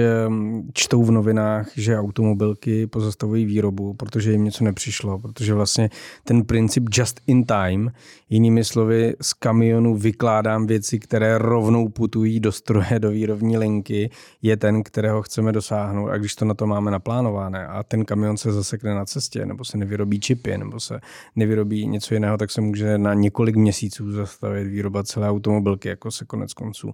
čtou 0.73 1.03
v 1.03 1.11
novinách, 1.11 1.69
že 1.75 1.99
automobilky 1.99 2.87
pozastavují 2.87 3.45
výrobu, 3.45 3.93
protože 3.93 4.31
jim 4.31 4.43
něco 4.43 4.63
nepřišlo, 4.63 5.19
protože 5.19 5.53
vlastně 5.53 5.89
ten 6.23 6.43
princip 6.43 6.83
just 6.91 7.21
in 7.27 7.43
time, 7.43 7.91
jinými 8.29 8.63
slovy 8.63 9.13
z 9.21 9.33
kamionu 9.33 9.95
vykládám 9.95 10.67
věci, 10.67 10.99
které 10.99 11.37
rovnou 11.37 11.89
putují 11.89 12.39
do 12.39 12.51
stroje, 12.51 12.99
do 12.99 13.11
výrobní 13.11 13.57
linky, 13.57 14.09
je 14.41 14.57
ten, 14.57 14.83
kterého 14.83 15.21
chceme 15.21 15.51
dosáhnout. 15.51 16.09
A 16.09 16.17
když 16.17 16.35
to 16.35 16.45
na 16.45 16.53
to 16.53 16.67
máme 16.67 16.91
naplánované 16.91 17.67
a 17.67 17.83
ten 17.83 18.05
kamion 18.05 18.37
se 18.37 18.51
zasekne 18.51 18.95
na 18.95 19.05
cestě, 19.05 19.45
nebo 19.45 19.65
se 19.65 19.77
nevyrobí 19.77 20.19
čipy, 20.19 20.57
nebo 20.57 20.79
se 20.79 20.99
nevyrobí 21.35 21.87
něco 21.87 22.13
jiného, 22.13 22.37
tak 22.37 22.51
se 22.51 22.61
může 22.61 22.97
na 22.97 23.13
několik 23.13 23.55
měsíců 23.55 24.11
zastavit 24.11 24.67
výroba 24.67 25.03
celé 25.03 25.29
automobilky, 25.29 25.89
jako 25.89 26.11
se 26.11 26.25
konec 26.25 26.53
konců 26.53 26.93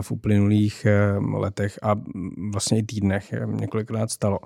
v 0.00 0.10
uplynulých 0.10 0.86
eh, 0.86 1.16
letech 1.18 1.78
a 1.82 1.94
vlastně 2.52 2.78
i 2.78 2.82
týdnech 2.82 3.32
eh, 3.32 3.46
několikrát 3.46 4.10
stalo. 4.10 4.38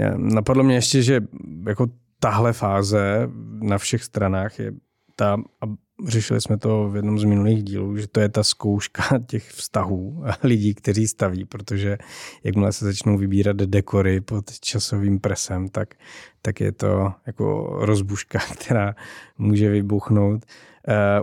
Eh, 0.00 0.14
napadlo 0.16 0.62
mě 0.62 0.74
ještě, 0.74 1.02
že 1.02 1.20
jako 1.66 1.86
tahle 2.20 2.52
fáze 2.52 3.28
na 3.60 3.78
všech 3.78 4.04
stranách 4.04 4.58
je 4.58 4.72
ta, 5.16 5.34
a 5.34 5.66
řešili 6.06 6.40
jsme 6.40 6.58
to 6.58 6.88
v 6.88 6.96
jednom 6.96 7.18
z 7.18 7.24
minulých 7.24 7.64
dílů, 7.64 7.96
že 7.96 8.08
to 8.08 8.20
je 8.20 8.28
ta 8.28 8.42
zkouška 8.42 9.02
těch 9.26 9.50
vztahů 9.50 10.24
lidí, 10.42 10.74
kteří 10.74 11.08
staví, 11.08 11.44
protože 11.44 11.98
jakmile 12.44 12.72
se 12.72 12.84
začnou 12.84 13.18
vybírat 13.18 13.56
dekory 13.56 14.20
pod 14.20 14.60
časovým 14.60 15.20
presem, 15.20 15.68
tak, 15.68 15.94
tak 16.42 16.60
je 16.60 16.72
to 16.72 17.12
jako 17.26 17.76
rozbuška, 17.80 18.38
která 18.58 18.94
může 19.38 19.70
vybuchnout 19.70 20.44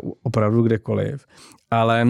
uh, 0.01 0.11
opravdu 0.23 0.63
kdekoliv. 0.63 1.25
Ale 1.71 2.07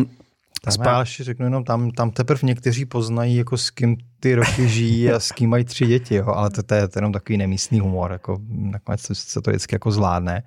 tam 0.71 0.85
já 0.85 0.99
ještě 0.99 1.23
řeknu 1.23 1.45
jenom, 1.45 1.63
tam, 1.63 1.91
tam 1.91 2.11
teprve 2.11 2.39
někteří 2.43 2.85
poznají, 2.85 3.35
jako 3.35 3.57
s 3.57 3.69
kým 3.69 3.97
ty 4.19 4.35
roky 4.35 4.67
žijí 4.67 5.11
a 5.11 5.19
s 5.19 5.31
kým 5.31 5.49
mají 5.49 5.63
tři 5.63 5.85
děti, 5.85 6.15
jo, 6.15 6.27
ale 6.27 6.49
to, 6.49 6.63
to, 6.63 6.75
je, 6.75 6.87
to 6.87 6.99
jenom 6.99 7.11
takový 7.11 7.37
nemístný 7.37 7.79
humor, 7.79 8.11
jako 8.11 8.39
nakonec 8.49 9.01
se 9.13 9.41
to 9.41 9.51
vždycky 9.51 9.75
jako 9.75 9.91
zvládne. 9.91 10.43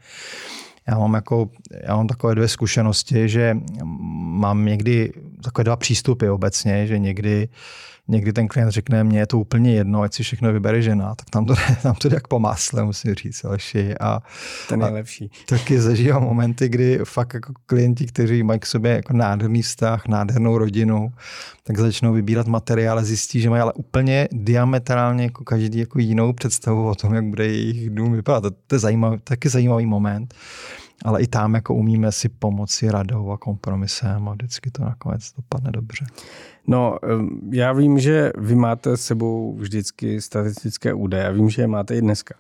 Já 0.89 0.99
mám, 0.99 1.15
jako, 1.15 1.51
já 1.83 1.97
mám 1.97 2.07
takové 2.07 2.35
dvě 2.35 2.49
zkušenosti, 2.49 3.29
že 3.29 3.57
mám 3.85 4.65
někdy 4.65 5.13
takové 5.45 5.65
dva 5.65 5.77
přístupy 5.77 6.29
obecně, 6.29 6.87
že 6.87 6.99
někdy 6.99 7.49
uh, 7.49 7.55
někdy 8.09 8.33
ten 8.33 8.49
klient 8.49 8.71
řekne, 8.71 9.05
mně 9.05 9.19
je 9.19 9.27
to 9.27 9.39
úplně 9.39 9.75
jedno, 9.75 10.03
ať 10.03 10.15
si 10.15 10.23
všechno 10.23 10.53
vybere 10.53 10.83
žena, 10.83 11.15
tak 11.15 11.31
tam 11.31 11.45
to 11.45 11.55
jde, 11.55 11.63
tam 11.83 11.95
to 11.95 12.09
jde 12.09 12.17
jak 12.17 12.29
po 12.29 12.39
másle, 12.39 12.85
musím 12.85 13.15
říct, 13.15 13.45
Aleši. 13.45 13.95
A, 14.01 14.23
ten 14.69 14.81
je 14.81 14.87
lepší. 14.87 15.31
Taky 15.49 15.81
zažívám 15.81 16.23
momenty, 16.23 16.69
kdy 16.69 16.99
fakt 17.05 17.35
jako 17.35 17.53
klienti, 17.67 18.07
kteří 18.07 18.43
mají 18.43 18.61
k 18.61 18.67
sobě 18.67 18.93
jako 18.93 19.13
nádherný 19.13 19.63
vztah, 19.63 20.09
nádhernou 20.09 20.59
rodinu, 20.59 21.13
tak 21.63 21.79
začnou 21.79 22.13
vybírat 22.13 22.47
materiál 22.47 22.99
a 22.99 23.05
zjistí, 23.05 23.41
že 23.41 23.51
mají 23.51 23.63
ale 23.63 23.73
úplně 23.73 24.29
diametrálně 24.33 25.25
jako 25.25 25.45
každý 25.45 25.79
jako 25.79 25.99
jinou 25.99 26.33
představu 26.33 26.89
o 26.89 26.95
tom, 26.95 27.15
jak 27.15 27.25
bude 27.25 27.47
jejich 27.47 27.91
dům 27.91 28.13
vypadat. 28.13 28.41
To, 28.41 28.51
to 28.67 28.75
je 28.75 28.79
zajímavý, 28.79 29.19
taky 29.25 29.49
zajímavý 29.49 29.87
moment 29.87 30.35
ale 31.05 31.23
i 31.23 31.27
tam 31.27 31.55
jako 31.55 31.75
umíme 31.75 32.13
si 32.13 32.29
pomoci 32.29 32.91
radou 32.91 33.31
a 33.31 33.39
kompromisem 33.39 34.29
a 34.29 34.33
vždycky 34.33 34.71
to 34.71 34.83
nakonec 34.83 35.33
dopadne 35.37 35.71
dobře. 35.73 36.07
No, 36.67 36.99
já 37.51 37.73
vím, 37.73 37.99
že 37.99 38.33
vy 38.39 38.55
máte 38.55 38.97
s 38.97 39.01
sebou 39.01 39.57
vždycky 39.57 40.21
statistické 40.21 40.95
údaje. 40.95 41.25
Já 41.25 41.31
vím, 41.31 41.51
že 41.51 41.63
je 41.63 41.67
máte 41.67 41.97
i 41.97 42.01
dneska. 42.01 42.35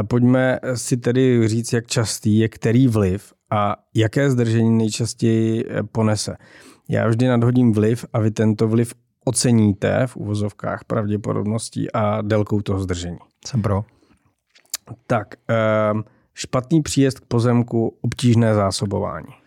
E, 0.00 0.02
pojďme 0.02 0.58
si 0.74 0.96
tedy 0.96 1.48
říct, 1.48 1.72
jak 1.72 1.86
častý 1.86 2.38
je 2.38 2.48
který 2.48 2.88
vliv 2.88 3.32
a 3.50 3.76
jaké 3.94 4.30
zdržení 4.30 4.78
nejčastěji 4.78 5.64
e, 5.64 5.82
ponese. 5.82 6.36
Já 6.88 7.08
vždy 7.08 7.28
nadhodím 7.28 7.72
vliv 7.72 8.04
a 8.12 8.20
vy 8.20 8.30
tento 8.30 8.68
vliv 8.68 8.94
oceníte 9.24 10.06
v 10.06 10.16
uvozovkách 10.16 10.84
pravděpodobností 10.84 11.92
a 11.92 12.22
délkou 12.22 12.60
toho 12.60 12.80
zdržení. 12.80 13.18
Jsem 13.46 13.62
pro. 13.62 13.84
Tak, 15.06 15.34
um, 15.92 16.04
špatný 16.40 16.82
příjezd 16.82 17.20
k 17.20 17.24
pozemku, 17.24 17.96
obtížné 18.00 18.54
zásobování. 18.54 19.39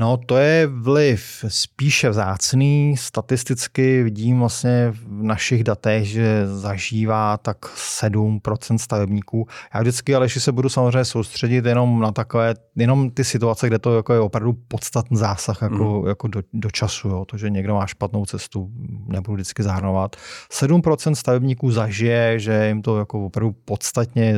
No, 0.00 0.16
to 0.16 0.36
je 0.36 0.66
vliv 0.66 1.44
spíše 1.48 2.10
vzácný. 2.10 2.96
Statisticky 2.96 4.02
vidím 4.02 4.38
vlastně 4.38 4.92
v 4.92 5.22
našich 5.22 5.64
datech, 5.64 6.08
že 6.08 6.46
zažívá 6.46 7.36
tak 7.36 7.56
7% 8.00 8.78
stavebníků. 8.78 9.46
Já 9.74 9.80
vždycky, 9.80 10.14
ale 10.14 10.28
se 10.28 10.52
budu 10.52 10.68
samozřejmě 10.68 11.04
soustředit 11.04 11.64
jenom 11.64 12.00
na 12.00 12.12
takové, 12.12 12.54
jenom 12.76 13.10
ty 13.10 13.24
situace, 13.24 13.66
kde 13.66 13.78
to 13.78 13.96
jako 13.96 14.12
je 14.12 14.20
opravdu 14.20 14.52
podstatný 14.68 15.16
zásah 15.16 15.62
jako, 15.62 16.00
mm. 16.00 16.08
jako 16.08 16.28
do, 16.28 16.42
do, 16.52 16.70
času. 16.70 17.08
Jo. 17.08 17.24
To, 17.24 17.36
že 17.36 17.50
někdo 17.50 17.74
má 17.74 17.86
špatnou 17.86 18.26
cestu, 18.26 18.70
nebudu 19.06 19.34
vždycky 19.34 19.62
zahrnovat. 19.62 20.16
7% 20.52 21.12
stavebníků 21.12 21.70
zažije, 21.70 22.38
že 22.38 22.68
jim 22.68 22.82
to 22.82 22.98
jako 22.98 23.26
opravdu 23.26 23.56
podstatně 23.64 24.34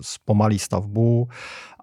zpomalí 0.00 0.58
stavbu 0.58 1.28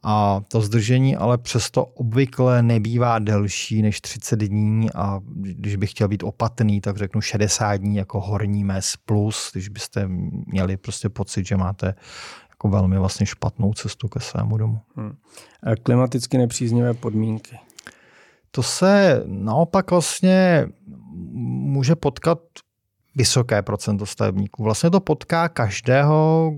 a 0.04 0.42
to 0.48 0.62
zdržení 0.62 1.16
ale 1.16 1.38
přesto 1.38 1.86
obvykle 1.86 2.64
nebývá 2.64 3.20
delší 3.20 3.82
než 3.82 4.02
30 4.02 4.40
dní 4.40 4.92
a 4.96 5.20
když 5.26 5.76
bych 5.76 5.92
chtěl 5.92 6.08
být 6.08 6.24
opatrný, 6.24 6.82
tak 6.82 6.98
řeknu 6.98 7.22
60 7.22 7.76
dní 7.76 7.96
jako 7.96 8.22
horní 8.22 8.64
mes 8.64 8.94
plus, 9.06 9.50
když 9.54 9.70
byste 9.70 10.08
měli 10.48 10.78
prostě 10.78 11.10
pocit, 11.10 11.48
že 11.48 11.58
máte 11.58 11.96
jako 12.50 12.70
velmi 12.70 12.98
vlastně 12.98 13.26
špatnou 13.26 13.74
cestu 13.74 14.08
ke 14.08 14.20
svému 14.20 14.58
domu. 14.58 14.80
Hmm. 14.96 15.16
A 15.64 15.76
klimaticky 15.76 16.38
nepříznivé 16.38 16.94
podmínky? 16.94 17.60
To 18.52 18.64
se 18.64 19.24
naopak 19.26 19.92
vlastně 19.92 20.68
může 21.14 21.96
potkat 21.96 22.40
vysoké 23.16 23.62
procento 23.62 24.06
stavebníků. 24.06 24.64
Vlastně 24.64 24.90
to 24.90 25.00
potká 25.00 25.50
každého, 25.50 26.52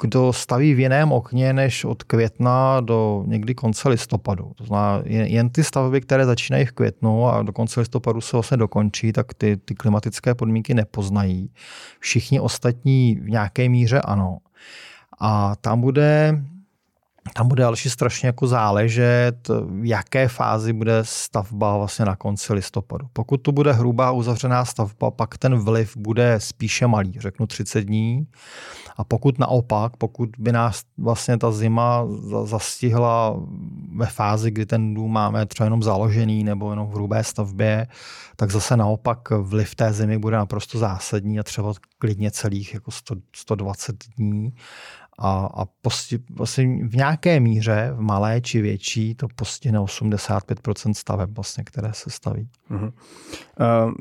kdo 0.00 0.32
staví 0.32 0.74
v 0.74 0.80
jiném 0.80 1.12
okně 1.12 1.52
než 1.52 1.84
od 1.84 2.02
května 2.02 2.80
do 2.80 3.24
někdy 3.26 3.54
konce 3.54 3.88
listopadu. 3.88 4.52
To 4.56 4.64
znamená, 4.64 5.02
jen 5.06 5.50
ty 5.50 5.64
stavby, 5.64 6.00
které 6.00 6.26
začínají 6.26 6.66
v 6.66 6.72
květnu 6.72 7.26
a 7.26 7.42
do 7.42 7.52
konce 7.52 7.80
listopadu 7.80 8.20
se 8.20 8.36
vlastně 8.36 8.56
dokončí, 8.56 9.12
tak 9.12 9.34
ty, 9.34 9.56
ty 9.56 9.74
klimatické 9.74 10.34
podmínky 10.34 10.74
nepoznají. 10.74 11.50
Všichni 11.98 12.40
ostatní 12.40 13.14
v 13.14 13.30
nějaké 13.30 13.68
míře 13.68 14.00
ano. 14.00 14.38
A 15.20 15.56
tam 15.56 15.80
bude 15.80 16.42
tam 17.34 17.48
bude 17.48 17.62
další 17.62 17.90
strašně 17.90 18.26
jako 18.26 18.46
záležet, 18.46 19.48
v 19.48 19.84
jaké 19.84 20.28
fázi 20.28 20.72
bude 20.72 20.98
stavba 21.02 21.76
vlastně 21.76 22.04
na 22.04 22.16
konci 22.16 22.52
listopadu. 22.52 23.06
Pokud 23.12 23.36
to 23.36 23.52
bude 23.52 23.72
hrubá 23.72 24.10
uzavřená 24.10 24.64
stavba, 24.64 25.10
pak 25.10 25.38
ten 25.38 25.58
vliv 25.58 25.96
bude 25.96 26.40
spíše 26.40 26.86
malý, 26.86 27.20
řeknu 27.20 27.46
30 27.46 27.80
dní. 27.80 28.26
A 28.96 29.04
pokud 29.04 29.38
naopak, 29.38 29.96
pokud 29.96 30.30
by 30.38 30.52
nás 30.52 30.82
vlastně 30.98 31.38
ta 31.38 31.52
zima 31.52 32.06
zastihla 32.44 33.36
ve 33.96 34.06
fázi, 34.06 34.50
kdy 34.50 34.66
ten 34.66 34.94
dům 34.94 35.12
máme 35.12 35.46
třeba 35.46 35.64
jenom 35.64 35.82
založený 35.82 36.44
nebo 36.44 36.70
jenom 36.70 36.86
v 36.86 36.94
hrubé 36.94 37.24
stavbě, 37.24 37.86
tak 38.36 38.50
zase 38.50 38.76
naopak 38.76 39.30
vliv 39.30 39.74
té 39.74 39.92
zimy 39.92 40.18
bude 40.18 40.36
naprosto 40.36 40.78
zásadní 40.78 41.38
a 41.38 41.42
třeba 41.42 41.72
klidně 41.98 42.30
celých 42.30 42.74
jako 42.74 42.90
100, 42.90 43.14
120 43.36 43.96
dní 44.16 44.52
a, 45.18 45.50
a 45.54 45.64
posti, 45.82 46.18
vlastně 46.30 46.86
v 46.86 46.96
nějaké 46.96 47.40
míře, 47.40 47.92
v 47.96 48.00
malé 48.00 48.40
či 48.40 48.60
větší, 48.60 49.14
to 49.14 49.26
postihne 49.36 49.78
85% 49.78 50.94
staveb, 50.94 51.30
vlastně, 51.30 51.64
které 51.64 51.90
se 51.92 52.10
staví. 52.10 52.48
Uh-huh. 52.70 52.92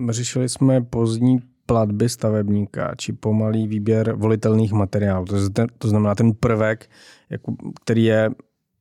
Uh, 0.01 0.11
řešili 0.11 0.49
jsme 0.49 0.81
pozdní 0.81 1.39
platby 1.65 2.09
stavebníka 2.09 2.95
či 2.95 3.13
pomalý 3.13 3.67
výběr 3.67 4.13
volitelných 4.15 4.71
materiálů. 4.71 5.25
To, 5.25 5.35
to 5.77 5.87
znamená 5.87 6.15
ten 6.15 6.33
prvek, 6.33 6.89
jako, 7.29 7.55
který 7.83 8.03
je 8.03 8.29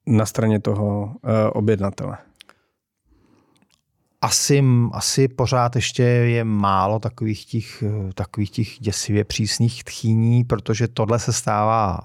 na 0.06 0.26
straně 0.26 0.60
toho 0.60 1.04
uh, 1.04 1.30
objednatele. 1.52 2.18
asi, 4.22 4.64
asi 4.92 5.28
pořád 5.28 5.76
ještě 5.76 6.02
je 6.02 6.44
málo 6.44 6.98
takových 6.98 7.44
těch, 7.44 7.84
takových 8.14 8.50
těch 8.50 8.68
děsivě 8.80 9.24
přísných 9.24 9.84
tchýní, 9.84 10.44
protože 10.44 10.88
tohle 10.88 11.18
se 11.18 11.32
stává 11.32 12.00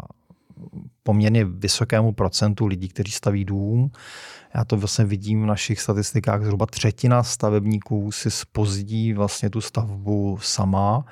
poměrně 1.03 1.45
vysokému 1.45 2.11
procentu 2.11 2.65
lidí, 2.65 2.87
kteří 2.87 3.11
staví 3.11 3.45
dům. 3.45 3.91
Já 4.55 4.65
to 4.65 4.77
vlastně 4.77 5.05
vidím 5.05 5.43
v 5.43 5.45
našich 5.45 5.81
statistikách, 5.81 6.43
zhruba 6.43 6.65
třetina 6.65 7.23
stavebníků 7.23 8.11
si 8.11 8.31
spozdí 8.31 9.13
vlastně 9.13 9.49
tu 9.49 9.61
stavbu 9.61 10.37
sama. 10.41 11.05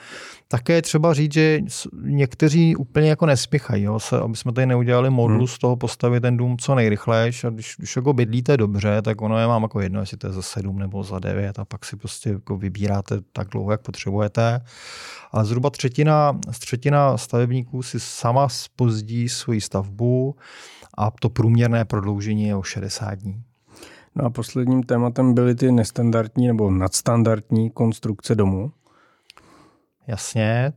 Také 0.47 0.73
je 0.73 0.81
třeba 0.81 1.13
říct, 1.13 1.33
že 1.33 1.59
někteří 2.01 2.75
úplně 2.75 3.09
jako 3.09 3.25
nespěchají, 3.25 3.83
jo, 3.83 3.99
se, 3.99 4.19
aby 4.19 4.35
jsme 4.35 4.53
tady 4.53 4.67
neudělali 4.67 5.09
modlu 5.09 5.37
hmm. 5.37 5.47
z 5.47 5.57
toho 5.57 5.75
postavit 5.75 6.21
ten 6.21 6.37
dům 6.37 6.57
co 6.57 6.75
nejrychlejš 6.75 7.43
a 7.43 7.49
když, 7.49 7.75
když 7.77 7.95
jako 7.95 8.13
bydlíte 8.13 8.57
dobře, 8.57 9.01
tak 9.01 9.21
ono 9.21 9.39
je 9.39 9.47
vám 9.47 9.63
jako 9.63 9.81
jedno, 9.81 9.99
jestli 9.99 10.17
to 10.17 10.27
je 10.27 10.33
za 10.33 10.41
sedm 10.41 10.79
nebo 10.79 11.03
za 11.03 11.19
devět 11.19 11.59
a 11.59 11.65
pak 11.65 11.85
si 11.85 11.95
prostě 11.95 12.29
jako 12.29 12.57
vybíráte 12.57 13.19
tak 13.33 13.47
dlouho, 13.47 13.71
jak 13.71 13.81
potřebujete. 13.81 14.61
Ale 15.33 15.45
zhruba 15.45 15.69
třetina, 15.69 16.39
třetina 16.59 17.17
stavebníků 17.17 17.83
si 17.83 17.99
sama 17.99 18.49
spozdí 18.49 19.29
svoji 19.29 19.61
stavbu 19.61 20.35
a 20.97 21.11
to 21.11 21.29
průměrné 21.29 21.85
prodloužení 21.85 22.43
je 22.43 22.55
o 22.55 22.63
60 22.63 23.15
dní. 23.15 23.43
No 24.15 24.25
a 24.25 24.29
posledním 24.29 24.83
tématem 24.83 25.33
byly 25.33 25.55
ty 25.55 25.71
nestandardní 25.71 26.47
nebo 26.47 26.71
nadstandardní 26.71 27.69
konstrukce 27.69 28.35
domů. 28.35 28.71
Jasně, 30.07 30.73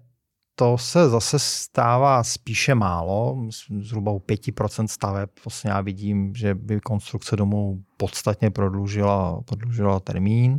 to 0.55 0.79
se 0.79 1.09
zase 1.09 1.39
stává 1.39 2.25
spíše 2.25 2.75
málo, 2.75 3.49
zhruba 3.81 4.13
u 4.13 4.19
5% 4.19 4.87
staveb 4.87 5.31
vlastně 5.45 5.71
já 5.71 5.81
vidím, 5.81 6.35
že 6.35 6.55
by 6.55 6.81
konstrukce 6.81 7.37
domů 7.37 7.83
podstatně 7.97 8.51
prodloužila, 8.51 9.41
prodloužila 9.45 10.01
termín. 10.01 10.57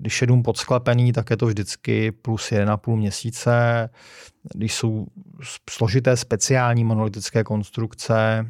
Když 0.00 0.20
je 0.20 0.26
dům 0.26 0.42
podsklepený, 0.42 1.12
tak 1.12 1.30
je 1.30 1.36
to 1.36 1.46
vždycky 1.46 2.12
plus 2.12 2.50
1,5 2.50 2.96
měsíce. 2.96 3.88
Když 4.54 4.74
jsou 4.74 5.06
složité 5.70 6.16
speciální 6.16 6.84
monolitické 6.84 7.44
konstrukce, 7.44 8.46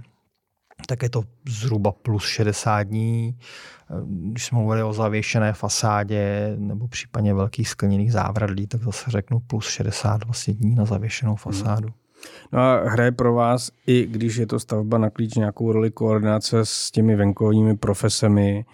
tak 0.86 1.02
je 1.02 1.10
to 1.10 1.22
zhruba 1.48 1.92
plus 1.92 2.24
60 2.24 2.82
dní. 2.82 3.38
Když 4.06 4.44
jsme 4.44 4.58
mluvili 4.58 4.82
o 4.82 4.92
zavěšené 4.92 5.52
fasádě 5.52 6.54
nebo 6.58 6.88
případně 6.88 7.34
velkých 7.34 7.68
skleněných 7.68 8.12
závradlí, 8.12 8.66
tak 8.66 8.82
zase 8.82 9.10
řeknu 9.10 9.40
plus 9.40 9.68
60 9.68 10.24
vlastně 10.24 10.54
dní 10.54 10.74
na 10.74 10.84
zavěšenou 10.84 11.36
fasádu. 11.36 11.88
No 12.52 12.60
a 12.60 12.88
hraje 12.88 13.12
pro 13.12 13.34
vás, 13.34 13.70
i 13.86 14.06
když 14.06 14.36
je 14.36 14.46
to 14.46 14.60
stavba 14.60 14.98
na 14.98 15.10
klíč, 15.10 15.34
nějakou 15.34 15.72
roli 15.72 15.90
koordinace 15.90 16.58
s 16.62 16.90
těmi 16.90 17.16
venkovními 17.16 17.76
profesemi 17.76 18.64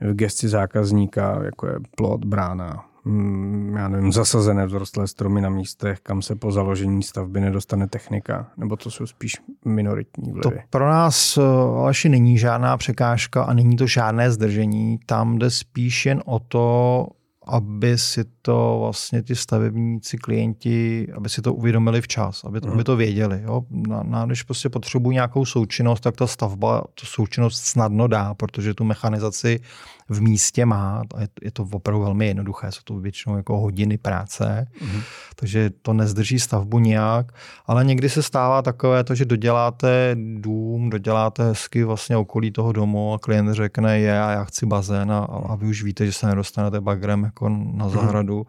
v 0.00 0.14
gesti 0.14 0.48
zákazníka, 0.48 1.40
jako 1.44 1.66
je 1.66 1.74
plot, 1.96 2.24
brána, 2.24 2.84
mm, 3.04 3.74
já 3.76 3.88
nevím, 3.88 4.12
zasazené 4.12 4.66
vzrostlé 4.66 5.08
stromy 5.08 5.40
na 5.40 5.50
místech, 5.50 6.00
kam 6.00 6.22
se 6.22 6.34
po 6.34 6.52
založení 6.52 7.02
stavby 7.02 7.40
nedostane 7.40 7.88
technika, 7.88 8.46
nebo 8.56 8.76
to 8.76 8.90
jsou 8.90 9.06
spíš 9.06 9.32
minoritní 9.64 10.32
vlivy? 10.32 10.56
To 10.56 10.62
pro 10.70 10.88
nás 10.88 11.38
Aleši 11.78 12.08
není 12.08 12.38
žádná 12.38 12.76
překážka 12.76 13.42
a 13.42 13.52
není 13.52 13.76
to 13.76 13.86
žádné 13.86 14.30
zdržení. 14.30 14.98
Tam 15.06 15.38
jde 15.38 15.50
spíš 15.50 16.06
jen 16.06 16.22
o 16.26 16.38
to, 16.38 17.06
aby 17.46 17.98
si 17.98 18.24
to 18.42 18.76
vlastně 18.80 19.22
ty 19.22 19.36
stavebníci, 19.36 20.18
klienti, 20.18 21.08
aby 21.16 21.28
si 21.28 21.42
to 21.42 21.54
uvědomili 21.54 22.00
včas, 22.00 22.44
aby, 22.44 22.60
to, 22.60 22.72
aby 22.72 22.84
to 22.84 22.96
věděli. 22.96 23.42
Jo? 23.44 23.62
Na, 23.70 24.02
na, 24.02 24.26
když 24.26 24.42
prostě 24.42 24.68
potřebují 24.68 25.14
nějakou 25.14 25.44
součinnost, 25.44 26.00
tak 26.00 26.16
ta 26.16 26.26
stavba 26.26 26.84
tu 26.94 27.06
součinnost 27.06 27.64
snadno 27.64 28.06
dá, 28.06 28.34
protože 28.34 28.74
tu 28.74 28.84
mechanizaci 28.84 29.60
v 30.08 30.20
místě 30.20 30.66
má. 30.66 31.02
Je, 31.18 31.28
je 31.42 31.50
to 31.50 31.68
opravdu 31.72 32.02
velmi 32.02 32.26
jednoduché, 32.26 32.72
jsou 32.72 32.80
to 32.84 32.94
většinou 32.94 33.36
jako 33.36 33.58
hodiny 33.58 33.98
práce, 33.98 34.66
mm. 34.80 35.00
takže 35.36 35.70
to 35.82 35.92
nezdrží 35.92 36.40
stavbu 36.40 36.78
nějak, 36.78 37.32
ale 37.66 37.84
někdy 37.84 38.08
se 38.08 38.22
stává 38.22 38.62
takové 38.62 39.04
to, 39.04 39.14
že 39.14 39.24
doděláte 39.24 40.16
dům, 40.36 40.90
doděláte 40.90 41.44
hezky 41.44 41.84
vlastně 41.84 42.16
okolí 42.16 42.50
toho 42.50 42.72
domu 42.72 43.14
a 43.14 43.18
klient 43.18 43.52
řekne 43.52 43.98
je 44.00 44.22
a 44.22 44.30
já 44.30 44.44
chci 44.44 44.66
bazén 44.66 45.12
a, 45.12 45.18
a 45.18 45.54
vy 45.54 45.66
už 45.66 45.82
víte, 45.82 46.06
že 46.06 46.12
se 46.12 46.26
nedostanete 46.26 46.80
bagrem 46.80 47.24
jako 47.24 47.48
na 47.48 47.88
zahradu. 47.88 48.38
Mm 48.38 48.44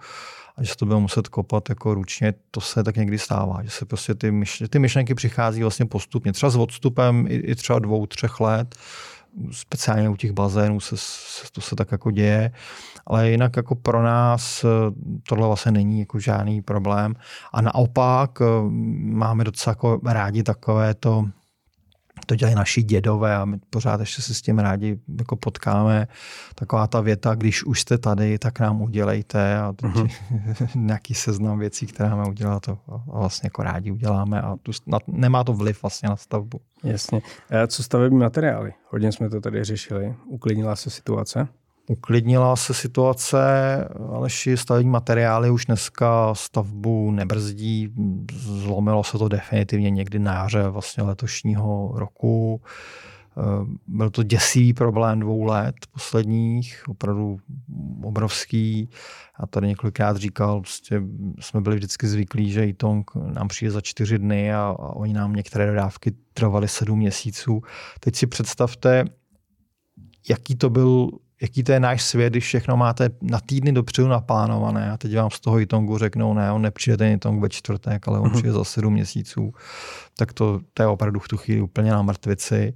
a 0.58 0.64
že 0.64 0.70
se 0.70 0.78
to 0.78 0.86
bude 0.86 1.00
muset 1.00 1.28
kopat 1.28 1.70
jako 1.70 1.94
ručně, 1.94 2.34
to 2.52 2.62
se 2.62 2.84
tak 2.84 2.96
někdy 2.96 3.20
stává, 3.20 3.64
že 3.64 3.70
se 3.70 3.86
prostě 3.86 4.16
ty, 4.16 4.32
myšlenky, 4.32 4.72
ty 4.72 4.80
myšlenky 4.80 5.16
přichází 5.16 5.62
vlastně 5.62 5.86
postupně, 5.86 6.34
třeba 6.34 6.50
s 6.50 6.56
odstupem 6.56 7.26
i, 7.28 7.36
i 7.36 7.56
třeba 7.56 7.80
dvou, 7.80 8.06
třech 8.06 8.40
let, 8.40 8.76
speciálně 9.52 10.10
u 10.10 10.16
těch 10.16 10.32
bazénů 10.32 10.80
se, 10.80 10.96
se, 10.98 11.52
to 11.52 11.62
se 11.62 11.76
tak 11.76 11.92
jako 11.92 12.12
děje, 12.12 12.52
ale 13.08 13.32
jinak 13.32 13.58
jako 13.58 13.76
pro 13.76 14.04
nás 14.04 14.64
eh, 14.64 14.68
tohle 15.30 15.48
vlastně 15.48 15.72
není 15.72 16.00
jako 16.00 16.20
žádný 16.20 16.62
problém. 16.62 17.16
A 17.54 17.62
naopak 17.62 18.42
eh, 18.42 18.46
máme 19.00 19.44
docela 19.44 19.72
jako 19.72 20.00
rádi 20.06 20.44
takové 20.44 20.94
to 20.94 21.26
to 22.26 22.36
dělají 22.36 22.56
naši 22.56 22.84
dědové 22.84 23.36
a 23.36 23.46
my 23.46 23.58
pořád 23.70 24.00
ještě 24.00 24.22
se 24.22 24.34
s 24.34 24.42
tím 24.42 24.60
rádi 24.60 25.00
jako 25.20 25.36
potkáme. 25.36 26.08
Taková 26.56 26.88
ta 26.88 27.02
věta, 27.02 27.36
když 27.36 27.64
už 27.64 27.82
jste 27.82 27.98
tady, 27.98 28.40
tak 28.40 28.60
nám 28.60 28.82
udělejte 28.82 29.58
a 29.58 29.72
uh-huh. 29.72 30.10
nějaký 30.76 31.14
seznam 31.14 31.60
věcí, 31.60 31.88
které 31.88 32.10
máme 32.10 32.30
udělat 32.30 32.66
to 32.66 32.78
a 32.88 33.20
vlastně 33.20 33.48
jako 33.48 33.64
rádi 33.64 33.92
uděláme 33.92 34.42
a 34.42 34.56
tu, 34.64 34.72
na, 34.88 35.00
nemá 35.08 35.44
to 35.44 35.54
vliv 35.54 35.82
vlastně 35.84 36.10
na 36.10 36.16
stavbu. 36.16 36.62
Jasně. 36.84 37.22
A 37.64 37.68
co 37.68 37.84
stavební 37.84 38.20
materiály? 38.20 38.74
Hodně 38.90 39.12
jsme 39.12 39.30
to 39.30 39.42
tady 39.42 39.64
řešili. 39.64 40.16
Uklidnila 40.28 40.76
se 40.76 40.90
situace? 40.90 41.48
Uklidnila 41.88 42.56
se 42.56 42.74
situace, 42.74 43.40
ale 44.14 44.30
stavební 44.56 44.90
materiály 44.90 45.50
už 45.50 45.66
dneska 45.66 46.36
stavbu 46.36 47.12
nebrzdí. 47.12 47.94
Zlomilo 48.34 49.04
se 49.04 49.18
to 49.18 49.28
definitivně 49.28 49.90
někdy 49.90 50.20
na 50.20 50.34
jaře 50.34 50.68
vlastně 50.70 51.04
letošního 51.04 51.92
roku. 51.96 52.62
Byl 53.88 54.10
to 54.10 54.24
děsivý 54.24 54.74
problém 54.74 55.20
dvou 55.20 55.44
let 55.44 55.76
posledních, 55.92 56.84
opravdu 56.88 57.38
obrovský. 58.04 58.90
Já 59.40 59.46
tady 59.46 59.68
několikrát 59.68 60.18
říkal, 60.18 60.62
prostě 60.62 61.02
jsme 61.40 61.62
byli 61.62 61.76
vždycky 61.76 62.08
zvyklí, 62.08 62.52
že 62.52 62.68
Itong 62.68 63.12
nám 63.16 63.48
přijde 63.48 63.72
za 63.72 63.82
čtyři 63.82 64.20
dny 64.20 64.54
a, 64.54 64.76
a 64.80 64.96
oni 64.96 65.14
nám 65.14 65.34
některé 65.34 65.68
dodávky 65.68 66.12
trvaly 66.34 66.68
sedm 66.68 67.00
měsíců. 67.00 67.62
Teď 68.00 68.16
si 68.16 68.28
představte, 68.28 69.06
jaký 70.30 70.56
to 70.56 70.70
byl 70.70 71.10
jaký 71.42 71.64
to 71.64 71.72
je 71.72 71.80
náš 71.80 72.04
svět, 72.04 72.34
když 72.34 72.44
všechno 72.44 72.78
máte 72.78 73.10
na 73.22 73.40
týdny 73.40 73.72
dopředu 73.72 74.08
naplánované 74.08 74.92
a 74.92 74.98
teď 74.98 75.16
vám 75.16 75.30
z 75.30 75.40
toho 75.40 75.60
Itongu 75.60 75.98
řeknou, 75.98 76.34
ne, 76.34 76.52
on 76.52 76.62
nepřijde 76.62 76.98
ten 76.98 77.12
Itong 77.12 77.42
ve 77.42 77.50
čtvrtek, 77.50 78.08
ale 78.08 78.20
on 78.20 78.28
uh-huh. 78.28 78.32
přijde 78.32 78.52
za 78.52 78.64
sedm 78.64 78.94
měsíců, 78.94 79.54
tak 80.18 80.34
to, 80.34 80.60
to 80.74 80.84
je 80.84 80.88
opravdu 80.88 81.20
v 81.20 81.28
tu 81.28 81.38
chvíli 81.38 81.62
úplně 81.62 81.92
na 81.92 82.02
mrtvici. 82.02 82.74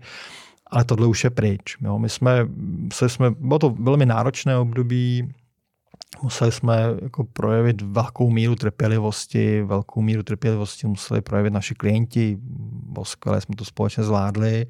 Ale 0.72 0.86
tohle 0.86 1.07
už 1.07 1.24
je 1.24 1.30
pryč. 1.30 1.78
Jo. 1.82 1.99
My 1.99 2.10
jsme, 2.10 2.47
se 2.93 3.10
jsme, 3.10 3.32
bylo 3.32 3.60
to 3.60 3.70
velmi 3.70 4.05
náročné 4.05 4.57
období, 4.57 5.34
museli 6.22 6.52
jsme 6.52 6.78
jako 7.02 7.24
projevit 7.24 7.82
velkou 7.82 8.30
míru 8.30 8.56
trpělivosti, 8.56 9.62
velkou 9.62 10.02
míru 10.02 10.24
trpělivosti 10.24 10.88
museli 10.88 11.22
projevit 11.22 11.54
naši 11.54 11.76
klienti, 11.76 12.38
bylo 12.84 13.06
jsme 13.06 13.56
to 13.58 13.66
společně 13.66 14.04
zvládli, 14.04 14.68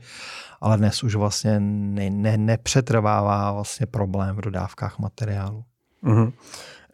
ale 0.61 0.77
dnes 0.77 1.03
už 1.03 1.15
vlastně 1.15 1.59
ne, 1.59 2.09
ne, 2.09 2.37
nepřetrvává 2.37 3.51
vlastně 3.51 3.85
problém 3.85 4.35
v 4.35 4.41
dodávkách 4.41 4.99
materiálu. 4.99 5.63
Uh-huh. 6.03 6.33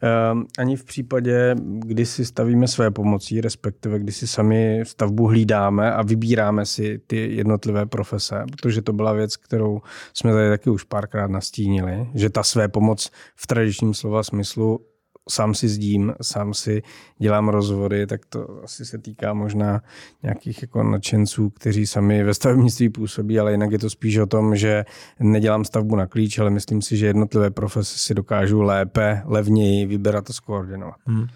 Ehm, 0.02 0.46
ani 0.58 0.76
v 0.76 0.84
případě, 0.84 1.54
kdy 1.62 2.06
si 2.06 2.24
stavíme 2.24 2.68
své 2.68 2.90
pomocí, 2.90 3.40
respektive 3.40 3.98
kdy 3.98 4.12
si 4.12 4.26
sami 4.26 4.80
stavbu 4.84 5.26
hlídáme 5.26 5.92
a 5.92 6.02
vybíráme 6.02 6.66
si 6.66 7.00
ty 7.06 7.34
jednotlivé 7.36 7.86
profese, 7.86 8.44
protože 8.50 8.82
to 8.82 8.92
byla 8.92 9.12
věc, 9.12 9.36
kterou 9.36 9.80
jsme 10.14 10.32
tady 10.32 10.48
taky 10.48 10.70
už 10.70 10.84
párkrát 10.84 11.30
nastínili, 11.30 12.08
že 12.14 12.30
ta 12.30 12.42
své 12.42 12.68
pomoc 12.68 13.10
v 13.36 13.46
tradičním 13.46 13.94
slova 13.94 14.22
smyslu 14.22 14.80
sám 15.28 15.54
si 15.54 15.68
zdím, 15.68 16.14
sám 16.22 16.54
si 16.54 16.82
dělám 17.18 17.48
rozvody, 17.48 18.06
tak 18.06 18.26
to 18.28 18.64
asi 18.64 18.86
se 18.86 18.98
týká 18.98 19.34
možná 19.34 19.82
nějakých 20.22 20.62
jako 20.62 20.82
nadšenců, 20.82 21.50
kteří 21.50 21.86
sami 21.86 22.24
ve 22.24 22.34
stavebnictví 22.34 22.88
působí, 22.88 23.38
ale 23.38 23.50
jinak 23.50 23.72
je 23.72 23.78
to 23.78 23.90
spíš 23.90 24.16
o 24.18 24.26
tom, 24.26 24.56
že 24.56 24.84
nedělám 25.20 25.64
stavbu 25.64 25.96
na 25.96 26.06
klíč, 26.06 26.38
ale 26.38 26.50
myslím 26.50 26.82
si, 26.82 26.96
že 26.96 27.06
jednotlivé 27.06 27.50
profese 27.50 27.98
si 27.98 28.14
dokážu 28.14 28.62
lépe, 28.62 29.22
levněji 29.24 29.86
vybrat 29.86 30.30
a 30.30 30.32
skoordinovat. 30.32 30.96
Hmm. 31.06 31.26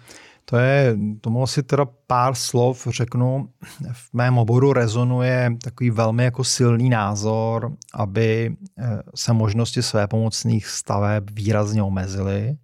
To 0.45 0.57
je, 0.57 0.97
tomu 1.21 1.43
asi 1.43 1.63
teda 1.63 1.85
pár 2.07 2.35
slov 2.35 2.87
řeknu. 2.89 3.49
V 3.91 4.13
mém 4.13 4.37
oboru 4.37 4.73
rezonuje 4.73 5.57
takový 5.63 5.89
velmi 5.89 6.23
jako 6.23 6.43
silný 6.43 6.89
názor, 6.89 7.71
aby 7.93 8.55
eh, 8.79 8.83
se 9.15 9.33
možnosti 9.33 9.83
své 9.83 10.07
pomocných 10.07 10.67
staveb 10.67 11.23
výrazně 11.31 11.83
omezily 11.83 12.57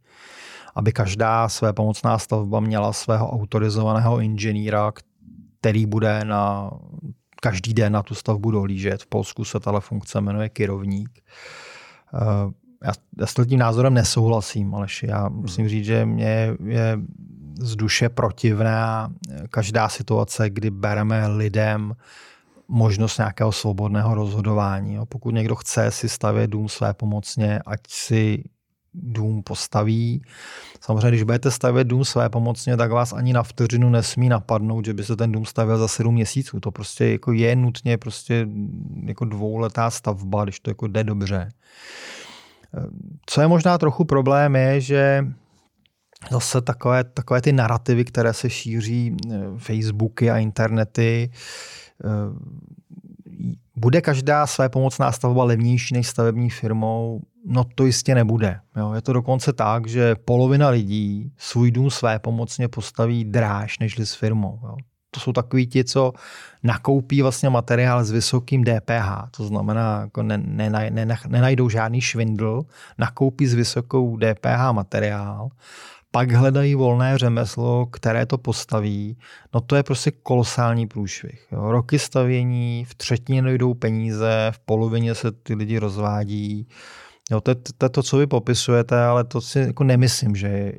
aby 0.77 0.91
každá 0.91 1.49
své 1.49 1.73
pomocná 1.73 2.17
stavba 2.17 2.59
měla 2.59 2.93
svého 2.93 3.31
autorizovaného 3.31 4.19
inženýra, 4.19 4.91
který 5.59 5.85
bude 5.85 6.25
na 6.25 6.71
každý 7.41 7.73
den 7.73 7.93
na 7.93 8.03
tu 8.03 8.15
stavbu 8.15 8.51
dohlížet. 8.51 9.01
V 9.01 9.07
Polsku 9.07 9.45
se 9.45 9.59
tato 9.59 9.81
funkce 9.81 10.21
jmenuje 10.21 10.49
kyrovník. 10.49 11.09
Eh, 12.13 12.51
já, 12.83 12.93
já 13.19 13.25
s 13.25 13.33
tím 13.47 13.59
názorem 13.59 13.93
nesouhlasím, 13.93 14.75
ale 14.75 14.87
já 15.03 15.29
musím 15.29 15.61
hmm. 15.61 15.69
říct, 15.69 15.85
že 15.85 16.05
mě 16.05 16.55
je 16.65 16.99
z 17.59 17.75
duše 17.75 18.09
protivná 18.09 19.11
každá 19.49 19.89
situace, 19.89 20.49
kdy 20.49 20.69
bereme 20.69 21.27
lidem 21.27 21.93
možnost 22.67 23.17
nějakého 23.17 23.51
svobodného 23.51 24.15
rozhodování. 24.15 24.99
Pokud 25.09 25.31
někdo 25.31 25.55
chce 25.55 25.91
si 25.91 26.09
stavět 26.09 26.47
dům 26.47 26.69
své 26.69 26.93
pomocně, 26.93 27.59
ať 27.65 27.79
si 27.87 28.43
dům 29.03 29.43
postaví. 29.43 30.21
Samozřejmě, 30.81 31.09
když 31.09 31.23
budete 31.23 31.51
stavět 31.51 31.87
dům 31.87 32.05
své 32.05 32.29
pomocně, 32.29 32.77
tak 32.77 32.91
vás 32.91 33.13
ani 33.13 33.33
na 33.33 33.43
vteřinu 33.43 33.89
nesmí 33.89 34.29
napadnout, 34.29 34.85
že 34.85 34.93
by 34.93 35.03
se 35.03 35.15
ten 35.15 35.31
dům 35.31 35.45
stavěl 35.45 35.77
za 35.77 35.87
sedm 35.87 36.13
měsíců. 36.13 36.59
To 36.59 36.71
prostě 36.71 37.05
jako 37.05 37.31
je 37.31 37.55
nutně 37.55 37.97
prostě 37.97 38.47
jako 39.05 39.25
dvouletá 39.25 39.89
stavba, 39.89 40.43
když 40.43 40.59
to 40.59 40.69
jako 40.69 40.87
jde 40.87 41.03
dobře. 41.03 41.49
Co 43.25 43.41
je 43.41 43.47
možná 43.47 43.77
trochu 43.77 44.05
problém, 44.05 44.55
je, 44.55 44.81
že 44.81 45.25
zase 46.31 46.61
takové, 46.61 47.03
takové 47.03 47.41
ty 47.41 47.51
narrativy, 47.51 48.05
které 48.05 48.33
se 48.33 48.49
šíří 48.49 49.17
eh, 49.31 49.39
Facebooky 49.57 50.31
a 50.31 50.37
internety, 50.37 51.31
eh, 52.03 52.07
bude 53.77 54.01
každá 54.01 54.47
své 54.47 54.69
pomocná 54.69 55.11
stavba 55.11 55.43
levnější 55.43 55.93
než 55.93 56.07
stavební 56.07 56.49
firmou? 56.49 57.21
No 57.45 57.63
to 57.75 57.85
jistě 57.85 58.15
nebude. 58.15 58.59
Jo. 58.77 58.93
Je 58.93 59.01
to 59.01 59.13
dokonce 59.13 59.53
tak, 59.53 59.87
že 59.87 60.15
polovina 60.15 60.69
lidí 60.69 61.31
svůj 61.37 61.71
dům 61.71 61.89
své 61.89 62.19
pomocně 62.19 62.67
postaví 62.67 63.25
dráž 63.25 63.79
než 63.79 63.99
s 63.99 64.13
firmou. 64.13 64.59
Jo. 64.63 64.75
To 65.11 65.19
jsou 65.19 65.33
takový 65.33 65.67
ti, 65.67 65.83
co 65.83 66.13
nakoupí 66.63 67.21
vlastně 67.21 67.49
materiál 67.49 68.03
s 68.03 68.11
vysokým 68.11 68.63
DPH, 68.63 69.29
to 69.37 69.43
znamená, 69.43 70.01
jako 70.01 70.23
ne, 70.23 70.37
ne, 70.37 70.69
ne, 70.69 71.17
nenajdou 71.27 71.69
žádný 71.69 72.01
švindl, 72.01 72.61
nakoupí 72.97 73.47
s 73.47 73.53
vysokou 73.53 74.17
DPH 74.17 74.71
materiál 74.71 75.49
pak 76.17 76.31
hledají 76.31 76.75
volné 76.75 77.17
řemeslo, 77.17 77.85
které 77.85 78.25
to 78.25 78.37
postaví, 78.37 79.17
no 79.53 79.61
to 79.61 79.75
je 79.75 79.83
prostě 79.83 80.11
kolosální 80.11 80.87
průšvih. 80.87 81.47
Jo. 81.51 81.71
Roky 81.71 81.99
stavění, 81.99 82.85
v 82.85 82.95
třetině 82.95 83.41
nejdou 83.41 83.73
peníze, 83.73 84.51
v 84.51 84.59
polovině 84.59 85.15
se 85.15 85.31
ty 85.31 85.53
lidi 85.53 85.77
rozvádí. 85.77 86.67
Jo, 87.31 87.41
to, 87.41 87.55
to 87.55 87.85
je 87.85 87.89
to, 87.89 88.03
co 88.03 88.17
vy 88.17 88.27
popisujete, 88.27 89.03
ale 89.03 89.23
to 89.23 89.41
si 89.41 89.59
jako 89.59 89.83
nemyslím, 89.83 90.35
že 90.35 90.73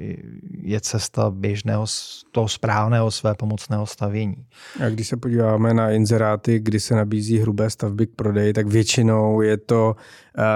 je 0.63 0.81
cesta 0.81 1.31
běžného, 1.31 1.87
toho 2.33 2.49
správného 2.49 3.11
své 3.11 3.35
pomocného 3.35 3.87
stavění. 3.87 4.47
A 4.87 4.89
když 4.89 5.09
se 5.09 5.17
podíváme 5.17 5.75
na 5.75 5.91
inzeráty, 5.91 6.59
kdy 6.59 6.81
se 6.81 6.95
nabízí 6.95 7.39
hrubé 7.39 7.71
stavby 7.71 8.07
k 8.07 8.11
prodeji, 8.17 8.53
tak 8.53 8.67
většinou 8.67 9.41
je 9.41 9.57
to, 9.57 9.97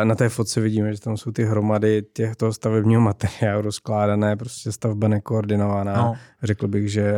na 0.05 0.15
té 0.15 0.29
fotce 0.29 0.61
vidíme, 0.61 0.95
že 0.95 1.01
tam 1.01 1.17
jsou 1.17 1.31
ty 1.31 1.45
hromady 1.45 2.03
těchto 2.13 2.53
stavebního 2.53 3.01
materiálu 3.01 3.63
rozkládané, 3.63 4.37
prostě 4.37 4.73
stavba 4.73 5.09
nekoordinovaná. 5.09 5.97
No. 5.97 6.15
Řekl 6.43 6.69
bych, 6.69 6.93
že 6.93 7.15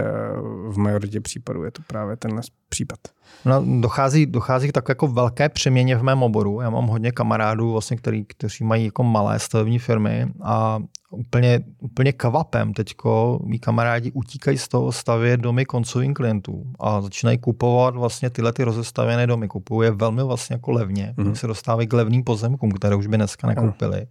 v 0.69 0.79
majoritě 0.79 1.21
případů 1.21 1.65
je 1.65 1.71
to 1.71 1.83
právě 1.87 2.17
tenhle 2.17 2.43
případ. 2.69 2.99
No, 3.45 3.81
dochází, 3.81 4.27
dochází 4.27 4.69
k 4.69 4.73
tak 4.73 4.89
jako 4.89 5.09
velké 5.09 5.49
přeměně 5.49 5.97
v 5.97 6.03
mém 6.03 6.23
oboru. 6.23 6.61
Já 6.61 6.71
mám 6.71 6.87
hodně 6.87 7.13
kamarádů, 7.13 7.73
vlastně, 7.73 7.97
který, 7.97 8.25
kteří 8.25 8.65
mají 8.65 8.85
jako 8.85 9.05
malé 9.05 9.39
stavební 9.39 9.79
firmy 9.79 10.27
a 10.43 10.79
úplně, 11.11 11.61
úplně 11.81 12.13
kvapem 12.13 12.75
teďko 12.75 13.41
mý 13.45 13.59
kamarádi 13.59 14.13
utíkají 14.13 14.59
z 14.59 14.69
toho 14.69 14.93
stavět 14.93 15.41
domy 15.41 15.65
koncovým 15.65 16.15
klientů 16.15 16.65
a 16.81 17.01
začínají 17.01 17.39
kupovat 17.39 17.97
vlastně 17.97 18.31
tyhle 18.31 18.53
ty 18.53 18.65
rozestavěné 18.65 19.27
domy. 19.27 19.49
Kupují 19.49 19.87
je 19.87 19.91
velmi 19.91 20.23
vlastně 20.23 20.55
jako 20.55 20.71
levně. 20.71 21.15
Mm. 21.17 21.35
se 21.35 21.47
dostávají 21.47 21.89
k 21.89 21.93
levným 21.93 22.25
pozemkům, 22.25 22.71
které 22.71 22.97
už 22.97 23.07
by 23.07 23.17
dneska 23.17 23.47
nekoupili. 23.47 24.07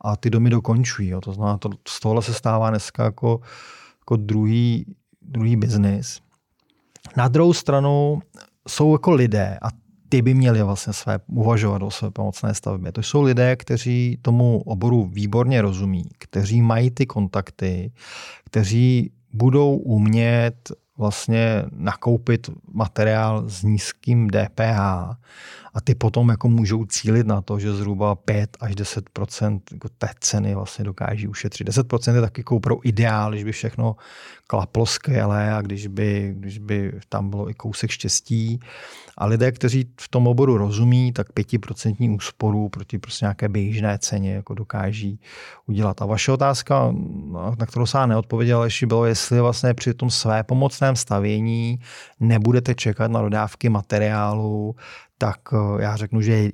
A 0.00 0.16
ty 0.16 0.30
domy 0.30 0.50
dokončují. 0.50 1.08
Jo. 1.08 1.20
To 1.20 1.32
znamená, 1.32 1.58
to, 1.58 1.70
z 1.88 2.00
tohohle 2.00 2.22
se 2.22 2.34
stává 2.34 2.70
dneska 2.70 3.04
jako, 3.04 3.40
jako 4.00 4.16
druhý, 4.16 4.86
druhý 5.22 5.56
biznis. 5.56 6.20
Na 7.16 7.28
druhou 7.28 7.52
stranu 7.52 8.22
jsou 8.68 8.92
jako 8.92 9.10
lidé 9.10 9.58
a 9.62 9.68
ty 10.08 10.22
by 10.22 10.34
měli 10.34 10.62
vlastně 10.62 10.92
své, 10.92 11.18
uvažovat 11.26 11.82
o 11.82 11.90
své 11.90 12.10
pomocné 12.10 12.54
stavbě. 12.54 12.92
To 12.92 13.02
jsou 13.02 13.22
lidé, 13.22 13.56
kteří 13.56 14.18
tomu 14.22 14.62
oboru 14.62 15.10
výborně 15.12 15.62
rozumí, 15.62 16.04
kteří 16.18 16.62
mají 16.62 16.90
ty 16.90 17.06
kontakty, 17.06 17.92
kteří 18.44 19.12
budou 19.32 19.76
umět 19.76 20.72
vlastně 20.98 21.64
nakoupit 21.72 22.50
materiál 22.72 23.48
s 23.48 23.62
nízkým 23.62 24.28
DPH 24.30 24.80
a 25.74 25.80
ty 25.80 25.94
potom 25.94 26.28
jako 26.28 26.48
můžou 26.48 26.84
cílit 26.84 27.26
na 27.26 27.40
to, 27.42 27.58
že 27.58 27.72
zhruba 27.72 28.14
5 28.14 28.56
až 28.60 28.74
10% 28.74 29.60
jako 29.72 29.88
té 29.98 30.08
ceny 30.20 30.54
vlastně 30.54 30.84
dokáží 30.84 31.28
ušetřit. 31.28 31.68
10% 31.68 32.14
je 32.14 32.20
taky 32.20 32.40
jako 32.40 32.60
pro 32.60 32.88
ideál, 32.88 33.30
když 33.30 33.44
by 33.44 33.52
všechno 33.52 33.96
klaplo 34.46 34.86
skvěle 34.86 35.52
a 35.52 35.62
když 35.62 35.86
by, 35.86 36.34
když 36.36 36.58
by 36.58 36.92
tam 37.08 37.30
bylo 37.30 37.50
i 37.50 37.54
kousek 37.54 37.90
štěstí. 37.90 38.60
A 39.18 39.26
lidé, 39.26 39.52
kteří 39.52 39.90
v 40.00 40.08
tom 40.08 40.26
oboru 40.26 40.56
rozumí, 40.56 41.12
tak 41.12 41.30
5% 41.30 42.14
úsporu 42.14 42.68
proti 42.68 42.98
prostě 42.98 43.24
nějaké 43.24 43.48
běžné 43.48 43.98
ceně 43.98 44.34
jako 44.34 44.54
dokáží 44.54 45.20
udělat. 45.66 46.02
A 46.02 46.06
vaše 46.06 46.32
otázka, 46.32 46.94
na 47.58 47.66
kterou 47.66 47.86
se 47.86 48.06
neodpověděl, 48.06 48.64
ještě 48.64 48.86
bylo, 48.86 49.04
jestli 49.04 49.40
vlastně 49.40 49.74
při 49.74 49.94
tom 49.94 50.10
své 50.10 50.42
pomocném 50.42 50.96
stavění 50.96 51.78
nebudete 52.20 52.74
čekat 52.74 53.10
na 53.10 53.22
dodávky 53.22 53.68
materiálu, 53.68 54.74
tak 55.20 55.40
eh, 55.52 55.82
já 55.82 55.96
řeknu, 55.96 56.20
že 56.20 56.50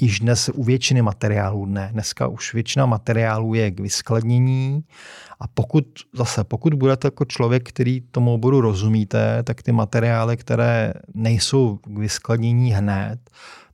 již 0.00 0.20
dnes 0.20 0.50
u 0.54 0.64
většiny 0.64 1.02
materiálů 1.02 1.66
ne. 1.66 1.88
Dneska 1.92 2.26
už 2.26 2.54
většina 2.54 2.86
materiálů 2.86 3.54
je 3.54 3.70
k 3.70 3.80
vyskladnění 3.80 4.84
a 5.40 5.48
pokud 5.48 5.86
zase, 6.14 6.44
pokud 6.44 6.74
budete 6.74 7.06
jako 7.06 7.24
člověk, 7.24 7.68
který 7.68 8.00
tomu 8.00 8.34
oboru 8.34 8.60
rozumíte, 8.60 9.42
tak 9.42 9.62
ty 9.62 9.72
materiály, 9.72 10.36
které 10.36 10.92
nejsou 11.14 11.76
k 11.76 11.98
vyskladnění 11.98 12.70
hned, 12.70 13.30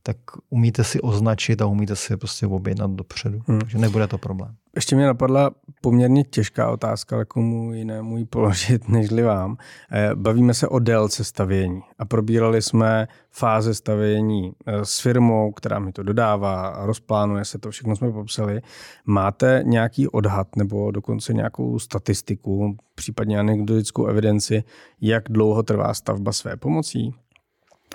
tak 0.07 0.17
umíte 0.49 0.83
si 0.83 1.01
označit 1.01 1.61
a 1.61 1.65
umíte 1.65 1.95
si 1.95 2.17
prostě 2.17 2.47
objednat 2.47 2.91
dopředu. 2.91 3.39
Hmm. 3.47 3.59
Takže 3.59 3.77
nebude 3.77 4.07
to 4.07 4.17
problém. 4.17 4.55
Ještě 4.75 4.95
mě 4.95 5.05
napadla 5.05 5.51
poměrně 5.81 6.23
těžká 6.23 6.71
otázka, 6.71 7.15
ale 7.15 7.25
komu 7.25 7.73
jinému 7.73 8.17
ji 8.17 8.25
položit, 8.25 8.87
nežli 8.89 9.23
vám. 9.23 9.57
Eh, 9.91 10.09
bavíme 10.15 10.53
se 10.53 10.67
o 10.67 10.79
délce 10.79 11.23
stavění 11.23 11.81
a 11.99 12.05
probírali 12.05 12.61
jsme 12.61 13.07
fáze 13.31 13.73
stavění 13.73 14.51
eh, 14.65 14.85
s 14.85 14.99
firmou, 14.99 15.51
která 15.51 15.79
mi 15.79 15.91
to 15.91 16.03
dodává, 16.03 16.85
rozplánuje 16.85 17.45
se 17.45 17.57
to, 17.57 17.71
všechno 17.71 17.95
jsme 17.95 18.11
popsali. 18.11 18.61
Máte 19.05 19.63
nějaký 19.65 20.07
odhad 20.07 20.55
nebo 20.55 20.91
dokonce 20.91 21.33
nějakou 21.33 21.79
statistiku, 21.79 22.77
případně 22.95 23.39
anekdotickou 23.39 24.05
evidenci, 24.05 24.63
jak 25.01 25.23
dlouho 25.29 25.63
trvá 25.63 25.93
stavba 25.93 26.31
své 26.31 26.57
pomocí? 26.57 27.13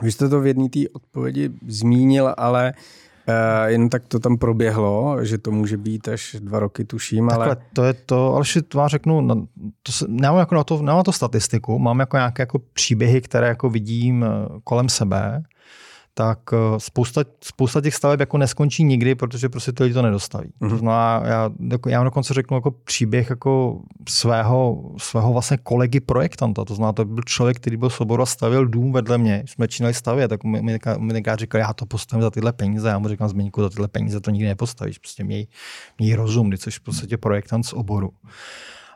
Vy 0.03 0.13
jste 0.13 0.29
to 0.29 0.41
v 0.41 0.47
jedné 0.47 0.69
té 0.69 0.81
odpovědi 0.93 1.51
zmínil, 1.67 2.35
ale 2.37 2.73
Uh, 3.29 3.69
jen 3.69 3.89
tak 3.89 4.03
to 4.09 4.19
tam 4.19 4.39
proběhlo, 4.39 5.25
že 5.25 5.39
to 5.39 5.51
může 5.51 5.77
být 5.77 6.09
až 6.09 6.37
dva 6.41 6.59
roky, 6.59 6.85
tuším. 6.85 7.29
Takhle, 7.29 7.47
ale... 7.47 7.57
to 7.73 7.85
je 7.85 7.93
to, 7.93 8.35
ale 8.35 8.45
to 8.69 8.79
vám 8.79 8.89
řeknu, 8.89 9.21
no, 9.21 9.47
to 9.83 9.93
se, 9.93 10.05
nemám, 10.09 10.39
jako 10.39 10.55
na 10.55 10.65
to, 10.65 10.77
nemám 10.77 10.97
na 10.97 11.03
to 11.03 11.13
statistiku, 11.13 11.79
mám 11.79 12.01
jako 12.01 12.17
nějaké 12.17 12.43
jako 12.43 12.59
příběhy, 12.59 13.21
které 13.21 13.49
jako 13.49 13.71
vidím 13.71 14.25
eh, 14.25 14.29
kolem 14.65 14.89
sebe 14.89 15.43
tak 16.15 16.39
eh, 16.53 16.57
spousta, 16.79 17.25
spousta 17.45 17.81
těch 17.81 17.95
staveb 17.95 18.21
jako 18.21 18.39
neskončí 18.39 18.85
nikdy, 18.85 19.15
protože 19.15 19.49
prostě 19.49 19.73
ty 19.73 19.83
lidi 19.83 19.95
to 19.95 20.03
nedostaví. 20.03 20.49
Mm-hmm. 20.49 20.71
To 20.71 20.77
znamená, 20.77 21.23
já, 21.25 21.51
jako, 21.71 21.89
já 21.89 22.05
dokonce 22.05 22.35
řeknu 22.35 22.57
jako 22.57 22.71
příběh 22.71 23.31
jako 23.31 23.81
svého, 24.09 24.91
svého 24.99 25.33
vlastně 25.33 25.57
kolegy 25.57 26.01
projektanta. 26.01 26.65
To 26.65 26.75
znamená, 26.75 26.93
to 26.93 27.05
byl 27.05 27.23
člověk, 27.27 27.57
který 27.57 27.77
byl 27.77 27.91
soboru 27.91 28.23
a 28.23 28.27
stavil 28.27 28.67
dům 28.67 28.93
vedle 28.93 29.19
mě. 29.19 29.45
Jsme 29.47 29.63
začínali 29.63 29.95
stavět, 29.95 30.29
tak 30.29 30.45
mi, 30.45 30.63
mi, 30.63 30.79
mi 30.99 31.23
říkal, 31.39 31.61
já 31.61 31.73
to 31.73 31.87
postavím 31.87 32.23
za 32.23 32.31
tyhle 32.31 32.53
peníze. 32.53 32.89
Já 32.89 32.99
mu 32.99 33.09
říkám, 33.09 33.29
Zmeňku, 33.29 33.63
za 33.63 33.71
tyhle 33.71 33.89
peníze 33.89 34.21
to 34.21 34.31
nikdy 34.31 34.49
nepostavíš. 34.49 34.99
Prostě 34.99 35.25
měj, 35.25 35.47
měj 35.99 36.15
rozum, 36.15 36.49
když 36.49 36.61
jsi 36.61 36.71
v 36.71 36.81
podstatě 36.81 37.17
projektant 37.17 37.67
z 37.67 37.73
oboru. 37.73 38.11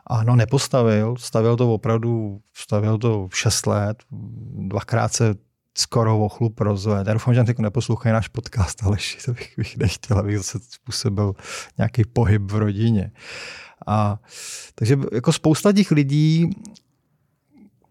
A 0.07 0.23
no, 0.23 0.35
nepostavil, 0.35 1.15
stavil 1.17 1.57
to 1.57 1.73
opravdu, 1.73 2.39
stavil 2.53 2.97
to 2.97 3.27
6 3.33 3.65
let, 3.65 4.03
dvakrát 4.67 5.13
se 5.13 5.35
skoro 5.77 6.19
o 6.19 6.29
chlup 6.29 6.59
rozved. 6.59 7.07
Já 7.07 7.13
doufám, 7.13 7.33
že 7.33 7.43
teď 7.43 7.59
neposlouchají 7.59 8.13
náš 8.13 8.27
podcast, 8.27 8.83
ale 8.83 8.97
to 9.25 9.33
bych, 9.33 9.53
bych 9.57 9.77
nechtěl, 9.77 10.17
abych 10.17 10.37
zase 10.37 10.59
způsobil 10.69 11.33
nějaký 11.77 12.03
pohyb 12.13 12.51
v 12.51 12.55
rodině. 12.55 13.11
A, 13.87 14.19
takže 14.75 14.97
jako 15.13 15.33
spousta 15.33 15.73
těch 15.73 15.91
lidí, 15.91 16.49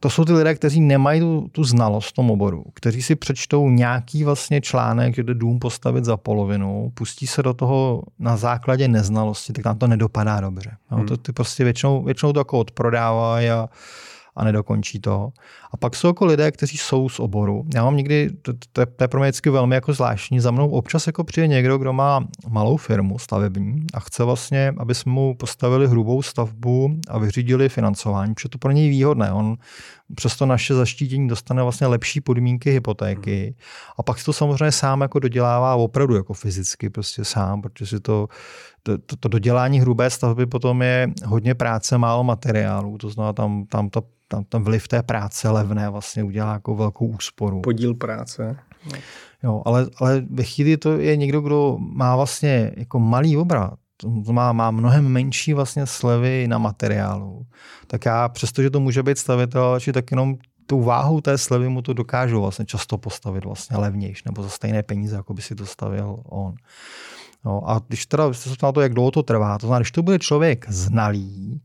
to 0.00 0.10
jsou 0.10 0.24
ty 0.24 0.32
lidé, 0.32 0.54
kteří 0.54 0.80
nemají 0.80 1.20
tu, 1.20 1.48
tu 1.52 1.64
znalost 1.64 2.08
v 2.08 2.12
tom 2.12 2.30
oboru, 2.30 2.64
kteří 2.74 3.02
si 3.02 3.14
přečtou 3.14 3.70
nějaký 3.70 4.24
vlastně 4.24 4.60
článek, 4.60 5.14
že 5.14 5.22
jde 5.22 5.34
dům 5.34 5.58
postavit 5.58 6.04
za 6.04 6.16
polovinu, 6.16 6.92
pustí 6.94 7.26
se 7.26 7.42
do 7.42 7.54
toho 7.54 8.02
na 8.18 8.36
základě 8.36 8.88
neznalosti, 8.88 9.52
tak 9.52 9.64
tam 9.64 9.78
to 9.78 9.86
nedopadá 9.86 10.40
dobře. 10.40 10.76
No, 10.90 11.04
to 11.04 11.16
ty 11.16 11.32
prostě 11.32 11.64
většinou, 11.64 12.02
většinou 12.02 12.32
to 12.32 12.40
jako 12.40 12.58
odprodávají 12.58 13.50
a 13.50 13.68
a 14.36 14.44
nedokončí 14.44 15.00
to. 15.00 15.28
A 15.72 15.76
pak 15.76 15.96
jsou 15.96 16.06
jako 16.06 16.24
lidé, 16.24 16.50
kteří 16.50 16.76
jsou 16.76 17.08
z 17.08 17.20
oboru. 17.20 17.64
Já 17.74 17.84
mám 17.84 17.96
někdy, 17.96 18.30
to, 18.42 18.52
to, 18.52 18.86
to 18.86 19.04
je 19.04 19.08
pro 19.08 19.20
mě 19.20 19.26
vždycky 19.26 19.50
velmi 19.50 19.74
jako 19.74 19.92
zvláštní, 19.92 20.40
za 20.40 20.50
mnou 20.50 20.70
občas 20.70 21.06
jako 21.06 21.24
přijde 21.24 21.46
někdo, 21.46 21.78
kdo 21.78 21.92
má 21.92 22.26
malou 22.48 22.76
firmu 22.76 23.18
stavební 23.18 23.86
a 23.94 24.00
chce 24.00 24.24
vlastně, 24.24 24.74
aby 24.78 24.94
jsme 24.94 25.12
mu 25.12 25.34
postavili 25.34 25.88
hrubou 25.88 26.22
stavbu 26.22 27.00
a 27.08 27.18
vyřídili 27.18 27.68
financování, 27.68 28.34
protože 28.34 28.48
to 28.48 28.58
pro 28.58 28.70
něj 28.70 28.88
výhodné. 28.88 29.32
On 29.32 29.56
přes 30.14 30.36
to 30.36 30.46
naše 30.46 30.74
zaštítění 30.74 31.28
dostane 31.28 31.62
vlastně 31.62 31.86
lepší 31.86 32.20
podmínky 32.20 32.70
hypotéky 32.70 33.54
a 33.98 34.02
pak 34.02 34.18
si 34.18 34.24
to 34.24 34.32
samozřejmě 34.32 34.72
sám 34.72 35.00
jako 35.00 35.18
dodělává 35.18 35.74
opravdu 35.74 36.16
jako 36.16 36.34
fyzicky 36.34 36.90
prostě 36.90 37.24
sám, 37.24 37.62
protože 37.62 37.86
si 37.86 38.00
to, 38.00 38.28
to, 38.86 38.98
to, 38.98 39.16
to 39.16 39.28
dodělání 39.28 39.80
hrubé 39.80 40.10
stavby 40.10 40.46
potom 40.46 40.82
je 40.82 41.10
hodně 41.24 41.54
práce, 41.54 41.98
málo 41.98 42.24
materiálů, 42.24 42.98
to 42.98 43.10
znamená 43.10 43.32
tam, 43.32 43.66
tam 43.66 43.90
ta 43.90 44.00
tam 44.28 44.44
ten 44.44 44.62
vliv 44.62 44.88
té 44.88 45.02
práce 45.02 45.48
levné 45.50 45.90
vlastně 45.90 46.24
udělá 46.24 46.52
jako 46.52 46.74
velkou 46.74 47.06
úsporu. 47.06 47.60
Podíl 47.60 47.94
práce. 47.94 48.56
Jo, 49.42 49.62
ale, 49.64 49.86
ale 49.96 50.22
ve 50.30 50.42
chvíli 50.42 50.76
to 50.76 50.98
je 50.98 51.16
někdo, 51.16 51.40
kdo 51.40 51.76
má 51.78 52.16
vlastně 52.16 52.72
jako 52.76 52.98
malý 52.98 53.36
obrat, 53.36 53.74
to 53.96 54.32
má, 54.32 54.52
má 54.52 54.70
mnohem 54.70 55.08
menší 55.08 55.54
vlastně 55.54 55.86
slevy 55.86 56.48
na 56.48 56.58
materiálu, 56.58 57.46
tak 57.86 58.04
já 58.06 58.28
přestože 58.28 58.70
to 58.70 58.80
může 58.80 59.02
být 59.02 59.18
stavitel, 59.18 59.80
či 59.80 59.92
tak 59.92 60.10
jenom 60.10 60.36
tou 60.66 60.82
váhou 60.82 61.20
té 61.20 61.38
slevy 61.38 61.68
mu 61.68 61.82
to 61.82 61.92
dokážu 61.92 62.40
vlastně 62.40 62.64
často 62.64 62.98
postavit 62.98 63.44
vlastně 63.44 63.76
levnější 63.76 64.22
nebo 64.26 64.42
za 64.42 64.48
stejné 64.48 64.82
peníze, 64.82 65.16
jako 65.16 65.34
by 65.34 65.42
si 65.42 65.54
to 65.54 65.66
stavil 65.66 66.22
on. 66.24 66.54
No, 67.44 67.70
a 67.70 67.80
když 67.88 68.06
teda 68.06 68.32
se 68.32 68.50
na 68.62 68.72
to, 68.72 68.80
jak 68.80 68.94
dlouho 68.94 69.10
to 69.10 69.22
trvá, 69.22 69.58
to 69.58 69.66
znamená, 69.66 69.80
když 69.80 69.92
to 69.92 70.02
bude 70.02 70.18
člověk 70.18 70.66
znalý, 70.68 71.62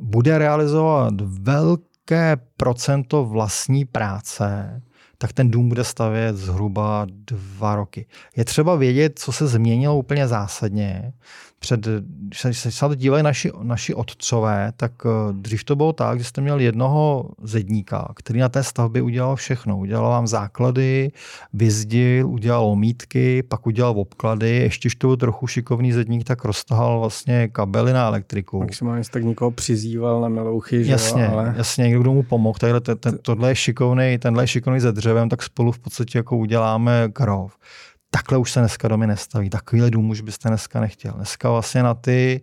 bude 0.00 0.38
realizovat 0.38 1.14
velké 1.20 2.36
procento 2.56 3.24
vlastní 3.24 3.84
práce, 3.84 4.82
tak 5.18 5.32
ten 5.32 5.50
dům 5.50 5.68
bude 5.68 5.84
stavět 5.84 6.36
zhruba 6.36 7.06
dva 7.08 7.76
roky. 7.76 8.06
Je 8.36 8.44
třeba 8.44 8.74
vědět, 8.76 9.18
co 9.18 9.32
se 9.32 9.46
změnilo 9.46 9.98
úplně 9.98 10.28
zásadně 10.28 11.12
před, 11.58 11.88
když 12.00 12.40
se, 12.40 12.54
se 12.54 12.88
to 12.88 12.94
dívají 12.94 13.22
naši, 13.22 13.50
naši 13.62 13.94
otcové, 13.94 14.72
tak 14.76 14.92
eh, 15.06 15.32
dřív 15.32 15.64
to 15.64 15.76
bylo 15.76 15.92
tak, 15.92 16.18
že 16.18 16.24
jste 16.24 16.40
měl 16.40 16.60
jednoho 16.60 17.30
zedníka, 17.42 18.12
který 18.16 18.40
na 18.40 18.48
té 18.48 18.62
stavbě 18.62 19.02
udělal 19.02 19.36
všechno. 19.36 19.78
Udělal 19.78 20.10
vám 20.10 20.26
základy, 20.26 21.12
vyzdil, 21.52 22.28
udělal 22.28 22.66
omítky, 22.66 23.42
pak 23.42 23.66
udělal 23.66 24.00
obklady, 24.00 24.50
ještě 24.50 24.86
když 24.86 24.94
to 24.94 25.06
byl 25.06 25.16
trochu 25.16 25.46
šikovný 25.46 25.92
zedník, 25.92 26.24
tak 26.24 26.44
roztahal 26.44 27.00
vlastně 27.00 27.48
kabely 27.48 27.92
na 27.92 28.06
elektriku. 28.06 28.60
Maximálně 28.60 29.02
tak 29.10 29.24
někoho 29.24 29.50
přizýval 29.50 30.20
na 30.20 30.28
melouchy, 30.28 30.84
že 30.84 30.92
jasně, 30.92 31.22
jo, 31.22 31.30
ale... 31.32 31.54
jasně, 31.56 31.82
někdo, 31.82 32.00
kdo 32.00 32.12
mu 32.12 32.22
pomohl. 32.22 32.58
Tadyhle, 32.58 32.80
ten, 32.80 32.98
ten, 32.98 33.18
tohle 33.22 33.50
je 33.50 33.54
šikovný, 33.54 34.18
tenhle 34.18 34.42
je 34.42 34.46
šikovný 34.46 34.80
ze 34.80 34.92
dřevem, 34.92 35.28
tak 35.28 35.42
spolu 35.42 35.72
v 35.72 35.78
podstatě 35.78 36.18
jako 36.18 36.36
uděláme 36.36 37.08
krov 37.12 37.56
takhle 38.16 38.38
už 38.38 38.52
se 38.52 38.60
dneska 38.60 38.88
domy 38.88 39.06
nestaví. 39.06 39.50
Takovýhle 39.50 39.90
dům 39.90 40.10
už 40.10 40.20
byste 40.20 40.48
dneska 40.48 40.80
nechtěl. 40.80 41.12
Dneska 41.12 41.50
vlastně 41.50 41.82
na 41.82 41.94
ty, 41.94 42.40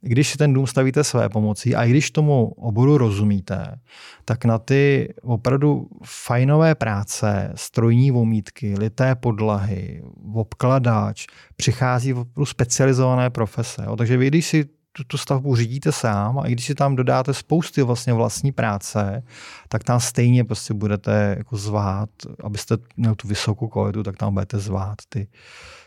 když 0.00 0.28
si 0.28 0.38
ten 0.38 0.52
dům 0.52 0.66
stavíte 0.66 1.04
své 1.04 1.28
pomocí 1.28 1.76
a 1.76 1.84
i 1.84 1.90
když 1.90 2.10
tomu 2.10 2.46
oboru 2.46 2.98
rozumíte, 2.98 3.78
tak 4.24 4.44
na 4.44 4.58
ty 4.58 5.14
opravdu 5.22 5.88
fajnové 6.04 6.74
práce, 6.74 7.52
strojní 7.54 8.10
vomítky, 8.10 8.74
lité 8.78 9.14
podlahy, 9.14 10.02
obkladač, 10.34 11.26
přichází 11.56 12.12
opravdu 12.12 12.46
specializované 12.46 13.30
profese. 13.30 13.82
Takže 13.98 14.16
vy, 14.16 14.26
když 14.26 14.46
si 14.46 14.64
tu, 15.04 15.18
stavbu 15.18 15.56
řídíte 15.56 15.92
sám 15.92 16.38
a 16.38 16.46
i 16.46 16.52
když 16.52 16.66
si 16.66 16.74
tam 16.74 16.96
dodáte 16.96 17.34
spousty 17.34 17.82
vlastně 17.82 18.12
vlastní 18.12 18.52
práce, 18.52 19.22
tak 19.68 19.84
tam 19.84 20.00
stejně 20.00 20.44
prostě 20.44 20.74
budete 20.74 21.34
jako 21.38 21.56
zvát, 21.56 22.10
abyste 22.44 22.76
měl 22.96 23.14
tu 23.14 23.28
vysokou 23.28 23.68
kvalitu, 23.68 24.02
tak 24.02 24.16
tam 24.16 24.32
budete 24.32 24.58
zvát 24.58 24.98
ty, 25.08 25.28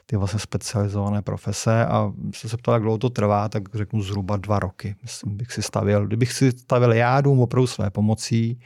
ty 0.05 0.17
vlastně 0.17 0.39
specializované 0.39 1.21
profese 1.21 1.85
a 1.85 2.11
se 2.35 2.49
se 2.49 2.57
ptal, 2.57 2.73
jak 2.73 2.83
dlouho 2.83 2.97
to 2.97 3.09
trvá, 3.09 3.49
tak 3.49 3.63
řeknu 3.75 4.01
zhruba 4.01 4.37
dva 4.37 4.59
roky. 4.59 4.95
Myslím, 5.01 5.37
bych 5.37 5.51
si 5.51 5.61
stavil, 5.61 6.07
kdybych 6.07 6.33
si 6.33 6.51
stavil 6.51 6.93
já 6.93 7.21
dům 7.21 7.39
opravdu 7.39 7.67
své 7.67 7.89
pomocí, 7.89 8.59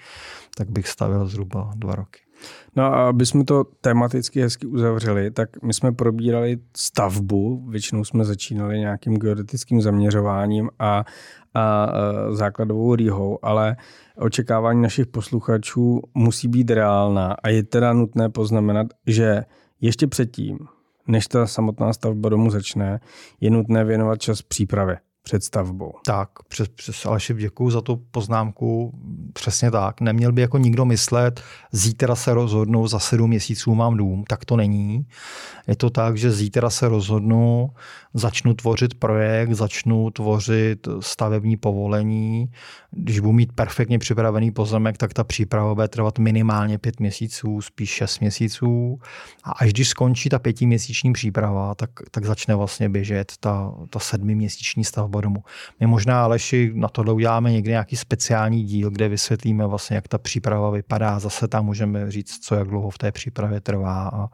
tak 0.57 0.71
bych 0.71 0.87
stavil 0.87 1.27
zhruba 1.27 1.71
dva 1.75 1.95
roky. 1.95 2.22
No 2.75 2.83
a 2.83 3.09
aby 3.09 3.25
jsme 3.25 3.43
to 3.43 3.63
tematicky 3.81 4.41
hezky 4.41 4.67
uzavřeli, 4.67 5.31
tak 5.31 5.49
my 5.63 5.73
jsme 5.73 5.91
probírali 5.91 6.57
stavbu, 6.77 7.65
většinou 7.69 8.03
jsme 8.05 8.25
začínali 8.25 8.79
nějakým 8.79 9.17
geodetickým 9.17 9.81
zaměřováním 9.81 10.69
a, 10.79 11.05
a, 11.53 11.87
základovou 12.31 12.95
rýhou, 12.95 13.39
ale 13.41 13.75
očekávání 14.17 14.81
našich 14.81 15.07
posluchačů 15.07 16.01
musí 16.13 16.47
být 16.47 16.69
reálná 16.69 17.35
a 17.43 17.49
je 17.49 17.63
teda 17.63 17.93
nutné 17.93 18.29
poznamenat, 18.29 18.87
že 19.07 19.43
ještě 19.81 20.07
předtím, 20.07 20.59
než 21.07 21.27
ta 21.27 21.47
samotná 21.47 21.93
stavba 21.93 22.29
domu 22.29 22.49
začne, 22.49 22.99
je 23.41 23.49
nutné 23.49 23.83
věnovat 23.83 24.21
čas 24.21 24.41
přípravě 24.41 24.97
před 25.24 25.43
stavbou. 25.43 25.93
Tak, 26.05 26.30
přes, 26.47 26.67
přes 26.67 27.05
Aleši 27.05 27.34
děkuji 27.34 27.69
za 27.69 27.82
tu 27.82 27.95
poznámku. 28.11 28.93
Přesně 29.34 29.71
tak. 29.71 30.01
Neměl 30.01 30.32
by 30.32 30.41
jako 30.41 30.57
nikdo 30.57 30.86
myslet, 30.86 31.41
zítra 31.71 32.15
se 32.15 32.34
rozhodnu, 32.34 32.88
za 32.88 32.99
sedm 32.99 33.30
měsíců 33.30 33.76
mám 33.76 33.97
dům. 33.97 34.24
Tak 34.28 34.45
to 34.45 34.55
není. 34.55 35.05
Je 35.67 35.76
to 35.76 35.89
tak, 35.89 36.17
že 36.17 36.32
zítra 36.32 36.69
se 36.69 36.89
rozhodnu, 36.89 37.69
začnu 38.13 38.53
tvořit 38.53 38.93
projekt, 38.93 39.53
začnu 39.53 40.09
tvořit 40.09 40.88
stavební 40.99 41.57
povolení. 41.57 42.51
Když 42.91 43.19
budu 43.19 43.34
mít 43.34 43.53
perfektně 43.53 43.99
připravený 43.99 44.51
pozemek, 44.51 44.97
tak 44.97 45.13
ta 45.13 45.24
příprava 45.24 45.76
bude 45.76 45.88
trvat 45.88 46.19
minimálně 46.19 46.78
pět 46.78 46.99
měsíců, 46.99 47.61
spíš 47.61 47.89
šest 47.89 48.19
měsíců. 48.19 48.99
A 49.43 49.51
až 49.51 49.74
když 49.74 49.89
skončí 49.89 50.30
ta 50.30 50.39
pětiměsíční 50.39 51.13
příprava, 51.13 51.76
tak, 51.76 51.89
tak 52.11 52.26
začne 52.26 52.55
vlastně 52.55 52.89
běžet 52.89 53.34
ta, 53.39 53.74
ta 53.89 53.99
sedmiměsíční 53.99 54.84
stavba 54.84 55.12
domu. 55.22 55.43
My 55.80 55.88
možná, 55.88 56.24
Aleši, 56.24 56.72
na 56.76 56.88
tohle 56.88 57.14
uděláme 57.14 57.51
někdy 57.51 57.72
nějaký 57.72 57.95
speciální 57.95 58.64
díl, 58.64 58.89
kde 58.89 59.09
vysvětlíme 59.09 59.68
vlastně, 59.68 59.95
jak 59.95 60.07
ta 60.07 60.18
příprava 60.18 60.70
vypadá. 60.70 61.20
Zase 61.20 61.47
tam 61.47 61.66
můžeme 61.66 62.11
říct, 62.11 62.39
co 62.39 62.55
jak 62.55 62.68
dlouho 62.68 62.89
v 62.89 62.97
té 62.97 63.11
přípravě 63.11 63.61
trvá 63.61 64.09
a, 64.14 64.30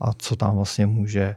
a 0.00 0.12
co 0.12 0.36
tam 0.36 0.56
vlastně 0.56 0.86
může 0.86 1.36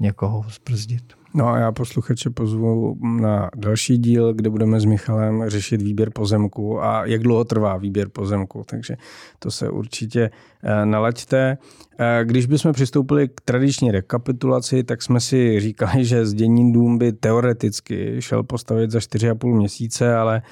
někoho 0.00 0.44
zbrzdit. 0.48 1.12
No 1.36 1.48
a 1.48 1.58
já 1.58 1.72
posluchače 1.72 2.30
pozvu 2.30 2.96
na 3.20 3.50
další 3.56 3.98
díl, 3.98 4.34
kde 4.34 4.50
budeme 4.50 4.80
s 4.80 4.84
Michalem 4.84 5.44
řešit 5.46 5.82
výběr 5.82 6.10
pozemku 6.10 6.82
a 6.82 7.06
jak 7.06 7.22
dlouho 7.22 7.44
trvá 7.44 7.76
výběr 7.76 8.08
pozemku, 8.08 8.64
takže 8.66 8.96
to 9.38 9.50
se 9.50 9.70
určitě 9.70 10.30
eh, 10.62 10.86
nalaďte. 10.86 11.58
Eh, 11.98 12.20
když 12.24 12.46
bychom 12.46 12.72
přistoupili 12.72 13.28
k 13.28 13.40
tradiční 13.44 13.90
rekapitulaci, 13.90 14.84
tak 14.84 15.02
jsme 15.02 15.20
si 15.20 15.60
říkali, 15.60 16.04
že 16.04 16.26
zdění 16.26 16.72
dům 16.72 16.98
by 16.98 17.12
teoreticky 17.12 18.16
šel 18.22 18.42
postavit 18.42 18.90
za 18.90 18.98
4,5 18.98 19.54
měsíce, 19.54 20.16
ale 20.16 20.42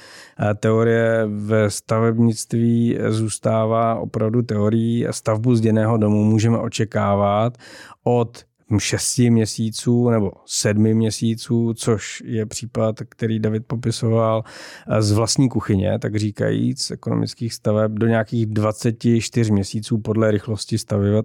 eh, 0.41 0.55
teorie 0.55 1.27
ve 1.27 1.71
stavebnictví 1.71 2.99
zůstává 3.09 3.95
opravdu 3.95 4.43
teorií 4.43 5.07
a 5.07 5.13
stavbu 5.13 5.55
zděného 5.57 5.97
domu 5.97 6.25
můžeme 6.25 6.59
očekávat 6.59 7.59
od 8.05 8.45
šesti 8.79 9.31
měsíců 9.31 10.11
nebo 10.11 10.33
sedmi 10.47 10.95
měsíců, 10.95 11.75
což 11.75 12.23
je 12.27 12.47
případ, 12.47 12.97
který 13.09 13.39
David 13.39 13.67
popisoval 13.67 14.45
eh, 14.89 15.03
z 15.03 15.13
vlastní 15.13 15.49
kuchyně, 15.49 15.99
tak 15.99 16.17
říkajíc, 16.17 16.91
ekonomických 16.91 17.55
staveb 17.55 17.93
do 17.93 18.07
nějakých 18.07 18.47
24 18.47 19.53
měsíců 19.53 19.99
podle 19.99 20.31
rychlosti 20.31 20.77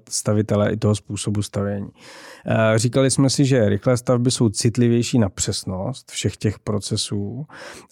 stavitele 0.10 0.74
i 0.74 0.78
toho 0.78 0.96
způsobu 0.96 1.42
stavění. 1.42 1.90
Eh, 2.46 2.80
říkali 2.80 3.12
jsme 3.12 3.30
si, 3.30 3.46
že 3.46 3.70
rychlé 3.70 3.98
stavby 3.98 4.32
jsou 4.32 4.50
citlivější 4.50 5.20
na 5.20 5.30
přesnost 5.30 6.12
všech 6.12 6.38
těch 6.38 6.60
procesů, 6.60 7.46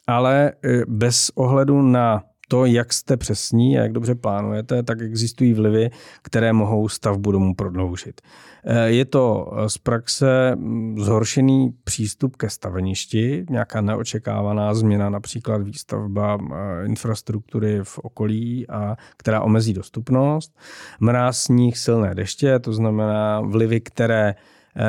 ale 0.08 0.52
eh, 0.64 0.82
bez 0.88 1.30
ohledu 1.36 1.82
na 1.82 2.24
to, 2.48 2.66
jak 2.66 2.94
jste 2.94 3.18
přesní 3.18 3.80
a 3.80 3.82
jak 3.82 3.92
dobře 3.92 4.16
plánujete, 4.16 4.84
tak 4.84 5.02
existují 5.02 5.54
vlivy, 5.54 5.90
které 6.22 6.54
mohou 6.54 6.90
stavbu 6.90 7.32
domu 7.32 7.56
prodloužit. 7.56 8.22
Eh, 8.64 8.90
je 8.90 9.06
to 9.06 9.54
eh, 9.58 9.70
z 9.70 9.78
praxe 9.78 10.56
mm, 10.56 11.00
zhoršený 11.00 11.74
přístup 11.84 12.36
ke 12.36 12.50
staveništi, 12.50 13.46
nějaká 13.50 13.82
neočekávaná 13.82 14.74
změna, 14.74 15.10
například 15.10 15.62
výstavba 15.62 16.38
eh, 16.42 16.86
infrastruktury 16.86 17.80
v 17.84 18.00
okolí, 18.00 18.70
a 18.70 18.96
která 19.18 19.42
omezí 19.42 19.74
dostupnost. 19.74 20.58
Mráz, 21.00 21.42
sníh, 21.42 21.78
silné 21.78 22.16
deště, 22.16 22.60
to 22.60 22.74
znamená 22.74 23.42
vlivy, 23.42 23.82
které 23.82 24.36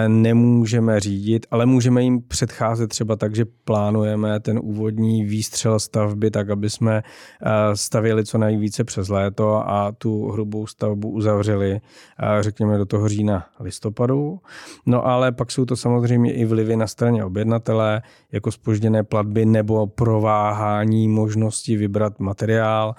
nemůžeme 0.08 1.00
řídit, 1.00 1.46
ale 1.50 1.66
můžeme 1.66 2.02
jim 2.02 2.22
předcházet 2.22 2.88
třeba 2.88 3.16
tak, 3.16 3.34
že 3.34 3.44
plánujeme 3.64 4.40
ten 4.40 4.60
úvodní 4.62 5.24
výstřel 5.24 5.80
stavby 5.80 6.30
tak, 6.30 6.50
aby 6.50 6.70
jsme 6.70 7.02
stavěli 7.74 8.24
co 8.24 8.38
nejvíce 8.38 8.84
přes 8.84 9.08
léto 9.08 9.70
a 9.70 9.92
tu 9.92 10.28
hrubou 10.30 10.66
stavbu 10.66 11.10
uzavřeli, 11.10 11.80
řekněme, 12.40 12.78
do 12.78 12.86
toho 12.86 13.08
října 13.08 13.46
listopadu. 13.60 14.40
No 14.86 15.06
ale 15.06 15.32
pak 15.32 15.50
jsou 15.50 15.64
to 15.64 15.76
samozřejmě 15.76 16.32
i 16.32 16.44
vlivy 16.44 16.76
na 16.76 16.86
straně 16.86 17.24
objednatele, 17.24 18.02
jako 18.32 18.52
spožděné 18.52 19.04
platby 19.04 19.46
nebo 19.46 19.86
prováhání 19.86 21.08
možnosti 21.08 21.76
vybrat 21.76 22.20
materiál. 22.20 22.94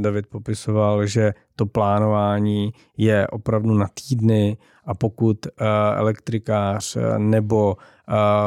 David 0.00 0.26
popisoval, 0.26 1.06
že 1.06 1.32
to 1.56 1.66
plánování 1.66 2.72
je 2.96 3.26
opravdu 3.26 3.74
na 3.74 3.86
týdny 4.08 4.56
a 4.84 4.94
pokud 4.94 5.46
uh, 5.46 5.66
elektrikář 5.94 6.96
uh, 6.96 7.18
nebo 7.18 7.76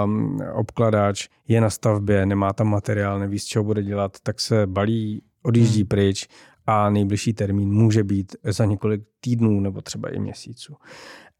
um, 0.06 0.42
obkladač 0.54 1.28
je 1.48 1.62
na 1.62 1.70
stavbě, 1.70 2.26
nemá 2.26 2.54
tam 2.54 2.68
materiál, 2.68 3.20
neví, 3.20 3.40
z 3.40 3.46
čeho 3.46 3.64
bude 3.64 3.84
dělat, 3.84 4.18
tak 4.24 4.40
se 4.40 4.68
balí, 4.68 5.22
odjíždí 5.44 5.82
hmm. 5.82 5.88
pryč 5.88 6.28
a 6.68 6.90
nejbližší 6.90 7.34
termín 7.34 7.74
může 7.74 8.04
být 8.04 8.36
za 8.44 8.66
několik 8.66 9.02
týdnů 9.20 9.60
nebo 9.60 9.82
třeba 9.82 10.10
i 10.10 10.20
měsíců. 10.20 10.76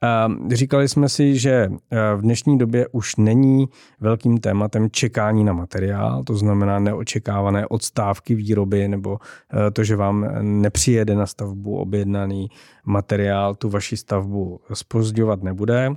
Ehm, 0.02 0.50
říkali 0.52 0.90
jsme 0.90 1.10
si, 1.10 1.40
že 1.40 1.70
eh, 1.92 2.16
v 2.16 2.22
dnešní 2.22 2.58
době 2.58 2.88
už 2.92 3.16
není 3.16 3.70
velkým 4.00 4.38
tématem 4.38 4.92
čekání 4.92 5.44
na 5.44 5.54
materiál, 5.54 6.24
to 6.24 6.36
znamená 6.36 6.80
neočekávané 6.80 7.68
odstávky 7.68 8.36
výroby 8.36 8.88
nebo 8.88 9.18
eh, 9.20 9.72
to, 9.72 9.84
že 9.84 9.96
vám 9.96 10.28
nepřijede 10.42 11.16
na 11.16 11.26
stavbu 11.26 11.78
objednaný 11.78 12.50
materiál, 12.86 13.56
tu 13.56 13.70
vaši 13.70 13.98
stavbu 13.98 14.60
spozdňovat 14.74 15.44
nebude. 15.44 15.90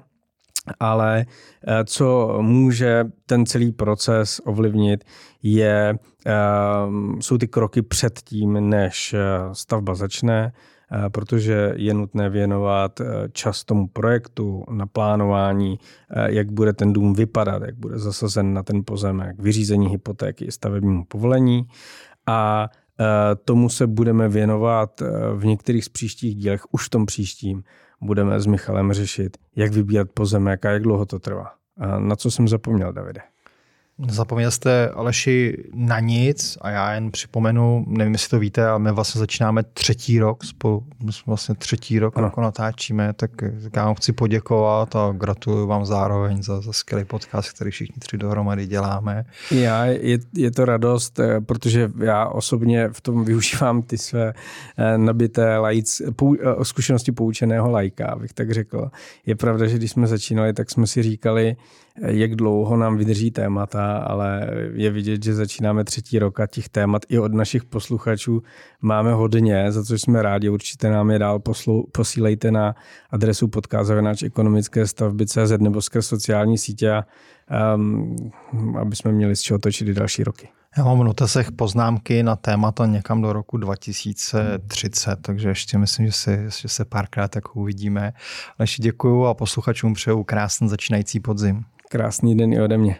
Ale 0.80 1.26
eh, 1.66 1.84
co 1.84 2.38
může 2.40 3.04
ten 3.26 3.46
celý 3.46 3.72
proces 3.72 4.40
ovlivnit, 4.44 5.04
je, 5.42 5.98
ehm, 6.26 7.18
jsou 7.20 7.38
ty 7.38 7.48
kroky 7.48 7.82
před 7.82 8.20
tím, 8.20 8.70
než 8.70 9.14
stavba 9.52 9.94
začne, 9.94 10.52
protože 11.08 11.72
je 11.76 11.94
nutné 11.94 12.30
věnovat 12.30 13.00
eh, 13.00 13.04
čas 13.32 13.64
tomu 13.64 13.88
projektu, 13.88 14.64
na 14.70 14.86
plánování, 14.86 15.78
eh, 16.10 16.34
jak 16.34 16.52
bude 16.52 16.72
ten 16.72 16.92
dům 16.92 17.14
vypadat, 17.14 17.62
jak 17.62 17.74
bude 17.74 17.98
zasazen 17.98 18.54
na 18.54 18.62
ten 18.62 18.84
pozemek, 18.84 19.36
vyřízení 19.38 19.88
hypotéky, 19.88 20.52
stavebnímu 20.52 21.04
povolení 21.04 21.68
a 22.26 22.68
tomu 23.44 23.68
se 23.68 23.86
budeme 23.86 24.28
věnovat 24.28 25.02
v 25.34 25.44
některých 25.44 25.84
z 25.84 25.88
příštích 25.88 26.34
dílech, 26.34 26.62
už 26.70 26.86
v 26.86 26.90
tom 26.90 27.06
příštím 27.06 27.62
budeme 28.00 28.40
s 28.40 28.46
Michalem 28.46 28.92
řešit, 28.92 29.36
jak 29.56 29.72
vybírat 29.72 30.08
pozemek 30.14 30.64
a 30.64 30.70
jak 30.70 30.82
dlouho 30.82 31.06
to 31.06 31.18
trvá. 31.18 31.52
Na 31.98 32.16
co 32.16 32.30
jsem 32.30 32.48
zapomněl, 32.48 32.92
Davide? 32.92 33.20
Zapomněl 34.06 34.50
jste 34.50 34.88
Aleši 34.88 35.64
na 35.74 36.00
nic 36.00 36.58
a 36.60 36.70
já 36.70 36.92
jen 36.92 37.10
připomenu, 37.10 37.84
nevím, 37.88 38.12
jestli 38.12 38.28
to 38.28 38.38
víte, 38.38 38.66
ale 38.66 38.78
my 38.78 38.92
vlastně 38.92 39.18
začínáme 39.18 39.62
třetí 39.62 40.18
rok 40.18 40.44
spolu, 40.44 40.86
my 41.02 41.12
jsme 41.12 41.24
vlastně 41.26 41.54
třetí 41.54 41.98
rok 41.98 42.18
ano. 42.18 42.26
jako 42.26 42.40
natáčíme, 42.40 43.12
tak, 43.12 43.30
tak 43.62 43.76
já 43.76 43.84
vám 43.84 43.94
chci 43.94 44.12
poděkovat 44.12 44.96
a 44.96 45.12
gratuluju 45.12 45.66
vám 45.66 45.86
zároveň 45.86 46.42
za, 46.42 46.60
za 46.60 46.72
skvělý 46.72 47.04
podcast, 47.04 47.52
který 47.52 47.70
všichni 47.70 47.94
tři 47.98 48.18
dohromady 48.18 48.66
děláme. 48.66 49.24
Já, 49.50 49.84
je, 49.84 50.18
je 50.34 50.50
to 50.50 50.64
radost, 50.64 51.18
eh, 51.18 51.40
protože 51.40 51.90
já 52.04 52.26
osobně 52.28 52.88
v 52.88 53.00
tom 53.00 53.24
využívám 53.24 53.82
ty 53.82 53.98
své 53.98 54.32
eh, 54.78 54.98
nabité 54.98 55.58
lajc, 55.58 56.02
pou, 56.16 56.34
eh, 56.34 56.64
zkušenosti 56.64 57.12
poučeného 57.12 57.70
lajka, 57.70 58.06
abych 58.06 58.32
tak 58.32 58.50
řekl. 58.50 58.90
Je 59.26 59.36
pravda, 59.36 59.66
že 59.66 59.76
když 59.76 59.90
jsme 59.90 60.06
začínali, 60.06 60.52
tak 60.52 60.70
jsme 60.70 60.86
si 60.86 61.02
říkali, 61.02 61.56
jak 62.00 62.36
dlouho 62.36 62.76
nám 62.76 62.96
vydrží 62.96 63.30
témata, 63.30 63.96
ale 63.96 64.50
je 64.72 64.90
vidět, 64.90 65.24
že 65.24 65.34
začínáme 65.34 65.84
třetí 65.84 66.18
rok 66.18 66.40
a 66.40 66.46
těch 66.46 66.68
témat 66.68 67.02
i 67.08 67.18
od 67.18 67.32
našich 67.32 67.64
posluchačů 67.64 68.42
máme 68.80 69.12
hodně, 69.12 69.72
za 69.72 69.84
což 69.84 70.00
jsme 70.00 70.22
rádi. 70.22 70.48
Určitě 70.48 70.88
nám 70.88 71.10
je 71.10 71.18
dál 71.18 71.38
poslu, 71.38 71.88
posílejte 71.92 72.50
na 72.50 72.74
adresu 73.10 73.48
podkázavináč 73.48 74.22
ekonomické 74.22 74.86
stavby 74.86 75.26
CZ 75.26 75.58
nebo 75.58 75.82
skrz 75.82 76.06
sociální 76.06 76.58
sítě, 76.58 77.02
um, 77.74 78.16
aby 78.80 78.96
jsme 78.96 79.12
měli 79.12 79.36
z 79.36 79.40
čeho 79.40 79.58
točit 79.58 79.88
i 79.88 79.94
další 79.94 80.24
roky. 80.24 80.48
Já 80.76 80.84
mám 80.84 81.00
v 81.00 81.04
notesech 81.04 81.52
poznámky 81.52 82.22
na 82.22 82.36
témata 82.36 82.86
někam 82.86 83.22
do 83.22 83.32
roku 83.32 83.56
2030, 83.56 85.16
takže 85.22 85.48
ještě 85.48 85.78
myslím, 85.78 86.06
že 86.06 86.12
se, 86.12 86.44
že 86.60 86.68
se 86.68 86.84
párkrát 86.84 87.28
tak 87.28 87.56
uvidíme. 87.56 88.12
Ještě 88.60 88.82
děkuju 88.82 89.24
a 89.24 89.34
posluchačům 89.34 89.94
přeju 89.94 90.24
krásný 90.24 90.68
začínající 90.68 91.20
podzim. 91.20 91.64
Krásný 91.88 92.36
den 92.36 92.52
i 92.52 92.60
ode 92.60 92.78
mě. 92.78 92.96